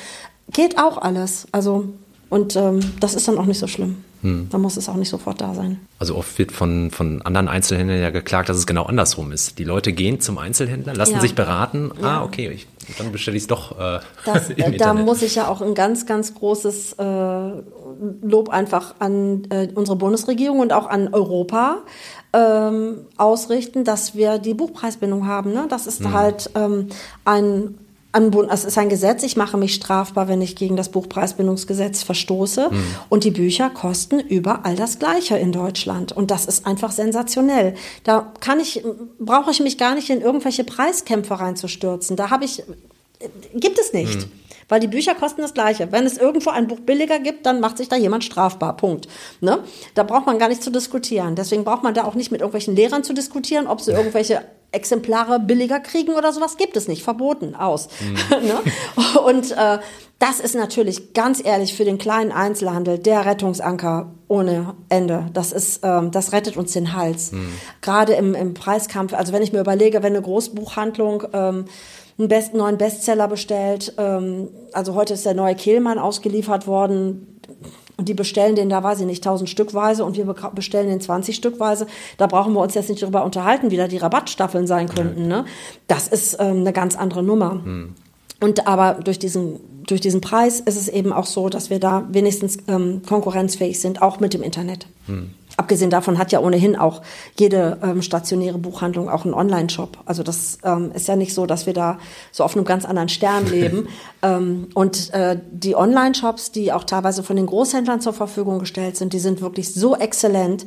Geht 0.52 0.78
auch 0.80 0.98
alles. 0.98 1.48
Also, 1.52 1.86
und 2.30 2.56
ähm, 2.56 2.80
das 3.00 3.14
ist 3.14 3.28
dann 3.28 3.38
auch 3.38 3.46
nicht 3.46 3.60
so 3.60 3.68
schlimm. 3.68 4.04
Hm. 4.26 4.48
Da 4.50 4.58
muss 4.58 4.76
es 4.76 4.90
auch 4.90 4.96
nicht 4.96 5.10
sofort 5.10 5.40
da 5.40 5.54
sein. 5.54 5.80
Also 6.00 6.16
oft 6.16 6.40
wird 6.40 6.52
von, 6.52 6.90
von 6.90 7.22
anderen 7.22 7.48
Einzelhändlern 7.48 8.02
ja 8.02 8.10
geklagt, 8.10 8.50
dass 8.50 8.58
es 8.58 8.66
genau 8.66 8.86
andersrum 8.86 9.32
ist. 9.32 9.60
Die 9.60 9.64
Leute 9.64 9.94
gehen 9.94 10.20
zum 10.20 10.40
Einzelhändler, 10.40 10.96
lassen 10.96 11.14
ja. 11.14 11.22
sich 11.22 11.36
beraten. 11.36 11.92
Ah, 11.98 12.02
ja. 12.02 12.08
Ah, 12.08 12.24
okay, 12.24 12.50
ich, 12.50 12.68
dann 12.98 13.12
bestelle 13.12 13.38
ich 13.38 13.44
es 13.44 13.48
doch. 13.48 13.80
Äh, 13.80 14.00
das, 14.26 14.50
äh, 14.50 14.78
da 14.78 14.96
muss 14.96 15.22
ich 15.22 15.36
ja 15.36 15.48
auch 15.48 15.62
ein 15.62 15.76
ganz, 15.76 16.08
ganz 16.08 16.34
großes 16.34 16.94
äh, 16.94 17.04
Lob 18.22 18.50
einfach 18.50 18.96
an 19.00 19.48
äh, 19.50 19.68
unsere 19.76 19.98
Bundesregierung 19.98 20.60
und 20.60 20.74
auch 20.74 20.88
an 20.88 21.14
Europa 21.14 21.78
ähm, 22.34 23.06
ausrichten, 23.18 23.84
dass 23.84 24.16
wir 24.16 24.40
die 24.40 24.54
Buchpreisbindung 24.54 25.28
haben. 25.28 25.54
Ne? 25.54 25.66
Das 25.70 25.88
ist 25.88 26.02
mhm. 26.02 26.14
halt 26.14 26.50
ähm, 26.56 26.90
ein 27.24 27.76
es 28.50 28.64
ist 28.64 28.78
ein 28.78 28.88
Gesetz, 28.88 29.24
ich 29.24 29.36
mache 29.36 29.58
mich 29.58 29.76
strafbar, 29.76 30.30
wenn 30.30 30.42
ich 30.42 30.56
gegen 30.56 30.78
das 30.78 30.90
Buchpreisbindungsgesetz 30.90 32.04
verstoße. 32.04 32.70
Mhm. 32.72 32.84
Und 33.10 33.26
die 33.26 33.32
Bücher 33.32 33.70
kosten 33.70 34.22
überall 34.22 34.78
das 34.78 35.00
Gleiche 35.00 35.38
in 35.38 35.52
Deutschland. 35.52 36.14
Und 36.14 36.32
das 36.32 36.46
ist 36.46 36.66
einfach 36.66 36.92
sensationell. 36.92 37.76
Da 38.06 38.32
kann 38.40 38.62
ich, 38.62 38.84
brauche 39.20 39.52
ich 39.52 39.60
mich 39.60 39.78
gar 39.78 39.96
nicht 39.96 40.10
in 40.10 40.22
irgendwelche 40.22 40.64
Preiskämpfe 40.64 41.40
reinzustürzen. 41.40 42.16
Da 42.16 42.30
habe 42.30 42.46
ich, 42.46 42.64
gibt 43.54 43.80
es 43.80 43.94
nicht. 43.94 44.22
Mhm. 44.22 44.32
Weil 44.68 44.80
die 44.80 44.88
Bücher 44.88 45.14
kosten 45.14 45.42
das 45.42 45.54
Gleiche. 45.54 45.92
Wenn 45.92 46.06
es 46.06 46.18
irgendwo 46.18 46.50
ein 46.50 46.68
Buch 46.68 46.80
billiger 46.80 47.20
gibt, 47.20 47.46
dann 47.46 47.60
macht 47.60 47.78
sich 47.78 47.88
da 47.88 47.96
jemand 47.96 48.24
strafbar. 48.24 48.76
Punkt. 48.76 49.08
Ne? 49.40 49.60
Da 49.94 50.04
braucht 50.04 50.26
man 50.26 50.40
gar 50.40 50.50
nicht 50.50 50.64
zu 50.64 50.72
diskutieren. 50.72 51.36
Deswegen 51.36 51.64
braucht 51.64 51.84
man 51.84 51.94
da 51.94 52.06
auch 52.06 52.16
nicht 52.16 52.32
mit 52.32 52.42
irgendwelchen 52.42 52.76
Lehrern 52.76 53.04
zu 53.04 53.14
diskutieren, 53.14 53.68
ob 53.68 53.82
sie 53.82 53.92
irgendwelche 53.92 54.44
Exemplare 54.72 55.40
billiger 55.40 55.80
kriegen 55.80 56.14
oder 56.14 56.34
sowas. 56.34 56.58
Gibt 56.58 56.76
es 56.78 56.88
nicht. 56.88 57.04
Verboten. 57.04 57.54
Aus. 57.56 57.90
Mhm. 58.02 58.48
ne? 58.48 59.22
Und 59.22 59.52
äh, 59.52 59.78
das 60.18 60.40
ist 60.40 60.56
natürlich 60.56 61.14
ganz 61.14 61.46
ehrlich 61.46 61.76
für 61.76 61.86
den 61.86 62.00
kleinen 62.00 62.32
Einzelhandel 62.32 62.98
der 62.98 63.26
Rettungsanker 63.26 64.12
ohne 64.28 64.74
Ende. 64.90 65.30
Das 65.34 65.52
ist, 65.52 65.82
ähm, 65.84 66.10
das 66.10 66.32
rettet 66.32 66.58
uns 66.58 66.72
den 66.72 66.94
Hals. 66.94 67.34
Mhm. 67.34 67.54
Gerade 67.82 68.14
im, 68.14 68.34
im 68.34 68.56
Preiskampf. 68.56 69.14
Also 69.14 69.32
wenn 69.32 69.44
ich 69.44 69.54
mir 69.54 69.60
überlege, 69.60 70.02
wenn 70.02 70.14
eine 70.14 70.24
Großbuchhandlung 70.24 71.24
ähm, 71.34 71.66
einen 72.18 72.28
Best, 72.28 72.54
neuen 72.54 72.78
Bestseller 72.78 73.28
bestellt. 73.28 73.94
Ähm, 73.98 74.50
also 74.74 74.96
heute 74.96 75.14
ist 75.14 75.26
der 75.26 75.34
neue 75.34 75.56
Kehlmann 75.56 76.00
ausgeliefert 76.00 76.68
worden. 76.68 77.40
Und 77.98 78.10
die 78.10 78.14
bestellen 78.14 78.56
den 78.56 78.70
da, 78.70 78.84
weiß 78.84 79.00
ich 79.00 79.06
nicht, 79.06 79.26
1000 79.26 79.50
Stückweise 79.50 80.04
und 80.04 80.18
wir 80.18 80.26
bestellen 80.54 80.90
den 80.90 81.00
20 81.00 81.34
Stückweise. 81.34 81.88
Da 82.18 82.28
brauchen 82.28 82.54
wir 82.54 82.60
uns 82.60 82.74
jetzt 82.74 82.90
nicht 82.90 83.02
darüber 83.02 83.24
unterhalten, 83.24 83.72
wie 83.72 83.78
da 83.78 83.88
die 83.88 83.98
Rabattstaffeln 83.98 84.68
sein 84.68 84.90
könnten. 84.90 85.28
Ne? 85.28 85.46
Das 85.88 86.10
ist 86.10 86.38
ähm, 86.40 86.60
eine 86.60 86.74
ganz 86.74 86.98
andere 86.98 87.24
Nummer. 87.24 87.52
Hm. 87.64 87.96
Und 88.42 88.68
aber 88.68 88.96
durch 88.96 89.18
diesen, 89.18 89.62
durch 89.88 90.02
diesen 90.02 90.20
Preis 90.20 90.60
ist 90.60 90.76
es 90.76 90.90
eben 90.90 91.14
auch 91.14 91.26
so, 91.26 91.48
dass 91.48 91.70
wir 91.70 91.80
da 91.80 92.06
wenigstens 92.12 92.58
ähm, 92.68 93.02
konkurrenzfähig 93.08 93.80
sind, 93.80 94.02
auch 94.02 94.20
mit 94.20 94.34
dem 94.34 94.44
Internet. 94.44 94.88
Hm. 95.08 95.30
Abgesehen 95.58 95.90
davon 95.90 96.18
hat 96.18 96.32
ja 96.34 96.40
ohnehin 96.40 96.76
auch 96.76 97.02
jede 97.40 97.78
ähm, 97.82 98.02
stationäre 98.02 98.58
Buchhandlung 98.58 99.10
auch 99.10 99.24
einen 99.24 99.34
Online-Shop. 99.34 100.00
Also 100.06 100.22
das 100.22 100.58
ähm, 100.64 100.92
ist 100.94 101.08
ja 101.08 101.16
nicht 101.16 101.34
so, 101.34 101.46
dass 101.46 101.66
wir 101.66 101.74
da 101.74 101.98
so 102.32 102.44
auf 102.44 102.56
einem 102.56 102.66
ganz 102.66 102.84
anderen 102.84 103.08
Stern 103.08 103.46
leben. 103.50 103.88
ähm, 104.22 104.68
und 104.74 105.14
äh, 105.14 105.40
die 105.52 105.76
Online-Shops, 105.76 106.52
die 106.52 106.74
auch 106.74 106.84
teilweise 106.84 107.24
von 107.24 107.38
den 107.38 107.46
Großhändlern 107.46 108.02
zur 108.02 108.14
Verfügung 108.14 108.60
gestellt 108.60 108.98
sind, 108.98 109.14
die 109.14 109.20
sind 109.20 109.42
wirklich 109.42 109.74
so 109.74 109.96
exzellent, 109.96 110.66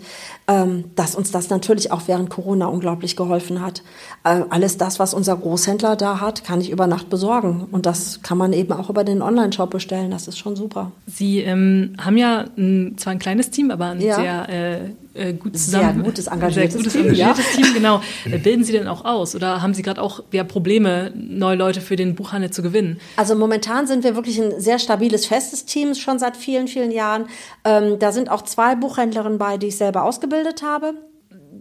dass 0.96 1.14
uns 1.14 1.30
das 1.30 1.50
natürlich 1.50 1.92
auch 1.92 2.02
während 2.06 2.30
Corona 2.30 2.66
unglaublich 2.66 3.16
geholfen 3.16 3.60
hat. 3.60 3.82
Äh, 4.24 4.42
alles 4.48 4.78
das, 4.78 4.98
was 4.98 5.12
unser 5.12 5.36
Großhändler 5.36 5.94
da 5.94 6.20
hat, 6.20 6.42
kann 6.42 6.60
ich 6.60 6.70
über 6.70 6.86
Nacht 6.86 7.10
besorgen. 7.10 7.66
Und 7.70 7.84
das 7.84 8.22
kann 8.22 8.38
man 8.38 8.54
eben 8.54 8.72
auch 8.72 8.88
über 8.88 9.04
den 9.04 9.20
Online-Shop 9.20 9.70
bestellen. 9.70 10.10
Das 10.10 10.26
ist 10.26 10.38
schon 10.38 10.56
super. 10.56 10.92
Sie 11.06 11.40
ähm, 11.40 11.94
haben 11.98 12.16
ja 12.16 12.46
ein, 12.56 12.94
zwar 12.96 13.12
ein 13.12 13.18
kleines 13.18 13.50
Team, 13.50 13.70
aber 13.70 13.86
ein 13.86 14.00
ja. 14.00 14.16
sehr 14.16 14.48
äh, 14.48 14.78
äh, 15.14 15.32
gut 15.32 15.58
zusammen. 15.58 15.94
Sehr 15.94 16.04
gutes, 16.04 16.26
engagiertes, 16.26 16.72
sehr 16.72 16.82
gutes, 16.82 16.94
engagiertes 16.94 17.52
Team. 17.52 17.64
Team. 17.64 17.74
Genau. 17.74 18.00
Äh, 18.24 18.38
bilden 18.38 18.64
Sie 18.64 18.72
denn 18.72 18.88
auch 18.88 19.04
aus? 19.04 19.34
Oder 19.34 19.62
haben 19.62 19.74
Sie 19.74 19.82
gerade 19.82 20.00
auch 20.00 20.22
ja, 20.32 20.44
Probleme, 20.44 21.12
neue 21.14 21.56
Leute 21.56 21.80
für 21.80 21.96
den 21.96 22.14
Buchhandel 22.14 22.50
zu 22.50 22.62
gewinnen? 22.62 23.00
Also 23.16 23.34
momentan 23.34 23.86
sind 23.86 24.04
wir 24.04 24.14
wirklich 24.14 24.40
ein 24.40 24.60
sehr 24.60 24.78
stabiles, 24.78 25.26
festes 25.26 25.64
Team, 25.64 25.94
schon 25.94 26.18
seit 26.18 26.36
vielen, 26.36 26.68
vielen 26.68 26.90
Jahren. 26.90 27.26
Ähm, 27.64 27.98
da 27.98 28.12
sind 28.12 28.30
auch 28.30 28.42
zwei 28.42 28.74
Buchhändlerinnen 28.74 29.38
bei, 29.38 29.56
die 29.56 29.68
ich 29.68 29.76
selber 29.76 30.04
ausgebildet 30.04 30.62
habe 30.62 30.94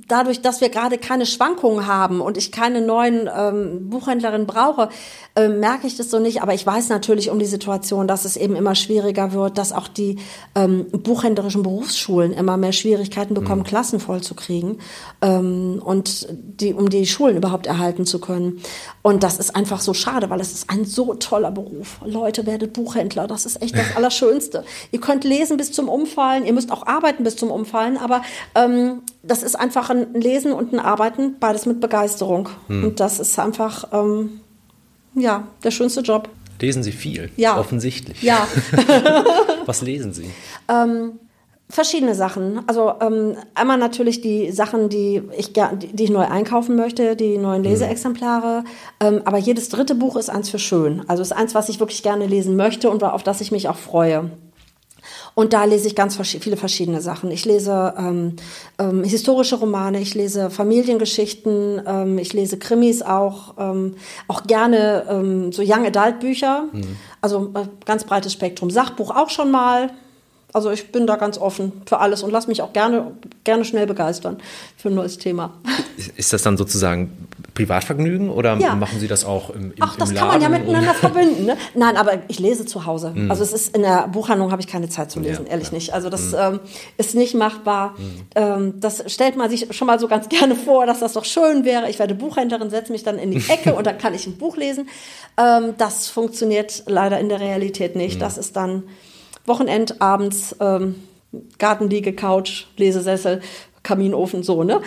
dadurch, 0.07 0.41
dass 0.41 0.61
wir 0.61 0.69
gerade 0.69 0.97
keine 0.97 1.25
Schwankungen 1.25 1.87
haben 1.87 2.21
und 2.21 2.37
ich 2.37 2.51
keine 2.51 2.81
neuen 2.81 3.29
ähm, 3.33 3.89
Buchhändlerinnen 3.89 4.47
brauche, 4.47 4.89
äh, 5.35 5.49
merke 5.49 5.87
ich 5.87 5.97
das 5.97 6.09
so 6.09 6.19
nicht. 6.19 6.41
Aber 6.41 6.53
ich 6.53 6.65
weiß 6.65 6.89
natürlich 6.89 7.29
um 7.29 7.39
die 7.39 7.45
Situation, 7.45 8.07
dass 8.07 8.25
es 8.25 8.37
eben 8.37 8.55
immer 8.55 8.75
schwieriger 8.75 9.33
wird, 9.33 9.57
dass 9.57 9.73
auch 9.73 9.87
die 9.87 10.17
ähm, 10.55 10.85
buchhändlerischen 10.91 11.63
Berufsschulen 11.63 12.33
immer 12.33 12.57
mehr 12.57 12.71
Schwierigkeiten 12.71 13.33
bekommen, 13.33 13.61
mhm. 13.61 13.65
Klassen 13.65 13.99
vollzukriegen 13.99 14.79
ähm, 15.21 15.81
und 15.83 16.27
die, 16.31 16.73
um 16.73 16.89
die 16.89 17.05
Schulen 17.05 17.37
überhaupt 17.37 17.67
erhalten 17.67 18.05
zu 18.05 18.19
können. 18.19 18.61
Und 19.01 19.23
das 19.23 19.37
ist 19.37 19.55
einfach 19.55 19.81
so 19.81 19.93
schade, 19.93 20.29
weil 20.29 20.39
es 20.39 20.53
ist 20.53 20.69
ein 20.69 20.85
so 20.85 21.13
toller 21.15 21.51
Beruf. 21.51 21.99
Leute, 22.05 22.45
werdet 22.45 22.73
Buchhändler, 22.73 23.27
das 23.27 23.45
ist 23.45 23.61
echt 23.61 23.75
das 23.75 23.85
Allerschönste. 23.95 24.63
ihr 24.91 24.99
könnt 24.99 25.23
lesen 25.23 25.57
bis 25.57 25.71
zum 25.71 25.89
Umfallen, 25.89 26.45
ihr 26.45 26.53
müsst 26.53 26.71
auch 26.71 26.85
arbeiten 26.85 27.23
bis 27.23 27.35
zum 27.35 27.51
Umfallen, 27.51 27.97
aber 27.97 28.21
ähm, 28.55 29.01
das 29.23 29.43
ist 29.43 29.55
einfach 29.55 29.89
ein 29.89 29.96
Lesen 30.13 30.51
und 30.51 30.73
ein 30.73 30.79
Arbeiten, 30.79 31.37
beides 31.39 31.65
mit 31.65 31.79
Begeisterung. 31.79 32.49
Hm. 32.67 32.83
Und 32.83 32.99
das 32.99 33.19
ist 33.19 33.37
einfach, 33.39 33.91
ähm, 33.93 34.41
ja, 35.15 35.47
der 35.63 35.71
schönste 35.71 36.01
Job. 36.01 36.29
Lesen 36.59 36.83
Sie 36.83 36.91
viel? 36.91 37.29
Ja. 37.37 37.59
Offensichtlich. 37.59 38.21
Ja. 38.23 38.47
Was 39.65 39.81
lesen 39.81 40.13
Sie? 40.13 40.25
Ähm, 40.67 41.19
verschiedene 41.69 42.15
Sachen. 42.15 42.61
Also 42.67 42.93
ähm, 43.01 43.35
einmal 43.53 43.77
natürlich 43.77 44.21
die 44.21 44.51
Sachen, 44.51 44.89
die 44.89 45.21
ich, 45.37 45.53
die 45.53 46.03
ich 46.03 46.09
neu 46.09 46.25
einkaufen 46.25 46.75
möchte, 46.75 47.15
die 47.15 47.37
neuen 47.37 47.63
hm. 47.63 47.71
Leseexemplare. 47.71 48.63
Ähm, 48.99 49.21
aber 49.25 49.37
jedes 49.37 49.69
dritte 49.69 49.95
Buch 49.95 50.15
ist 50.15 50.29
eins 50.29 50.49
für 50.49 50.59
schön. 50.59 51.03
Also 51.07 51.21
ist 51.21 51.33
eins, 51.33 51.53
was 51.55 51.69
ich 51.69 51.79
wirklich 51.79 52.03
gerne 52.03 52.25
lesen 52.25 52.55
möchte 52.55 52.89
und 52.89 53.03
auf 53.03 53.23
das 53.23 53.41
ich 53.41 53.51
mich 53.51 53.69
auch 53.69 53.77
freue. 53.77 54.31
Und 55.37 55.53
da 55.53 55.65
lese 55.65 55.85
ich 55.85 55.95
ganz 55.95 56.17
viele 56.17 56.57
verschiedene 56.57 56.99
Sachen. 56.99 57.29
Ich 57.29 57.45
lese 57.45 57.93
ähm, 57.95 58.37
ähm, 58.79 59.03
historische 59.03 59.57
Romane, 59.57 59.99
ich 59.99 60.15
lese 60.15 60.49
Familiengeschichten, 60.49 61.79
ähm, 61.85 62.17
ich 62.17 62.33
lese 62.33 62.57
Krimis 62.57 63.03
auch, 63.03 63.53
ähm, 63.59 63.93
auch 64.27 64.45
gerne 64.45 65.05
ähm, 65.07 65.51
so 65.51 65.61
Young 65.61 65.85
Adult 65.85 66.21
Bücher. 66.21 66.63
Mhm. 66.71 66.97
Also 67.21 67.51
äh, 67.53 67.67
ganz 67.85 68.03
breites 68.05 68.33
Spektrum. 68.33 68.71
Sachbuch 68.71 69.11
auch 69.11 69.29
schon 69.29 69.51
mal. 69.51 69.91
Also 70.57 70.71
ich 70.71 70.91
bin 70.91 71.05
da 71.05 71.17
ganz 71.17 71.37
offen 71.37 71.71
für 71.85 71.99
alles 71.99 72.23
und 72.23 72.31
lasse 72.31 72.47
mich 72.47 72.63
auch 72.63 72.73
gerne, 72.73 73.11
gerne 73.43 73.63
schnell 73.63 73.85
begeistern 73.85 74.37
für 74.75 74.89
ein 74.89 74.95
neues 74.95 75.19
Thema. 75.19 75.53
Ist 76.15 76.33
das 76.33 76.41
dann 76.41 76.57
sozusagen 76.57 77.27
Privatvergnügen 77.53 78.31
oder 78.31 78.57
ja. 78.57 78.73
machen 78.73 78.99
Sie 78.99 79.07
das 79.07 79.23
auch 79.23 79.51
im, 79.51 79.65
im 79.65 79.73
Ach, 79.81 79.95
das 79.97 80.09
im 80.09 80.15
kann 80.15 80.29
man 80.29 80.41
ja 80.41 80.49
miteinander 80.49 80.93
verbinden. 80.95 81.45
Ne? 81.45 81.57
Nein, 81.75 81.95
aber 81.95 82.13
ich 82.27 82.39
lese 82.39 82.65
zu 82.65 82.87
Hause. 82.87 83.11
Mhm. 83.13 83.29
Also 83.29 83.43
es 83.43 83.53
ist 83.53 83.75
in 83.75 83.83
der 83.83 84.07
Buchhandlung 84.07 84.51
habe 84.51 84.59
ich 84.59 84.67
keine 84.67 84.89
Zeit 84.89 85.11
zu 85.11 85.19
lesen, 85.19 85.45
ja, 85.45 85.51
ehrlich 85.51 85.67
ja. 85.67 85.75
nicht. 85.75 85.93
Also 85.93 86.09
das 86.09 86.31
mhm. 86.31 86.37
ähm, 86.39 86.59
ist 86.97 87.13
nicht 87.13 87.35
machbar. 87.35 87.93
Mhm. 87.99 88.21
Ähm, 88.33 88.73
das 88.79 89.03
stellt 89.13 89.37
man 89.37 89.51
sich 89.51 89.67
schon 89.75 89.85
mal 89.85 89.99
so 89.99 90.07
ganz 90.07 90.27
gerne 90.29 90.55
vor, 90.55 90.87
dass 90.87 91.01
das 91.01 91.13
doch 91.13 91.25
schön 91.25 91.65
wäre. 91.65 91.87
Ich 91.87 91.99
werde 91.99 92.15
Buchhändlerin, 92.15 92.71
setze 92.71 92.91
mich 92.91 93.03
dann 93.03 93.19
in 93.19 93.29
die 93.29 93.43
Ecke 93.47 93.75
und 93.75 93.85
dann 93.85 93.99
kann 93.99 94.15
ich 94.15 94.25
ein 94.25 94.37
Buch 94.39 94.57
lesen. 94.57 94.89
Ähm, 95.37 95.75
das 95.77 96.07
funktioniert 96.07 96.81
leider 96.87 97.19
in 97.19 97.29
der 97.29 97.41
Realität 97.41 97.95
nicht. 97.95 98.19
Das 98.19 98.39
ist 98.39 98.55
dann 98.55 98.81
Wochenend, 99.47 100.01
abends, 100.01 100.55
ähm, 100.59 100.95
Gartenliege, 101.57 102.13
Couch, 102.13 102.65
Lesesessel, 102.77 103.41
Kaminofen, 103.83 104.43
so, 104.43 104.63
ne? 104.63 104.81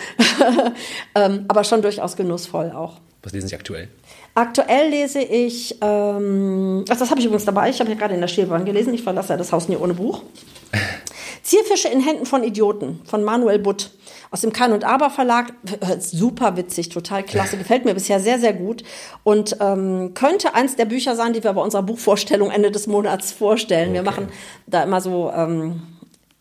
ähm, 1.15 1.45
aber 1.47 1.63
schon 1.63 1.81
durchaus 1.81 2.15
genussvoll 2.15 2.71
auch. 2.71 2.99
Was 3.23 3.33
lesen 3.33 3.49
Sie 3.49 3.55
aktuell? 3.55 3.87
Aktuell 4.33 4.89
lese 4.89 5.21
ich, 5.21 5.75
ähm, 5.81 6.85
ach, 6.89 6.97
das 6.97 7.09
habe 7.09 7.19
ich 7.19 7.25
übrigens 7.25 7.45
dabei, 7.45 7.69
ich 7.69 7.79
habe 7.79 7.89
ja 7.89 7.97
gerade 7.97 8.13
in 8.13 8.21
der 8.21 8.27
Stilbahn 8.27 8.63
gelesen, 8.63 8.93
ich 8.93 9.03
verlasse 9.03 9.29
ja 9.29 9.37
das 9.37 9.51
Haus 9.51 9.67
nie 9.67 9.75
ohne 9.75 9.93
Buch. 9.93 10.23
Zierfische 11.43 11.89
in 11.89 11.99
Händen 11.99 12.25
von 12.25 12.43
Idioten 12.43 13.01
von 13.03 13.23
Manuel 13.23 13.59
Butt 13.59 13.91
aus 14.31 14.41
dem 14.41 14.53
Kann 14.53 14.71
und 14.71 14.83
Aber 14.85 15.09
Verlag. 15.09 15.53
Super 15.99 16.57
witzig, 16.57 16.89
total 16.89 17.23
klasse, 17.23 17.57
gefällt 17.57 17.85
mir 17.85 17.93
bisher 17.93 18.19
sehr, 18.19 18.39
sehr 18.39 18.53
gut 18.53 18.83
und 19.23 19.57
ähm, 19.59 20.13
könnte 20.13 20.55
eins 20.55 20.77
der 20.77 20.85
Bücher 20.85 21.15
sein, 21.15 21.33
die 21.33 21.43
wir 21.43 21.53
bei 21.53 21.61
unserer 21.61 21.83
Buchvorstellung 21.83 22.49
Ende 22.49 22.71
des 22.71 22.87
Monats 22.87 23.31
vorstellen. 23.31 23.89
Okay. 23.89 23.95
Wir 23.95 24.03
machen 24.03 24.29
da 24.67 24.83
immer 24.83 25.01
so 25.01 25.31
ähm, 25.35 25.81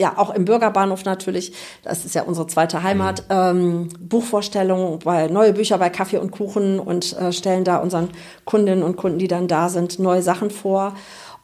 ja, 0.00 0.14
auch 0.16 0.30
im 0.30 0.46
Bürgerbahnhof 0.46 1.04
natürlich, 1.04 1.52
das 1.82 2.06
ist 2.06 2.14
ja 2.14 2.22
unsere 2.22 2.46
zweite 2.46 2.82
Heimat, 2.82 3.24
mhm. 3.28 3.34
ähm, 3.36 3.88
Buchvorstellungen, 4.00 5.00
bei 5.00 5.26
neue 5.26 5.52
Bücher 5.52 5.76
bei 5.76 5.90
Kaffee 5.90 6.16
und 6.16 6.30
Kuchen 6.30 6.80
und 6.80 7.14
äh, 7.18 7.32
stellen 7.32 7.64
da 7.64 7.76
unseren 7.76 8.08
Kundinnen 8.46 8.82
und 8.82 8.96
Kunden, 8.96 9.18
die 9.18 9.28
dann 9.28 9.46
da 9.46 9.68
sind, 9.68 9.98
neue 9.98 10.22
Sachen 10.22 10.50
vor. 10.50 10.94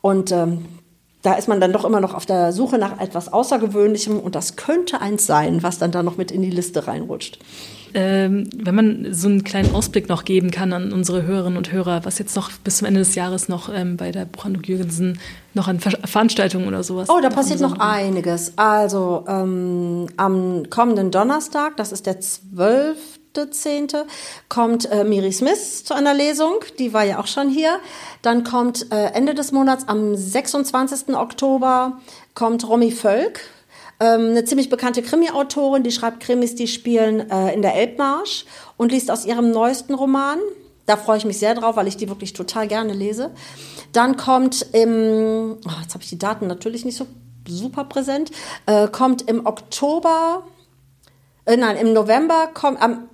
Und 0.01 0.33
ähm, 0.33 0.65
da 1.27 1.35
ist 1.35 1.49
man 1.49 1.61
dann 1.61 1.73
doch 1.73 1.85
immer 1.85 2.01
noch 2.01 2.15
auf 2.15 2.25
der 2.25 2.53
Suche 2.53 2.79
nach 2.79 3.01
etwas 3.01 3.33
Außergewöhnlichem 3.33 4.21
und 4.21 4.37
das 4.37 4.55
könnte 4.55 5.01
eins 5.01 5.27
sein, 5.27 5.65
was 5.65 5.79
dann 5.79 5.91
da 5.91 6.05
noch 6.05 6.17
mit 6.17 6.31
in 6.31 6.41
die 6.41 6.51
Liste 6.51 6.87
reinrutscht. 6.87 7.41
Ähm, 7.95 8.49
wenn 8.57 8.75
man 8.75 9.09
so 9.13 9.27
einen 9.27 9.43
kleinen 9.43 9.75
Ausblick 9.75 10.09
noch 10.09 10.25
geben 10.25 10.53
kann 10.53 10.73
an 10.73 10.93
unsere 10.93 11.25
Hörerinnen 11.25 11.57
und 11.57 11.73
Hörer, 11.73 12.05
was 12.05 12.21
jetzt 12.21 12.37
noch 12.37 12.53
bis 12.63 12.77
zum 12.77 12.87
Ende 12.87 13.01
des 13.01 13.17
Jahres 13.17 13.49
noch 13.49 13.69
ähm, 13.75 13.97
bei 13.97 14.13
der 14.13 14.25
Buchhandlung 14.25 14.63
Jürgensen 14.63 15.19
noch 15.55 15.67
an 15.67 15.81
Ver 15.81 15.99
Veranstaltungen 16.05 16.69
oder 16.69 16.85
sowas? 16.85 17.09
Oh, 17.11 17.19
da 17.21 17.31
passiert 17.31 17.61
noch 17.61 17.81
einiges. 17.81 18.53
Also 18.57 19.25
ähm, 19.27 20.07
am 20.17 20.71
kommenden 20.71 21.11
Donnerstag, 21.11 21.77
das 21.77 21.91
ist 21.91 22.07
der 22.07 22.21
12. 22.21 23.16
10. 23.45 23.89
kommt 24.49 24.91
äh, 24.91 25.05
Miri 25.05 25.33
Smith 25.33 25.85
zu 25.85 25.95
einer 25.95 26.15
Lesung, 26.15 26.57
die 26.79 26.93
war 26.93 27.05
ja 27.05 27.21
auch 27.21 27.27
schon 27.27 27.49
hier. 27.49 27.79
Dann 28.23 28.45
kommt 28.45 28.91
äh, 28.91 29.13
Ende 29.13 29.35
des 29.35 29.53
Monats 29.53 29.87
am 29.87 30.17
26. 30.17 31.15
Oktober 31.15 32.01
kommt 32.35 32.69
Romy 32.69 32.91
Völk, 32.91 33.41
ähm, 33.99 34.31
eine 34.31 34.45
ziemlich 34.45 34.69
bekannte 34.69 35.03
Krimi-Autorin, 35.03 35.83
die 35.83 35.93
schreibt 35.93 36.21
Krimis, 36.21 36.55
die 36.55 36.69
spielen 36.69 37.31
äh, 37.31 37.55
in 37.55 37.63
der 37.63 37.75
Elbmarsch 37.75 38.45
und 38.77 38.93
liest 38.93 39.11
aus 39.11 39.25
ihrem 39.25 39.51
neuesten 39.51 39.95
Roman. 39.95 40.39
Da 40.85 40.97
freue 40.97 41.19
ich 41.19 41.25
mich 41.25 41.39
sehr 41.39 41.55
drauf, 41.55 41.77
weil 41.77 41.89
ich 41.89 41.97
die 41.97 42.09
wirklich 42.09 42.33
total 42.33 42.69
gerne 42.69 42.93
lese. 42.93 43.33
Dann 43.93 44.17
kommt 44.17 44.67
im, 44.73 45.59
oh, 45.67 45.81
jetzt 45.83 45.95
habe 45.95 46.05
ich 46.05 46.11
die 46.11 46.19
Daten 46.19 46.47
natürlich 46.47 46.85
nicht 46.85 46.97
so 46.97 47.07
super 47.49 47.85
präsent, 47.85 48.31
äh, 48.67 48.89
kommt 48.89 49.23
im 49.23 49.47
Oktober, 49.47 50.45
äh, 51.45 51.57
nein, 51.57 51.77
im 51.77 51.93
November 51.93 52.49
kommt, 52.53 52.83
am 52.83 53.09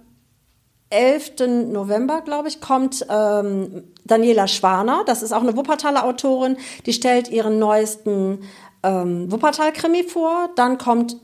11. 0.93 1.33
November, 1.71 2.21
glaube 2.21 2.49
ich, 2.49 2.61
kommt 2.61 3.05
ähm, 3.09 3.85
Daniela 4.05 4.47
Schwaner. 4.47 5.03
Das 5.07 5.23
ist 5.23 5.33
auch 5.33 5.41
eine 5.41 5.57
Wuppertaler 5.57 6.05
Autorin. 6.05 6.57
Die 6.87 6.93
stellt 6.93 7.29
ihren 7.29 7.59
neuesten 7.59 8.45
ähm, 8.83 9.33
Wuppertal-Krimi 9.33 10.05
vor. 10.05 10.51
Dann 10.55 10.79
kommt 10.79 11.17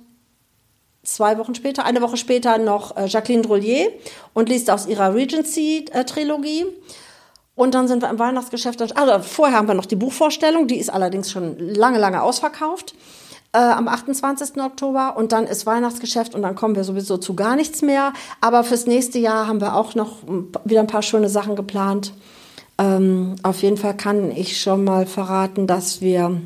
zwei 1.03 1.39
Wochen 1.39 1.55
später, 1.55 1.85
eine 1.85 2.01
Woche 2.01 2.17
später 2.17 2.59
noch 2.59 2.97
äh, 2.97 3.07
Jacqueline 3.07 3.43
Drollier 3.43 3.91
und 4.35 4.49
liest 4.49 4.71
aus 4.71 4.87
ihrer 4.87 5.15
Regency-Trilogie. 5.15 6.67
Und 7.55 7.75
dann 7.75 7.89
sind 7.89 8.03
wir 8.03 8.09
im 8.09 8.19
Weihnachtsgeschäft. 8.19 8.81
Also 8.97 9.19
vorher 9.29 9.59
haben 9.59 9.69
wir 9.69 9.75
noch 9.75 9.87
die 9.87 9.97
Buchvorstellung, 9.97 10.69
die 10.69 10.79
ist 10.79 10.91
allerdings 10.91 11.31
schon 11.31 11.59
lange, 11.59 11.99
lange 11.99 12.23
ausverkauft. 12.23 12.95
Äh, 13.53 13.59
am 13.59 13.89
28. 13.89 14.61
Oktober 14.61 15.17
und 15.17 15.33
dann 15.33 15.47
ist 15.47 15.65
Weihnachtsgeschäft 15.65 16.35
und 16.35 16.43
dann 16.43 16.55
kommen 16.55 16.77
wir 16.77 16.85
sowieso 16.85 17.17
zu 17.17 17.35
gar 17.35 17.57
nichts 17.57 17.81
mehr. 17.81 18.13
Aber 18.43 18.63
fürs 18.63 18.87
nächste 18.87 19.19
Jahr 19.19 19.47
haben 19.47 19.63
wir 19.63 19.75
auch 19.75 19.95
noch 19.95 20.19
wieder 20.65 20.81
ein 20.81 20.87
paar 20.87 21.03
schöne 21.03 21.31
Sachen 21.31 21.57
geplant. 21.57 22.13
Ähm, 22.77 23.37
auf 23.43 23.63
jeden 23.63 23.79
Fall 23.79 23.97
kann 23.97 24.31
ich 24.31 24.61
schon 24.61 24.85
mal 24.85 25.07
verraten, 25.07 25.67
dass 25.67 26.03
wir 26.03 26.43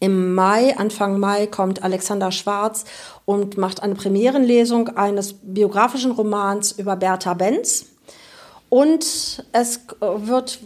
im 0.00 0.34
Mai, 0.34 0.76
Anfang 0.76 1.20
Mai, 1.20 1.46
kommt 1.46 1.84
Alexander 1.84 2.32
Schwarz 2.32 2.84
und 3.24 3.56
macht 3.56 3.82
eine 3.82 3.94
Premierenlesung 3.94 4.96
eines 4.96 5.34
biografischen 5.34 6.10
Romans 6.10 6.72
über 6.72 6.96
Bertha 6.96 7.34
Benz. 7.34 7.86
Und 8.68 9.44
es 9.52 9.80
wird 10.00 10.58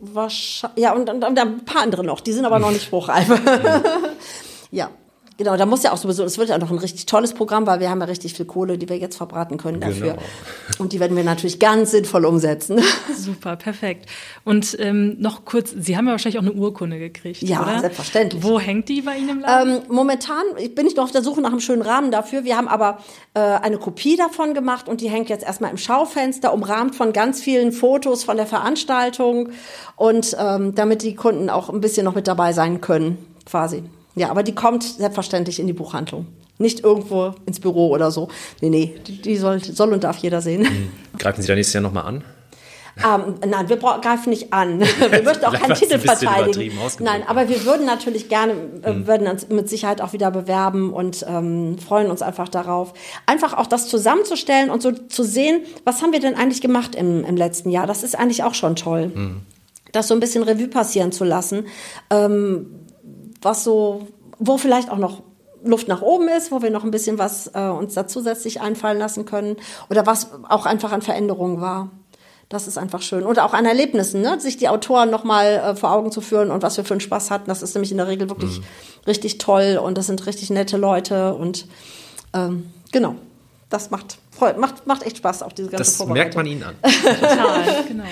wahrscheinlich, 0.00 0.82
ja, 0.82 0.94
und, 0.94 1.08
und, 1.08 1.24
und, 1.24 1.38
ein 1.38 1.64
paar 1.64 1.82
andere 1.82 2.04
noch, 2.04 2.20
die 2.20 2.32
sind 2.32 2.44
aber 2.44 2.58
noch 2.58 2.70
nicht 2.70 2.84
spruchreif. 2.86 3.28
Ja, 4.70 4.90
Genau, 5.38 5.56
da 5.56 5.66
muss 5.66 5.84
ja 5.84 5.92
auch 5.92 5.96
sowieso, 5.98 6.24
es 6.24 6.36
wird 6.36 6.48
ja 6.48 6.58
noch 6.58 6.72
ein 6.72 6.78
richtig 6.78 7.06
tolles 7.06 7.32
Programm, 7.32 7.64
weil 7.64 7.78
wir 7.78 7.90
haben 7.90 8.00
ja 8.00 8.06
richtig 8.06 8.34
viel 8.34 8.44
Kohle, 8.44 8.76
die 8.76 8.88
wir 8.88 8.98
jetzt 8.98 9.16
verbraten 9.16 9.56
können 9.56 9.80
dafür. 9.80 10.14
Genau. 10.14 10.22
Und 10.80 10.92
die 10.92 10.98
werden 10.98 11.16
wir 11.16 11.22
natürlich 11.22 11.60
ganz 11.60 11.92
sinnvoll 11.92 12.24
umsetzen. 12.24 12.80
Super, 13.16 13.54
perfekt. 13.54 14.06
Und 14.44 14.76
ähm, 14.80 15.14
noch 15.20 15.44
kurz, 15.44 15.72
Sie 15.78 15.96
haben 15.96 16.06
ja 16.06 16.10
wahrscheinlich 16.10 16.40
auch 16.40 16.42
eine 16.42 16.54
Urkunde 16.54 16.98
gekriegt, 16.98 17.40
Ja, 17.42 17.62
oder? 17.62 17.78
selbstverständlich. 17.78 18.42
Wo 18.42 18.58
hängt 18.58 18.88
die 18.88 19.00
bei 19.02 19.16
Ihnen 19.16 19.28
im 19.28 19.40
Laden? 19.42 19.76
Ähm, 19.76 19.82
momentan 19.88 20.42
bin 20.74 20.88
ich 20.88 20.96
noch 20.96 21.04
auf 21.04 21.12
der 21.12 21.22
Suche 21.22 21.40
nach 21.40 21.50
einem 21.52 21.60
schönen 21.60 21.82
Rahmen 21.82 22.10
dafür. 22.10 22.42
Wir 22.42 22.56
haben 22.56 22.66
aber 22.66 22.98
äh, 23.34 23.38
eine 23.38 23.78
Kopie 23.78 24.16
davon 24.16 24.54
gemacht 24.54 24.88
und 24.88 25.00
die 25.00 25.08
hängt 25.08 25.28
jetzt 25.28 25.44
erstmal 25.44 25.70
im 25.70 25.76
Schaufenster, 25.78 26.52
umrahmt 26.52 26.96
von 26.96 27.12
ganz 27.12 27.40
vielen 27.40 27.70
Fotos 27.70 28.24
von 28.24 28.36
der 28.36 28.46
Veranstaltung 28.46 29.50
und 29.94 30.36
ähm, 30.36 30.74
damit 30.74 31.02
die 31.02 31.14
Kunden 31.14 31.48
auch 31.48 31.70
ein 31.70 31.80
bisschen 31.80 32.04
noch 32.04 32.16
mit 32.16 32.26
dabei 32.26 32.52
sein 32.52 32.80
können, 32.80 33.18
quasi. 33.46 33.84
Ja, 34.18 34.30
aber 34.30 34.42
die 34.42 34.54
kommt 34.54 34.82
selbstverständlich 34.82 35.60
in 35.60 35.66
die 35.66 35.72
Buchhandlung. 35.72 36.26
Nicht 36.58 36.80
irgendwo 36.80 37.34
ins 37.46 37.60
Büro 37.60 37.88
oder 37.88 38.10
so. 38.10 38.28
Nee, 38.60 38.70
nee, 38.70 38.94
die 39.06 39.36
soll, 39.36 39.62
soll 39.62 39.92
und 39.92 40.02
darf 40.02 40.18
jeder 40.18 40.40
sehen. 40.40 40.62
Mhm. 40.62 41.18
Greifen 41.18 41.40
Sie 41.40 41.48
da 41.48 41.54
nächstes 41.54 41.74
Jahr 41.74 41.82
nochmal 41.82 42.04
an? 42.04 42.24
Ähm, 43.04 43.34
nein, 43.46 43.68
wir 43.68 43.76
greifen 43.76 44.30
nicht 44.30 44.52
an. 44.52 44.80
Wir 44.80 45.22
möchten 45.22 45.44
auch 45.44 45.52
keinen 45.60 45.74
Titel 45.74 45.98
verteidigen. 45.98 46.76
Nein, 47.00 47.22
aber 47.26 47.48
wir 47.48 47.64
würden 47.64 47.86
natürlich 47.86 48.28
gerne, 48.28 48.54
äh, 48.82 48.92
mhm. 48.92 49.06
würden 49.06 49.28
uns 49.28 49.48
mit 49.48 49.68
Sicherheit 49.68 50.00
auch 50.00 50.12
wieder 50.12 50.30
bewerben 50.30 50.92
und 50.92 51.24
ähm, 51.28 51.78
freuen 51.78 52.10
uns 52.10 52.22
einfach 52.22 52.48
darauf. 52.48 52.94
Einfach 53.26 53.56
auch 53.56 53.66
das 53.66 53.88
zusammenzustellen 53.88 54.70
und 54.70 54.82
so 54.82 54.92
zu 54.92 55.22
sehen, 55.22 55.60
was 55.84 56.02
haben 56.02 56.12
wir 56.12 56.20
denn 56.20 56.34
eigentlich 56.34 56.60
gemacht 56.60 56.94
im, 56.94 57.24
im 57.24 57.36
letzten 57.36 57.70
Jahr? 57.70 57.86
Das 57.86 58.02
ist 58.02 58.18
eigentlich 58.18 58.42
auch 58.42 58.54
schon 58.54 58.74
toll. 58.74 59.12
Mhm. 59.14 59.40
Das 59.92 60.08
so 60.08 60.14
ein 60.14 60.20
bisschen 60.20 60.42
Revue 60.42 60.68
passieren 60.68 61.12
zu 61.12 61.24
lassen. 61.24 61.66
Ähm, 62.10 62.66
was 63.42 63.64
so, 63.64 64.06
wo 64.38 64.58
vielleicht 64.58 64.90
auch 64.90 64.98
noch 64.98 65.22
Luft 65.64 65.88
nach 65.88 66.02
oben 66.02 66.28
ist, 66.28 66.52
wo 66.52 66.62
wir 66.62 66.70
noch 66.70 66.84
ein 66.84 66.90
bisschen 66.90 67.18
was 67.18 67.50
äh, 67.54 67.68
uns 67.68 67.94
da 67.94 68.06
zusätzlich 68.06 68.60
einfallen 68.60 68.98
lassen 68.98 69.24
können 69.24 69.56
oder 69.90 70.06
was 70.06 70.30
auch 70.48 70.66
einfach 70.66 70.92
an 70.92 71.02
Veränderungen 71.02 71.60
war. 71.60 71.90
Das 72.48 72.66
ist 72.66 72.78
einfach 72.78 73.02
schön. 73.02 73.24
Oder 73.24 73.44
auch 73.44 73.52
an 73.52 73.66
Erlebnissen, 73.66 74.22
ne? 74.22 74.40
sich 74.40 74.56
die 74.56 74.68
Autoren 74.68 75.10
nochmal 75.10 75.46
äh, 75.46 75.76
vor 75.76 75.92
Augen 75.92 76.10
zu 76.10 76.20
führen 76.20 76.50
und 76.50 76.62
was 76.62 76.76
wir 76.78 76.84
für 76.84 76.94
einen 76.94 77.00
Spaß 77.00 77.30
hatten. 77.30 77.48
Das 77.48 77.62
ist 77.62 77.74
nämlich 77.74 77.90
in 77.90 77.98
der 77.98 78.08
Regel 78.08 78.30
wirklich 78.30 78.60
mhm. 78.60 78.64
richtig 79.06 79.38
toll 79.38 79.78
und 79.82 79.98
das 79.98 80.06
sind 80.06 80.24
richtig 80.26 80.50
nette 80.50 80.78
Leute 80.78 81.34
und 81.34 81.66
ähm, 82.32 82.70
genau, 82.90 83.16
das 83.68 83.90
macht 83.90 84.18
macht, 84.58 84.86
macht 84.86 85.02
echt 85.04 85.18
Spaß, 85.18 85.42
auch 85.42 85.52
diese 85.52 85.68
ganze 85.68 85.84
das 85.84 85.96
Vorbereitung. 85.96 86.22
merkt 86.22 86.36
man 86.36 86.46
Ihnen 86.46 86.62
an. 86.62 86.74
Total, 86.82 87.84
genau. 87.88 88.04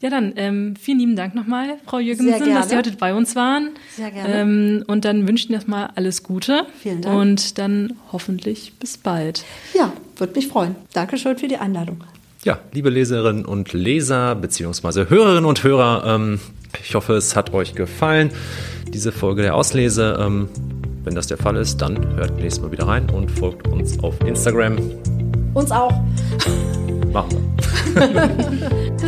Ja, 0.00 0.10
dann 0.10 0.32
ähm, 0.36 0.74
vielen 0.76 0.98
lieben 0.98 1.16
Dank 1.16 1.34
nochmal, 1.34 1.76
Frau 1.86 1.98
Jürgensen, 1.98 2.54
dass 2.54 2.68
Sie 2.68 2.76
heute 2.76 2.92
bei 2.92 3.14
uns 3.14 3.36
waren. 3.36 3.70
Sehr 3.96 4.10
gerne. 4.10 4.34
Ähm, 4.34 4.84
und 4.86 5.04
dann 5.04 5.26
wünschen 5.28 5.50
wir 5.50 5.56
erstmal 5.56 5.90
alles 5.94 6.22
Gute. 6.22 6.66
Vielen 6.80 7.02
Dank. 7.02 7.16
Und 7.16 7.58
dann 7.58 7.94
hoffentlich 8.12 8.74
bis 8.78 8.96
bald. 8.98 9.44
Ja, 9.74 9.92
würde 10.16 10.34
mich 10.34 10.48
freuen. 10.48 10.76
Dankeschön 10.92 11.38
für 11.38 11.48
die 11.48 11.56
Einladung. 11.56 12.04
Ja, 12.44 12.58
liebe 12.72 12.90
Leserinnen 12.90 13.46
und 13.46 13.72
Leser, 13.72 14.34
beziehungsweise 14.34 15.08
Hörerinnen 15.08 15.46
und 15.46 15.64
Hörer, 15.64 16.04
ähm, 16.06 16.40
ich 16.82 16.94
hoffe, 16.94 17.14
es 17.14 17.36
hat 17.36 17.54
euch 17.54 17.74
gefallen, 17.74 18.30
diese 18.88 19.12
Folge 19.12 19.42
der 19.42 19.54
Auslese. 19.54 20.18
Ähm, 20.20 20.48
wenn 21.04 21.14
das 21.14 21.26
der 21.26 21.36
Fall 21.36 21.56
ist, 21.56 21.78
dann 21.78 22.16
hört 22.16 22.36
nächstes 22.36 22.62
Mal 22.62 22.72
wieder 22.72 22.86
rein 22.88 23.10
und 23.10 23.30
folgt 23.30 23.68
uns 23.68 23.98
auf 24.00 24.20
Instagram. 24.22 24.78
Uns 25.54 25.70
auch. 25.70 25.92
Machen 27.12 27.54
wir. 27.94 28.98